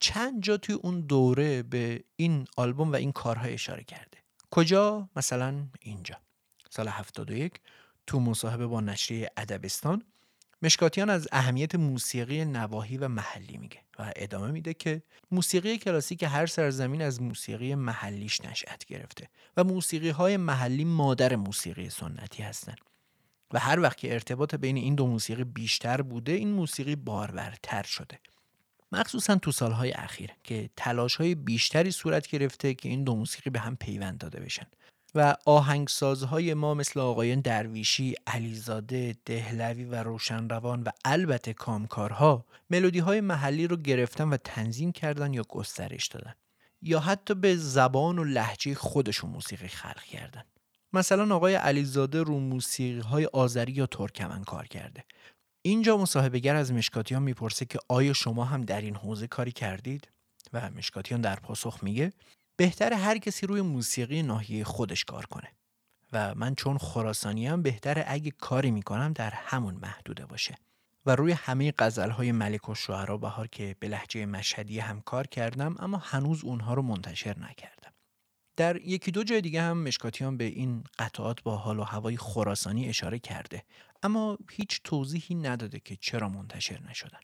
چند 0.00 0.42
جا 0.42 0.56
توی 0.56 0.74
اون 0.74 1.00
دوره 1.00 1.62
به 1.62 2.04
این 2.16 2.46
آلبوم 2.56 2.92
و 2.92 2.96
این 2.96 3.12
کارها 3.12 3.46
اشاره 3.46 3.84
کرده. 3.84 4.18
کجا؟ 4.50 5.08
مثلا 5.16 5.66
اینجا. 5.80 6.25
سال 6.76 6.88
71 6.88 7.60
تو 8.06 8.20
مصاحبه 8.20 8.66
با 8.66 8.80
نشریه 8.80 9.30
ادبستان 9.36 10.02
مشکاتیان 10.62 11.10
از 11.10 11.28
اهمیت 11.32 11.74
موسیقی 11.74 12.44
نواحی 12.44 12.96
و 12.96 13.08
محلی 13.08 13.56
میگه 13.56 13.80
و 13.98 14.12
ادامه 14.16 14.50
میده 14.50 14.74
که 14.74 15.02
موسیقی 15.30 15.78
کلاسیک 15.78 16.22
هر 16.22 16.46
سرزمین 16.46 17.02
از 17.02 17.22
موسیقی 17.22 17.74
محلیش 17.74 18.40
نشأت 18.40 18.84
گرفته 18.84 19.28
و 19.56 19.64
موسیقی 19.64 20.08
های 20.10 20.36
محلی 20.36 20.84
مادر 20.84 21.36
موسیقی 21.36 21.90
سنتی 21.90 22.42
هستند 22.42 22.78
و 23.52 23.58
هر 23.58 23.80
وقت 23.80 23.96
که 23.96 24.12
ارتباط 24.12 24.54
بین 24.54 24.76
این 24.76 24.94
دو 24.94 25.06
موسیقی 25.06 25.44
بیشتر 25.44 26.02
بوده 26.02 26.32
این 26.32 26.52
موسیقی 26.52 26.96
بارورتر 26.96 27.82
شده. 27.82 28.18
مخصوصا 28.92 29.36
تو 29.36 29.52
سالهای 29.52 29.92
اخیر 29.92 30.30
که 30.44 30.70
تلاش 30.76 31.16
های 31.16 31.34
بیشتری 31.34 31.90
صورت 31.90 32.26
گرفته 32.26 32.74
که 32.74 32.88
این 32.88 33.04
دو 33.04 33.14
موسیقی 33.14 33.50
به 33.50 33.60
هم 33.60 33.76
پیوند 33.76 34.18
داده 34.18 34.40
بشن. 34.40 34.66
و 35.16 35.36
آهنگسازهای 35.44 36.54
ما 36.54 36.74
مثل 36.74 37.00
آقایان 37.00 37.40
درویشی، 37.40 38.14
علیزاده، 38.26 39.16
دهلوی 39.24 39.84
و 39.84 40.02
روشنروان 40.02 40.82
و 40.82 40.90
البته 41.04 41.52
کامکارها 41.52 42.44
ملودی 42.70 42.98
های 42.98 43.20
محلی 43.20 43.66
رو 43.66 43.76
گرفتن 43.76 44.28
و 44.28 44.36
تنظیم 44.36 44.92
کردن 44.92 45.34
یا 45.34 45.42
گسترش 45.48 46.06
دادن 46.06 46.34
یا 46.82 47.00
حتی 47.00 47.34
به 47.34 47.56
زبان 47.56 48.18
و 48.18 48.24
لحجه 48.24 48.74
خودشون 48.74 49.30
موسیقی 49.30 49.68
خلق 49.68 50.02
کردن. 50.02 50.44
مثلا 50.92 51.34
آقای 51.36 51.54
علیزاده 51.54 52.22
رو 52.22 52.38
موسیقی 52.38 53.00
های 53.00 53.26
آذری 53.26 53.72
یا 53.72 53.86
ترکمن 53.86 54.44
کار 54.44 54.66
کرده. 54.66 55.04
اینجا 55.62 55.96
مصاحبهگر 55.96 56.56
از 56.56 56.72
مشکاتیان 56.72 57.22
می‌پرسه 57.22 57.64
که 57.64 57.78
آیا 57.88 58.12
شما 58.12 58.44
هم 58.44 58.62
در 58.62 58.80
این 58.80 58.96
حوزه 58.96 59.26
کاری 59.26 59.52
کردید؟ 59.52 60.08
و 60.52 60.70
مشکاتیان 60.70 61.20
در 61.20 61.36
پاسخ 61.36 61.78
میگه 61.82 62.12
بهتر 62.56 62.92
هر 62.92 63.18
کسی 63.18 63.46
روی 63.46 63.60
موسیقی 63.60 64.22
ناحیه 64.22 64.64
خودش 64.64 65.04
کار 65.04 65.26
کنه. 65.26 65.48
و 66.12 66.34
من 66.34 66.54
چون 66.54 66.78
خراسانی 66.78 67.46
هم 67.46 67.62
بهتر 67.62 68.04
اگه 68.06 68.30
کاری 68.30 68.70
می‌کنم 68.70 69.12
در 69.12 69.30
همون 69.30 69.74
محدوده 69.74 70.26
باشه. 70.26 70.54
و 71.06 71.16
روی 71.16 71.32
همه 71.32 71.72
قزل 71.72 72.10
های 72.10 72.32
ملک 72.32 72.68
و 72.68 72.74
شعرا 72.74 73.16
بهار 73.16 73.46
که 73.46 73.76
به 73.80 73.88
لحجه 73.88 74.26
مشهدی 74.26 74.78
هم 74.78 75.00
کار 75.00 75.26
کردم 75.26 75.74
اما 75.78 75.98
هنوز 75.98 76.44
اونها 76.44 76.74
رو 76.74 76.82
منتشر 76.82 77.38
نکردم. 77.38 77.92
در 78.56 78.76
یکی 78.76 79.10
دو 79.10 79.24
جای 79.24 79.40
دیگه 79.40 79.62
هم 79.62 79.78
مشکاتیان 79.78 80.36
به 80.36 80.44
این 80.44 80.84
قطعات 80.98 81.42
با 81.42 81.56
حال 81.56 81.78
و 81.78 81.82
هوای 81.82 82.16
خراسانی 82.16 82.88
اشاره 82.88 83.18
کرده. 83.18 83.62
اما 84.02 84.38
هیچ 84.50 84.80
توضیحی 84.84 85.34
نداده 85.34 85.80
که 85.80 85.96
چرا 85.96 86.28
منتشر 86.28 86.80
نشدن. 86.90 87.20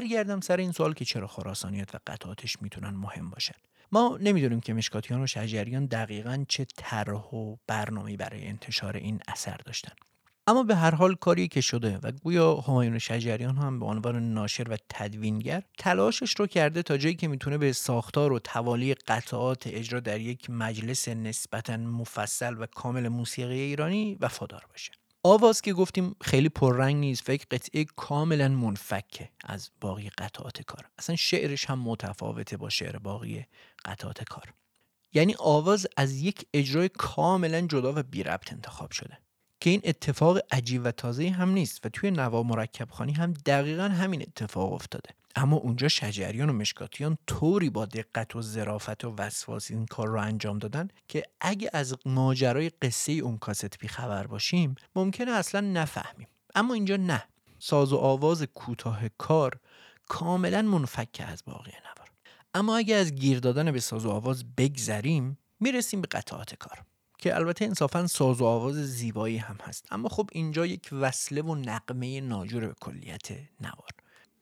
برگردم 0.00 0.40
سر 0.40 0.56
این 0.56 0.72
سوال 0.72 0.94
که 0.94 1.04
چرا 1.04 1.26
خراسانیت 1.26 1.94
و 1.94 1.98
قطعاتش 2.06 2.62
می‌تونن 2.62 2.90
مهم 2.90 3.30
باشن. 3.30 3.54
ما 3.92 4.18
نمی‌دونیم 4.20 4.60
که 4.60 4.74
مشکاتیان 4.74 5.22
و 5.22 5.26
شجریان 5.26 5.86
دقیقا 5.86 6.44
چه 6.48 6.66
طرح 6.76 7.34
و 7.34 7.56
برنامه‌ای 7.66 8.16
برای 8.16 8.46
انتشار 8.46 8.96
این 8.96 9.20
اثر 9.28 9.56
داشتن. 9.56 9.92
اما 10.46 10.62
به 10.62 10.76
هر 10.76 10.94
حال 10.94 11.14
کاری 11.14 11.48
که 11.48 11.60
شده 11.60 11.98
و 12.02 12.12
گویا 12.12 12.56
همایون 12.56 12.98
شجریان 12.98 13.56
هم 13.56 13.80
به 13.80 13.86
عنوان 13.86 14.32
ناشر 14.32 14.66
و 14.68 14.76
تدوینگر 14.88 15.62
تلاشش 15.78 16.34
رو 16.38 16.46
کرده 16.46 16.82
تا 16.82 16.96
جایی 16.96 17.14
که 17.14 17.28
می‌تونه 17.28 17.58
به 17.58 17.72
ساختار 17.72 18.32
و 18.32 18.38
توالی 18.38 18.94
قطعات 18.94 19.66
اجرا 19.66 20.00
در 20.00 20.20
یک 20.20 20.50
مجلس 20.50 21.08
نسبتا 21.08 21.76
مفصل 21.76 22.54
و 22.58 22.66
کامل 22.66 23.08
موسیقی 23.08 23.60
ایرانی 23.60 24.16
وفادار 24.20 24.64
باشه. 24.70 24.92
آواز 25.22 25.62
که 25.62 25.72
گفتیم 25.72 26.16
خیلی 26.20 26.48
پررنگ 26.48 26.96
نیست 26.96 27.22
فکر 27.22 27.46
قطعه 27.50 27.84
کاملا 27.84 28.48
منفکه 28.48 29.30
از 29.44 29.70
باقی 29.80 30.08
قطعات 30.08 30.62
کار. 30.62 30.88
اصلا 30.98 31.16
شعرش 31.16 31.64
هم 31.64 31.78
متفاوته 31.78 32.56
با 32.56 32.68
شعر 32.68 32.98
باقی 32.98 33.46
قطعات 33.84 34.24
کار. 34.24 34.54
یعنی 35.12 35.34
آواز 35.38 35.86
از 35.96 36.16
یک 36.16 36.46
اجرای 36.54 36.88
کاملا 36.88 37.60
جدا 37.60 37.92
و 37.96 38.02
بی 38.02 38.22
ربط 38.22 38.52
انتخاب 38.52 38.90
شده. 38.90 39.18
که 39.60 39.70
این 39.70 39.80
اتفاق 39.84 40.38
عجیب 40.50 40.82
و 40.84 40.90
تازه 40.90 41.30
هم 41.30 41.50
نیست 41.50 41.86
و 41.86 41.88
توی 41.88 42.10
نوا 42.10 42.42
مرکب 42.42 42.90
خانی 42.90 43.12
هم 43.12 43.32
دقیقا 43.32 43.88
همین 43.88 44.22
اتفاق 44.22 44.72
افتاده. 44.72 45.10
اما 45.36 45.56
اونجا 45.56 45.88
شجریان 45.88 46.50
و 46.50 46.52
مشکاتیان 46.52 47.18
طوری 47.26 47.70
با 47.70 47.86
دقت 47.86 48.36
و 48.36 48.42
ظرافت 48.42 49.04
و 49.04 49.14
وسواس 49.18 49.70
این 49.70 49.86
کار 49.86 50.08
رو 50.08 50.20
انجام 50.20 50.58
دادن 50.58 50.88
که 51.08 51.22
اگه 51.40 51.70
از 51.72 51.96
ماجرای 52.06 52.68
قصه 52.68 53.12
اون 53.12 53.38
کاست 53.38 53.78
بیخبر 53.78 54.26
باشیم 54.26 54.74
ممکنه 54.96 55.30
اصلا 55.30 55.60
نفهمیم. 55.60 56.28
اما 56.54 56.74
اینجا 56.74 56.96
نه. 56.96 57.24
ساز 57.58 57.92
و 57.92 57.96
آواز 57.96 58.42
کوتاه 58.42 59.08
کار 59.08 59.60
کاملا 60.08 60.62
منفک 60.62 61.24
از 61.28 61.42
باقی 61.46 61.70
نوار. 61.70 62.10
اما 62.54 62.76
اگه 62.76 62.94
از 62.94 63.14
گیر 63.14 63.40
دادن 63.40 63.72
به 63.72 63.80
ساز 63.80 64.06
و 64.06 64.10
آواز 64.10 64.54
بگذریم 64.56 65.38
می‌رسیم 65.60 66.00
به 66.00 66.08
قطعات 66.10 66.54
کار 66.54 66.82
که 67.18 67.36
البته 67.36 67.64
انصافا 67.64 68.06
ساز 68.06 68.40
و 68.40 68.44
آواز 68.44 68.74
زیبایی 68.74 69.36
هم 69.36 69.56
هست. 69.62 69.86
اما 69.90 70.08
خب 70.08 70.30
اینجا 70.32 70.66
یک 70.66 70.88
وصله 70.92 71.42
و 71.42 71.54
نقمه 71.54 72.20
ناجور 72.20 72.66
به 72.66 72.74
کلیت 72.80 73.28
نوار. 73.60 73.99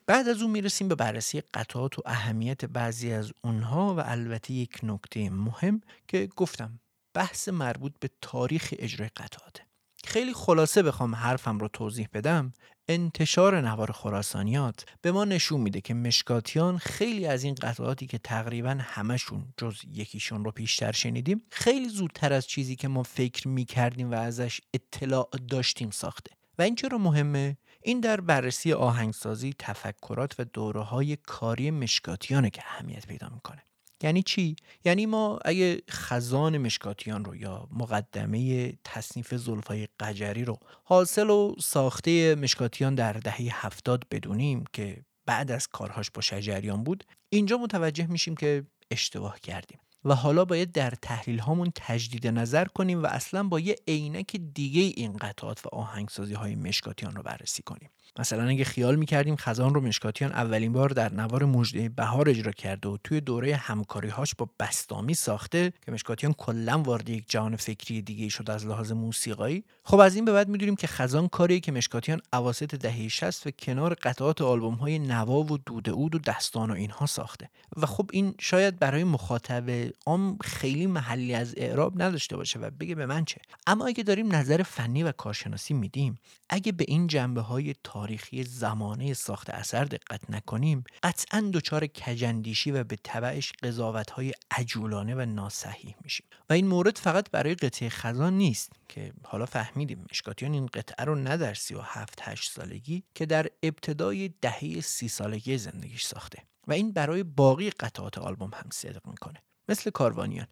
بعد 0.09 0.29
از 0.29 0.43
اون 0.43 0.51
می‌رسیم 0.51 0.89
به 0.89 0.95
بررسی 0.95 1.41
قطعات 1.41 1.99
و 1.99 2.03
اهمیت 2.07 2.65
بعضی 2.65 3.13
از 3.13 3.33
اونها 3.45 3.95
و 3.95 4.03
البته 4.05 4.53
یک 4.53 4.79
نکته 4.83 5.31
مهم 5.31 5.81
که 6.09 6.29
گفتم 6.37 6.81
بحث 7.15 7.49
مربوط 7.49 7.93
به 8.01 8.11
تاریخ 8.23 8.75
اجرای 8.79 9.11
قطعاته 9.17 9.63
خیلی 10.05 10.33
خلاصه 10.33 10.83
بخوام 10.83 11.15
حرفم 11.15 11.59
رو 11.59 11.69
توضیح 11.69 12.09
بدم. 12.13 12.53
انتشار 12.89 13.61
نوار 13.61 13.93
خراسانیات 13.93 14.85
به 15.03 15.13
ما 15.13 15.25
نشون 15.25 15.61
میده 15.61 15.81
که 15.81 15.95
مشکاتیان 15.95 16.79
خیلی 16.79 17.27
از 17.27 17.45
این 17.45 17.55
قطعاتی 17.55 18.07
که 18.07 18.19
تقریبا 18.19 18.79
همشون 18.81 19.55
جز 19.57 19.81
یکیشون 19.93 20.45
رو 20.45 20.51
پیشتر 20.51 20.93
شنیدیم 20.93 21.43
خیلی 21.51 21.89
زودتر 21.89 22.33
از 22.33 22.47
چیزی 22.47 22.77
که 22.77 22.89
ما 22.89 23.03
فکر 23.03 23.49
می‌کردیم 23.49 24.11
و 24.11 24.15
ازش 24.15 24.61
اطلاع 24.75 25.29
داشتیم 25.51 25.91
ساخته. 25.91 26.31
و 26.59 26.63
این 26.63 26.75
چرا 26.75 26.99
مهمه؟ 26.99 27.57
این 27.83 28.01
در 28.01 28.21
بررسی 28.21 28.73
آهنگسازی 28.73 29.55
تفکرات 29.59 30.35
و 30.41 30.45
دوره 30.45 30.81
های 30.81 31.17
کاری 31.17 31.71
مشکاتیانه 31.71 32.51
که 32.51 32.63
اهمیت 32.67 33.07
پیدا 33.07 33.29
می‌کنه. 33.35 33.63
یعنی 34.03 34.23
چی؟ 34.23 34.57
یعنی 34.85 35.07
ما 35.07 35.39
اگه 35.45 35.83
خزان 35.91 36.59
مشکاتیان 36.59 37.25
رو 37.25 37.37
یا 37.37 37.69
مقدمه 37.71 38.73
تصنیف 38.85 39.35
زلفای 39.35 39.89
قجری 40.01 40.45
رو 40.45 40.59
حاصل 40.85 41.31
و 41.31 41.55
ساخته 41.61 42.35
مشکاتیان 42.35 42.95
در 42.95 43.13
دهه 43.13 43.67
هفتاد 43.67 44.05
بدونیم 44.11 44.65
که 44.73 45.05
بعد 45.27 45.51
از 45.51 45.69
کارهاش 45.69 46.11
با 46.11 46.21
شجریان 46.21 46.85
بود 46.85 47.05
اینجا 47.29 47.57
متوجه 47.57 48.07
میشیم 48.07 48.37
که 48.37 48.67
اشتباه 48.91 49.41
کردیم. 49.41 49.79
و 50.05 50.15
حالا 50.15 50.45
باید 50.45 50.73
در 50.73 50.91
تحلیل 50.91 51.39
هامون 51.39 51.73
تجدید 51.75 52.27
نظر 52.27 52.65
کنیم 52.65 53.03
و 53.03 53.07
اصلا 53.07 53.45
با 53.45 53.61
یه 53.61 53.77
عینک 53.89 54.37
دیگه 54.37 54.81
این 54.81 55.13
قطعات 55.13 55.67
و 55.67 55.69
آهنگسازی 55.73 56.35
های 56.35 56.55
مشکاتیان 56.55 57.17
رو 57.17 57.23
بررسی 57.23 57.63
کنیم. 57.63 57.91
مثلا 58.19 58.49
اگه 58.49 58.65
خیال 58.65 58.97
می‌کردیم 58.97 59.37
خزان 59.37 59.75
رو 59.75 59.81
مشکاتیان 59.81 60.33
اولین 60.33 60.73
بار 60.73 60.89
در 60.89 61.13
نوار 61.13 61.45
مجده 61.45 61.89
بهار 61.89 62.29
اجرا 62.29 62.53
کرده 62.53 62.89
و 62.89 62.97
توی 63.05 63.21
دوره 63.21 63.57
همکاریهاش 63.57 64.35
با 64.35 64.49
بستامی 64.61 65.15
ساخته 65.15 65.73
که 65.87 65.93
مشکاتیان 65.93 66.33
کلا 66.33 66.79
وارد 66.79 67.09
یک 67.09 67.25
جهان 67.29 67.57
فکری 67.57 68.03
دیگه 68.03 68.29
شد 68.29 68.51
از 68.51 68.67
لحاظ 68.67 68.93
موسیقایی. 68.93 69.65
خب 69.85 69.99
از 69.99 70.15
این 70.15 70.25
به 70.25 70.33
بعد 70.33 70.49
می‌دونیم 70.49 70.77
که 70.77 70.87
خزان 70.87 71.29
کاری 71.29 71.61
که 71.61 71.73
مشکاتیان 71.73 72.21
اواسط 72.33 72.75
دهه 72.75 73.09
60 73.09 73.47
و 73.47 73.51
کنار 73.51 73.95
قطعات 73.95 74.43
آلبوم 74.43 74.75
های 74.75 74.99
نوا 74.99 75.43
و 75.43 75.59
دوده 75.59 75.91
اود 75.91 76.15
و 76.15 76.19
دستان 76.19 76.71
و 76.71 76.75
اینها 76.75 77.07
ساخته 77.07 77.51
و 77.77 77.87
خب 77.87 78.11
این 78.13 78.35
شاید 78.41 78.79
برای 78.79 79.05
مخاطب 79.05 79.71
عام 80.07 80.39
خیلی 80.45 80.87
محلی 80.87 81.35
از 81.35 81.55
اعراب 81.57 82.03
نداشته 82.03 82.37
باشه 82.37 82.59
و 82.59 82.71
بگه 82.71 82.95
به 82.95 83.07
من 83.07 83.25
چه. 83.25 83.41
اما 83.67 83.87
اگه 83.87 84.03
داریم 84.03 84.35
نظر 84.35 84.63
فنی 84.63 85.03
و 85.03 85.13
کارشناسی 85.13 85.75
میدیم 85.75 86.19
اگه 86.51 86.73
به 86.73 86.85
این 86.89 87.07
جنبه 87.07 87.41
های 87.41 87.75
تاریخی 88.09 88.45
زمانه 88.45 89.15
ساخت 89.15 89.51
اثر 89.51 89.85
دقت 89.85 90.31
نکنیم 90.31 90.85
قطعا 91.03 91.51
دچار 91.55 91.87
کجندیشی 91.87 92.71
و 92.71 92.85
به 92.85 92.97
تبعش 93.05 93.53
قضاوت 93.63 94.11
های 94.11 94.33
عجولانه 94.51 95.15
و 95.15 95.21
ناصحیح 95.21 95.95
میشیم. 96.03 96.27
و 96.51 96.53
این 96.53 96.67
مورد 96.67 96.99
فقط 96.99 97.31
برای 97.31 97.55
قطعه 97.55 97.89
خزان 97.89 98.35
نیست 98.35 98.73
که 98.89 99.13
حالا 99.25 99.47
فهمیدیم. 99.47 100.07
مشکاتیان 100.11 100.53
این 100.53 100.67
قطعه 100.67 101.05
رو 101.05 101.15
نه 101.15 101.37
در 101.37 101.55
37 101.55 102.21
8 102.23 102.51
سالگی 102.51 103.03
که 103.15 103.27
در 103.27 103.47
ابتدای 103.63 104.31
دهه 104.41 104.81
سی 104.81 105.09
سالگی 105.09 105.59
زندگیش 105.59 106.05
ساخته 106.05 106.43
و 106.67 106.73
این 106.73 106.93
برای 106.93 107.23
باقی 107.23 107.71
قطعات 107.71 108.19
آلبوم 108.19 108.51
هم 108.55 108.71
صدق 108.73 109.07
می‌کنه. 109.07 109.43
مثل 109.69 109.91
کاروانیان 109.91 110.47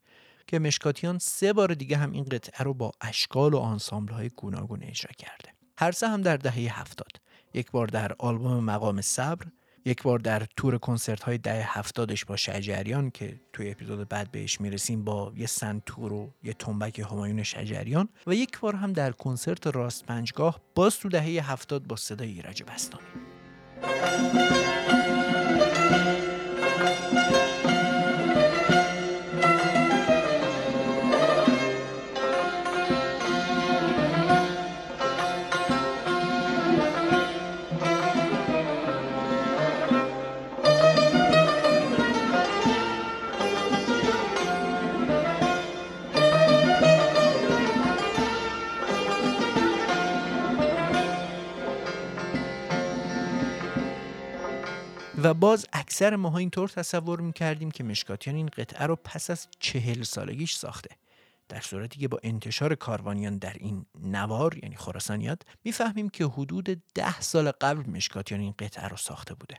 که 0.46 0.58
مشکاتیان 0.58 1.18
سه 1.18 1.52
بار 1.52 1.74
دیگه 1.74 1.96
هم 1.96 2.12
این 2.12 2.24
قطعه 2.24 2.64
رو 2.64 2.74
با 2.74 2.92
اشکال 3.00 3.54
و 3.54 3.58
آنسامبل 3.58 4.12
های 4.12 4.28
گوناگون 4.28 4.82
اجرا 4.82 5.10
کرده. 5.18 5.56
هر 5.78 5.92
سه 5.92 6.08
هم 6.08 6.22
در 6.22 6.36
دهه 6.36 6.80
هفتاد. 6.80 7.25
یک 7.56 7.70
بار 7.70 7.86
در 7.86 8.12
آلبوم 8.18 8.64
مقام 8.64 9.00
صبر 9.00 9.46
یک 9.84 10.02
بار 10.02 10.18
در 10.18 10.46
تور 10.56 10.78
کنسرت 10.78 11.22
های 11.22 11.38
دهه 11.38 11.78
هفتادش 11.78 12.24
با 12.24 12.36
شجریان 12.36 13.10
که 13.10 13.40
توی 13.52 13.70
اپیزود 13.70 14.08
بعد 14.08 14.30
بهش 14.30 14.60
می‌رسیم 14.60 15.04
با 15.04 15.32
یه 15.36 15.46
سنتور 15.46 16.12
و 16.12 16.30
یه 16.42 16.52
تنبک 16.52 16.98
همایون 16.98 17.42
شجریان 17.42 18.08
و 18.26 18.34
یک 18.34 18.60
بار 18.60 18.76
هم 18.76 18.92
در 18.92 19.12
کنسرت 19.12 19.66
راست 19.66 20.06
پنجگاه 20.06 20.60
باز 20.74 20.98
تو 20.98 21.08
دهه 21.08 21.52
هفتاد 21.52 21.86
با 21.86 21.96
صدای 21.96 22.28
ایرج 22.28 22.62
بستانی 22.62 23.06
و 55.26 55.34
باز 55.34 55.66
اکثر 55.72 56.16
ماها 56.16 56.38
اینطور 56.38 56.68
تصور 56.68 57.20
می‌کردیم 57.20 57.70
که 57.70 57.84
مشکاتیان 57.84 58.36
این 58.36 58.46
قطعه 58.46 58.86
رو 58.86 58.96
پس 58.96 59.30
از 59.30 59.48
چهل 59.60 60.02
سالگیش 60.02 60.54
ساخته. 60.54 60.96
در 61.48 61.60
صورتی 61.60 62.00
که 62.00 62.08
با 62.08 62.18
انتشار 62.22 62.74
کاروانیان 62.74 63.38
در 63.38 63.52
این 63.52 63.86
نوار 64.02 64.58
یعنی 64.62 64.76
خراسانیات 64.76 65.42
می‌فهمیم 65.64 66.08
که 66.08 66.24
حدود 66.24 66.82
ده 66.94 67.20
سال 67.20 67.50
قبل 67.50 67.90
مشکاتیان 67.90 68.40
این 68.40 68.54
قطعه 68.58 68.88
رو 68.88 68.96
ساخته 68.96 69.34
بوده. 69.34 69.56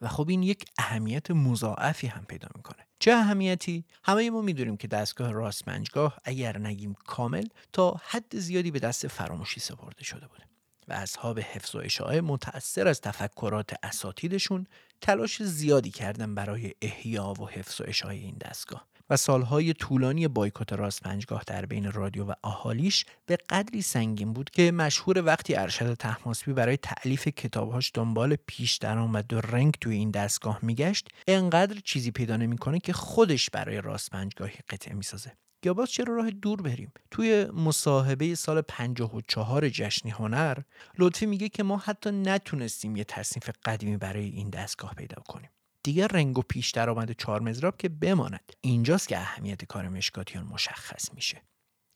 و 0.00 0.08
خب 0.08 0.28
این 0.28 0.42
یک 0.42 0.64
اهمیت 0.78 1.30
مضاعفی 1.30 2.06
هم 2.06 2.24
پیدا 2.24 2.48
می‌کنه. 2.56 2.86
چه 2.98 3.12
اهمیتی؟ 3.12 3.84
همه 4.04 4.30
ما 4.30 4.40
می‌دونیم 4.40 4.76
که 4.76 4.88
دستگاه 4.88 5.32
راست 5.32 5.64
پنجگاه 5.64 6.18
اگر 6.24 6.58
نگیم 6.58 6.94
کامل 7.06 7.46
تا 7.72 8.00
حد 8.04 8.38
زیادی 8.38 8.70
به 8.70 8.78
دست 8.78 9.06
فراموشی 9.06 9.60
سپرده 9.60 10.04
شده 10.04 10.26
بوده 10.26 10.51
و 10.88 10.92
اصحاب 10.92 11.38
حفظ 11.38 11.74
و 11.74 11.78
اشاعه 11.78 12.20
متأثر 12.20 12.88
از 12.88 13.00
تفکرات 13.00 13.74
اساتیدشون 13.82 14.66
تلاش 15.00 15.42
زیادی 15.42 15.90
کردن 15.90 16.34
برای 16.34 16.74
احیا 16.82 17.34
و 17.40 17.48
حفظ 17.48 17.80
و 17.80 17.84
اشاعه 17.86 18.16
این 18.16 18.36
دستگاه. 18.40 18.91
و 19.12 19.16
سالهای 19.16 19.72
طولانی 19.72 20.28
بایکوت 20.28 20.72
راست 20.72 21.02
پنجگاه 21.02 21.42
در 21.46 21.66
بین 21.66 21.92
رادیو 21.92 22.24
و 22.24 22.32
اهالیش 22.44 23.04
به 23.26 23.38
قدری 23.50 23.82
سنگین 23.82 24.32
بود 24.32 24.50
که 24.50 24.72
مشهور 24.72 25.24
وقتی 25.24 25.54
ارشد 25.54 25.94
تحماسبی 25.94 26.52
برای 26.52 26.76
تعلیف 26.76 27.28
کتابهاش 27.28 27.90
دنبال 27.94 28.36
پیش 28.46 28.76
درآمد 28.76 29.32
و 29.32 29.40
رنگ 29.40 29.74
توی 29.80 29.96
این 29.96 30.10
دستگاه 30.10 30.58
میگشت 30.62 31.08
انقدر 31.26 31.80
چیزی 31.84 32.10
پیدا 32.10 32.36
نمی‌کنه 32.36 32.78
که 32.78 32.92
خودش 32.92 33.50
برای 33.50 33.80
راست 33.80 34.10
پنجگاهی 34.10 34.58
قطعه 34.68 34.94
می‌سازه. 34.94 35.32
یا 35.64 35.74
باز 35.74 35.90
چرا 35.90 36.16
راه 36.16 36.30
دور 36.30 36.62
بریم؟ 36.62 36.92
توی 37.10 37.44
مصاحبه 37.44 38.34
سال 38.34 38.60
54 38.60 39.68
جشن 39.68 40.08
هنر 40.08 40.58
لطفی 40.98 41.26
میگه 41.26 41.48
که 41.48 41.62
ما 41.62 41.76
حتی 41.76 42.10
نتونستیم 42.10 42.96
یه 42.96 43.04
تصنیف 43.04 43.50
قدیمی 43.64 43.96
برای 43.96 44.24
این 44.24 44.50
دستگاه 44.50 44.94
پیدا 44.94 45.22
کنیم. 45.28 45.50
دیگه 45.82 46.06
رنگ 46.06 46.38
و 46.38 46.42
پیش 46.42 46.70
درآمد 46.70 47.12
چهار 47.12 47.40
مزراب 47.40 47.76
که 47.76 47.88
بماند. 47.88 48.52
اینجاست 48.60 49.08
که 49.08 49.18
اهمیت 49.18 49.64
کار 49.64 49.88
مشکاتیان 49.88 50.44
مشخص 50.44 51.14
میشه. 51.14 51.42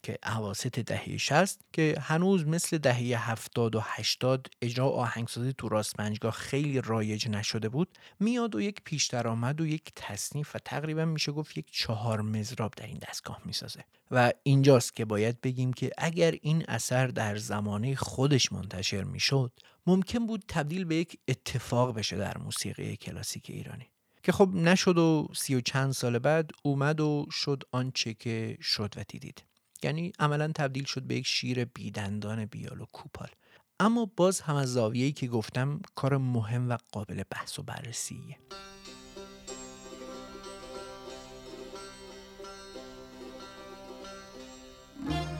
که 0.06 0.18
اواسط 0.26 0.78
دهه 0.78 1.16
60 1.16 1.60
که 1.72 1.94
هنوز 2.00 2.46
مثل 2.46 2.78
دهه 2.78 3.30
70 3.30 3.76
و 3.76 3.80
80 3.84 4.46
اجرا 4.62 4.88
آهنگسازی 4.88 5.52
تو 5.58 5.68
راست 5.68 5.96
پنجگاه 5.96 6.32
خیلی 6.32 6.80
رایج 6.80 7.28
نشده 7.28 7.68
بود 7.68 7.88
میاد 8.20 8.54
و 8.54 8.60
یک 8.60 8.82
پیش 8.84 9.06
درآمد 9.06 9.60
و 9.60 9.66
یک 9.66 9.92
تصنیف 9.96 10.54
و 10.56 10.58
تقریبا 10.58 11.04
میشه 11.04 11.32
گفت 11.32 11.58
یک 11.58 11.66
چهار 11.70 12.20
مزراب 12.20 12.74
در 12.76 12.86
این 12.86 12.98
دستگاه 13.08 13.40
می‌سازه. 13.44 13.84
و 14.10 14.32
اینجاست 14.42 14.96
که 14.96 15.04
باید 15.04 15.40
بگیم 15.40 15.72
که 15.72 15.90
اگر 15.98 16.34
این 16.42 16.64
اثر 16.68 17.06
در 17.06 17.36
زمانه 17.36 17.94
خودش 17.94 18.52
منتشر 18.52 19.04
می‌شد 19.04 19.52
ممکن 19.86 20.26
بود 20.26 20.44
تبدیل 20.48 20.84
به 20.84 20.96
یک 20.96 21.18
اتفاق 21.28 21.94
بشه 21.94 22.16
در 22.16 22.38
موسیقی 22.38 22.96
کلاسیک 22.96 23.50
ایرانی. 23.50 23.90
که 24.22 24.32
خب 24.32 24.50
نشد 24.54 24.98
و 24.98 25.28
سی 25.34 25.54
و 25.54 25.60
چند 25.60 25.92
سال 25.92 26.18
بعد 26.18 26.50
اومد 26.62 27.00
و 27.00 27.26
شد 27.30 27.62
آنچه 27.72 28.14
که 28.14 28.58
شد 28.60 28.94
و 28.96 29.04
دیدید. 29.08 29.44
یعنی 29.84 30.12
عملا 30.18 30.52
تبدیل 30.54 30.84
شد 30.84 31.02
به 31.02 31.14
یک 31.14 31.26
شیر 31.26 31.64
بیدندان 31.64 32.44
بیال 32.44 32.80
و 32.80 32.86
کوپال. 32.92 33.28
اما 33.80 34.10
باز 34.16 34.40
هم 34.40 34.56
از 34.56 34.72
زاویه‌ای 34.72 35.12
که 35.12 35.26
گفتم 35.26 35.80
کار 35.94 36.16
مهم 36.16 36.70
و 36.70 36.78
قابل 36.92 37.22
بحث 37.30 37.58
و 37.58 37.62
بررسیه. 37.62 38.38
خب 45.08 45.35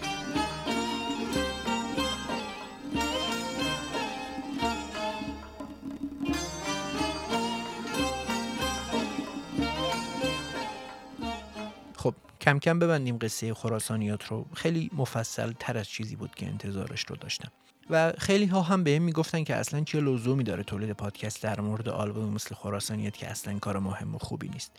کم 12.46 12.58
کم 12.58 12.78
ببندیم 12.78 13.18
قصه 13.18 13.54
خراسانیات 13.54 14.26
رو. 14.26 14.46
خیلی 14.54 14.90
مفصل 14.96 15.52
تر 15.58 15.78
از 15.78 15.88
چیزی 15.88 16.16
بود 16.16 16.34
که 16.34 16.46
انتظارش 16.46 17.04
رو 17.08 17.16
داشتم. 17.16 17.52
و 17.90 18.12
خیلی 18.18 18.46
ها 18.46 18.62
هم 18.62 18.84
بهم 18.84 19.02
می‌گفتن 19.02 19.44
که 19.44 19.54
اصلا 19.54 19.80
چه 19.80 20.00
لزومی 20.00 20.44
داره 20.44 20.62
تولید 20.62 20.92
پادکست 20.92 21.42
در 21.42 21.60
مورد 21.60 21.88
آلبوم 21.88 22.34
مثل 22.34 22.54
خراسانیت 22.54 23.16
که 23.16 23.28
اصلا 23.28 23.58
کار 23.58 23.78
مهم 23.78 24.14
و 24.14 24.18
خوبی 24.18 24.48
نیست. 24.48 24.72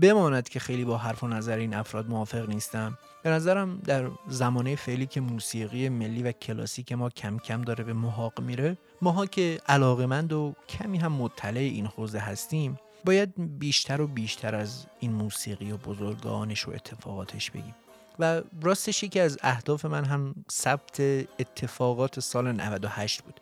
بماند 0.00 0.48
که 0.48 0.60
خیلی 0.60 0.84
با 0.84 0.98
حرف 0.98 1.24
و 1.24 1.28
نظر 1.28 1.56
این 1.56 1.74
افراد 1.74 2.08
موافق 2.08 2.48
نیستم. 2.48 2.98
به 3.22 3.30
نظرم 3.30 3.78
در 3.78 4.10
زمانه 4.28 4.76
فعلی 4.76 5.06
که 5.06 5.20
موسیقی 5.20 5.88
ملی 5.88 6.22
و 6.22 6.32
کلاسیک 6.32 6.92
ما 6.92 7.10
کم 7.10 7.38
کم 7.38 7.62
داره 7.62 7.84
به 7.84 7.92
محاق 7.92 8.40
میره 8.40 8.78
ماها 9.02 9.26
که 9.26 9.60
علاقمند 9.68 10.32
و 10.32 10.54
کمی 10.68 10.98
هم 10.98 11.12
مطلع 11.12 11.60
این 11.60 11.86
حوزه 11.86 12.18
هستیم 12.18 12.78
باید 13.06 13.58
بیشتر 13.58 14.00
و 14.00 14.06
بیشتر 14.06 14.54
از 14.54 14.86
این 15.00 15.12
موسیقی 15.12 15.72
و 15.72 15.76
بزرگانش 15.76 16.68
و 16.68 16.70
اتفاقاتش 16.70 17.50
بگیم. 17.50 17.74
و 18.18 18.42
راستش 18.62 19.02
یکی 19.02 19.20
از 19.20 19.38
اهداف 19.42 19.84
من 19.84 20.04
هم 20.04 20.34
ثبت 20.52 21.00
اتفاقات 21.38 22.20
سال 22.20 22.52
98 22.52 23.22
بود. 23.22 23.40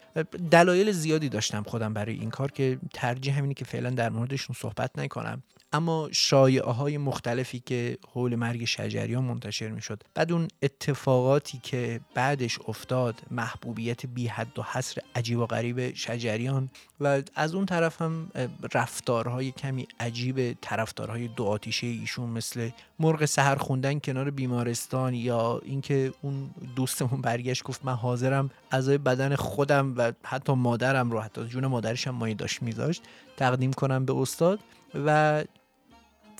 دلایل 0.51 0.93
زیادی 0.93 1.29
داشتم 1.29 1.63
خودم 1.63 1.95
برای 1.95 2.15
این 2.15 2.31
کار 2.31 2.51
که 2.51 2.79
ترجیح 2.95 3.39
همینه 3.39 3.55
که 3.55 3.65
فعلا 3.65 3.91
در 3.91 4.11
موردشون 4.11 4.57
صحبت 4.59 4.99
نکنم. 4.99 5.43
اما 5.75 6.09
شایعه 6.13 6.73
های 6.73 6.99
مختلفی 6.99 7.63
که 7.67 7.99
حول 8.13 8.35
مرگ 8.35 8.65
شجریان 8.65 9.25
منتشر 9.25 9.69
می 9.69 9.83
شد 9.83 10.03
بعد 10.15 10.33
اون 10.33 10.49
اتفاقاتی 10.63 11.61
که 11.63 12.01
بعدش 12.15 12.59
افتاد 12.69 13.23
محبوبیت 13.31 14.07
بی 14.07 14.27
حد 14.27 14.59
و 14.59 14.63
حصر 14.63 15.01
عجیب 15.15 15.39
و 15.39 15.47
غریب 15.47 15.95
شجریان 15.95 16.71
و 17.01 17.23
از 17.35 17.55
اون 17.55 17.67
طرف 17.67 18.03
هم 18.03 18.31
رفتارهای 18.75 19.51
کمی 19.51 19.87
عجیب 20.01 20.53
طرفدارهای 20.61 21.29
دو 21.29 21.45
آتیشه 21.45 21.87
ایشون 21.87 22.31
مثل 22.31 22.71
مرغ 22.99 23.25
سهر 23.25 23.57
خوندن 23.57 23.99
کنار 23.99 24.31
بیمارستان 24.31 25.15
یا 25.15 25.61
اینکه 25.65 26.13
اون 26.23 26.51
دوستمون 26.77 27.21
برگشت 27.21 27.63
گفت 27.63 27.85
من 27.85 27.95
حاضرم 27.95 28.51
اعضای 28.73 28.99
بدن 28.99 29.35
خودم 29.35 29.95
و 29.97 30.13
حتی 30.25 30.53
مادرم 30.53 31.11
رو 31.11 31.21
حتی 31.21 31.45
جون 31.45 31.67
مادرش 31.67 32.07
هم 32.07 32.15
مایه 32.15 32.35
داشت 32.35 32.63
میذاشت 32.63 33.03
تقدیم 33.37 33.73
کنم 33.73 34.05
به 34.05 34.17
استاد 34.17 34.61
و 35.07 35.45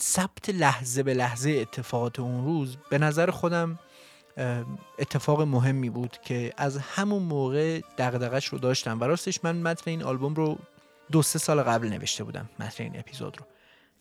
ثبت 0.01 0.51
لحظه 0.51 1.03
به 1.03 1.15
لحظه 1.15 1.51
اتفاقات 1.51 2.21
اون 2.21 2.45
روز 2.45 2.77
به 2.91 2.99
نظر 2.99 3.31
خودم 3.31 3.79
اتفاق 4.99 5.43
مهمی 5.43 5.91
بود 5.91 6.19
که 6.23 6.53
از 6.57 6.79
همون 6.79 7.23
موقع 7.23 7.81
دغدغش 7.99 8.47
رو 8.47 8.59
داشتم 8.59 9.01
و 9.01 9.05
راستش 9.05 9.45
من 9.45 9.57
متن 9.57 9.91
این 9.91 10.03
آلبوم 10.03 10.35
رو 10.35 10.59
دو 11.13 11.23
سه 11.23 11.39
سال 11.39 11.63
قبل 11.63 11.89
نوشته 11.89 12.25
بودم 12.25 12.51
متن 12.59 12.85
این 12.85 12.99
اپیزود 12.99 13.39
رو. 13.39 13.47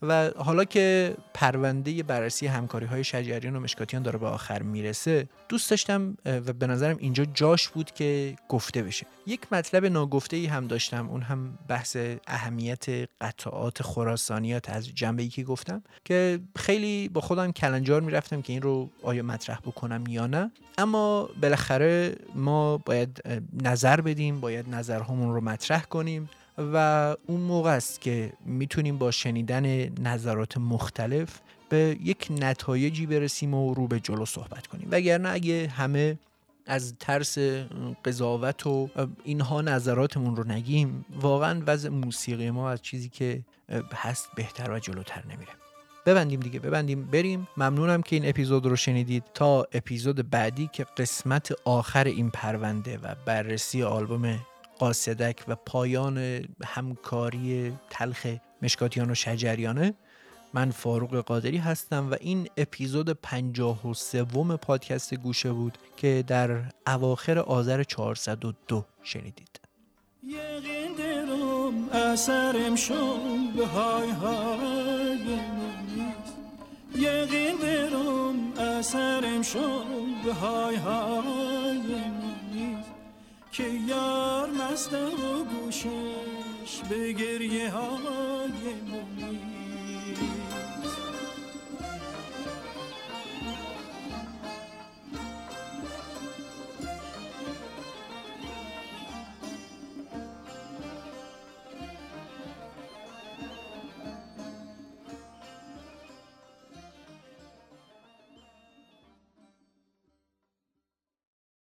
و 0.04 0.32
حالا 0.38 0.66
که 0.66 1.16
پرونده 1.34 2.04
بررسی 2.04 2.48
همکاری 2.48 2.86
های 2.86 3.04
شجریان 3.04 3.56
و 3.56 3.60
مشکاتیان 3.60 4.04
داره 4.04 4.20
به 4.20 4.28
آخر 4.28 4.62
می‌رسه 4.62 5.30
دوست 5.50 5.70
داشتم 5.70 6.18
و 6.26 6.54
به 6.54 6.68
نظرم 6.68 6.98
اینجا 7.00 7.26
جاش 7.26 7.68
بود 7.68 7.92
که 7.92 8.36
گفته 8.50 8.84
بشه. 8.84 9.06
یک 9.28 9.40
مطلب 9.52 9.86
ناگفته 9.86 10.38
ای 10.38 10.46
هم 10.46 10.68
داشتم 10.68 11.10
اون 11.10 11.22
هم 11.22 11.58
بحث 11.68 11.98
اهمیت 12.28 12.86
قطعات 13.22 13.84
خراسانیات 13.84 14.70
از 14.70 14.90
جنبه 14.96 15.24
ای 15.24 15.30
که 15.30 15.44
گفتم 15.44 15.84
که 16.06 16.40
خیلی 16.56 17.10
با 17.10 17.22
خودم 17.22 17.52
کلنجار 17.52 18.02
می‌رفتم 18.02 18.42
که 18.42 18.54
این 18.54 18.62
رو 18.62 18.90
آیا 19.04 19.24
مطرح 19.24 19.60
بکنم 19.60 20.04
یا 20.08 20.28
نه. 20.28 20.52
اما 20.78 21.30
بالاخره 21.42 22.16
ما 22.36 22.78
باید 22.78 23.22
نظر 23.64 24.02
بدیم 24.02 24.40
باید 24.40 24.70
نظرهامون 24.70 25.34
رو 25.34 25.42
مطرح 25.42 25.84
کنیم. 25.84 26.30
و 26.58 27.16
اون 27.28 27.42
موقع 27.42 27.76
است 27.76 28.02
که 28.02 28.34
می‌تونیم 28.46 28.98
با 28.98 29.12
شنیدن 29.12 29.66
نظرات 30.00 30.58
مختلف 30.58 31.40
به 31.70 31.98
یک 32.04 32.28
نتایجی 32.32 33.06
برسیم 33.06 33.54
و 33.54 33.74
رو 33.74 33.88
به 33.88 34.00
جلو 34.00 34.26
صحبت 34.26 34.68
کنیم. 34.68 34.88
وگرنه 34.92 35.30
اگه 35.30 35.68
همه 35.68 36.18
از 36.66 36.96
ترس 37.00 37.38
قضاوت 38.06 38.68
و 38.68 38.90
اینها 39.24 39.62
نظراتمون 39.62 40.36
رو 40.36 40.48
نگیم 40.48 41.06
واقعا 41.22 41.62
وضع 41.68 41.90
موسیقی 41.90 42.52
ما 42.52 42.70
از 42.70 42.82
چیزی 42.82 43.10
که 43.10 43.42
هست 43.94 44.30
بهتر 44.36 44.72
و 44.72 44.80
جلوتر 44.80 45.24
نمیره. 45.26 45.52
ببندیم 46.06 46.40
دیگه 46.40 46.60
ببندیم 46.60 47.06
بریم. 47.06 47.48
ممنونم 47.58 48.02
که 48.02 48.16
این 48.16 48.30
اپیزود 48.30 48.66
رو 48.66 48.76
شنیدید. 48.76 49.24
تا 49.34 49.68
اپیزود 49.72 50.30
بعدی 50.30 50.70
که 50.74 50.86
قسمت 50.98 51.54
آخر 51.66 52.04
این 52.04 52.30
پرونده 52.30 52.98
و 52.98 53.16
بررسی 53.26 53.84
آلبوم 53.84 54.40
قاصدک 54.84 55.44
و 55.48 55.56
پایان 55.56 56.46
همکاری 56.66 57.74
تلخ 57.90 58.28
مشکاتیان 58.62 59.12
و 59.12 59.16
شجریانه. 59.16 59.94
من 60.54 60.72
فاروق 60.72 61.16
قادری 61.16 61.58
هستم 61.58 62.12
و 62.12 62.16
این 62.20 62.48
اپیزود 62.58 63.10
پنجاه 63.10 63.88
و 63.90 63.94
سوم 63.94 64.56
پادکست 64.56 65.16
گوشه 65.16 65.52
بود 65.52 65.78
که 65.98 66.24
در 66.28 66.62
اواخر 66.88 67.40
آذر 67.40 67.84
402 67.84 68.86
شنیدید. 69.04 69.60
یقین 70.24 70.94
درم 70.98 71.90
اثرم 71.90 72.76
درم 77.58 78.58
اثرم 78.58 79.42
به 80.24 80.34
های 80.34 80.76
های 80.76 82.04
که 83.54 83.64
یار 83.88 84.50
مست 84.50 84.94
و 84.94 85.44
گوشش 85.44 86.82
به 86.90 87.12
گریه 87.12 87.72
های 87.72 88.74
منی 88.90 89.40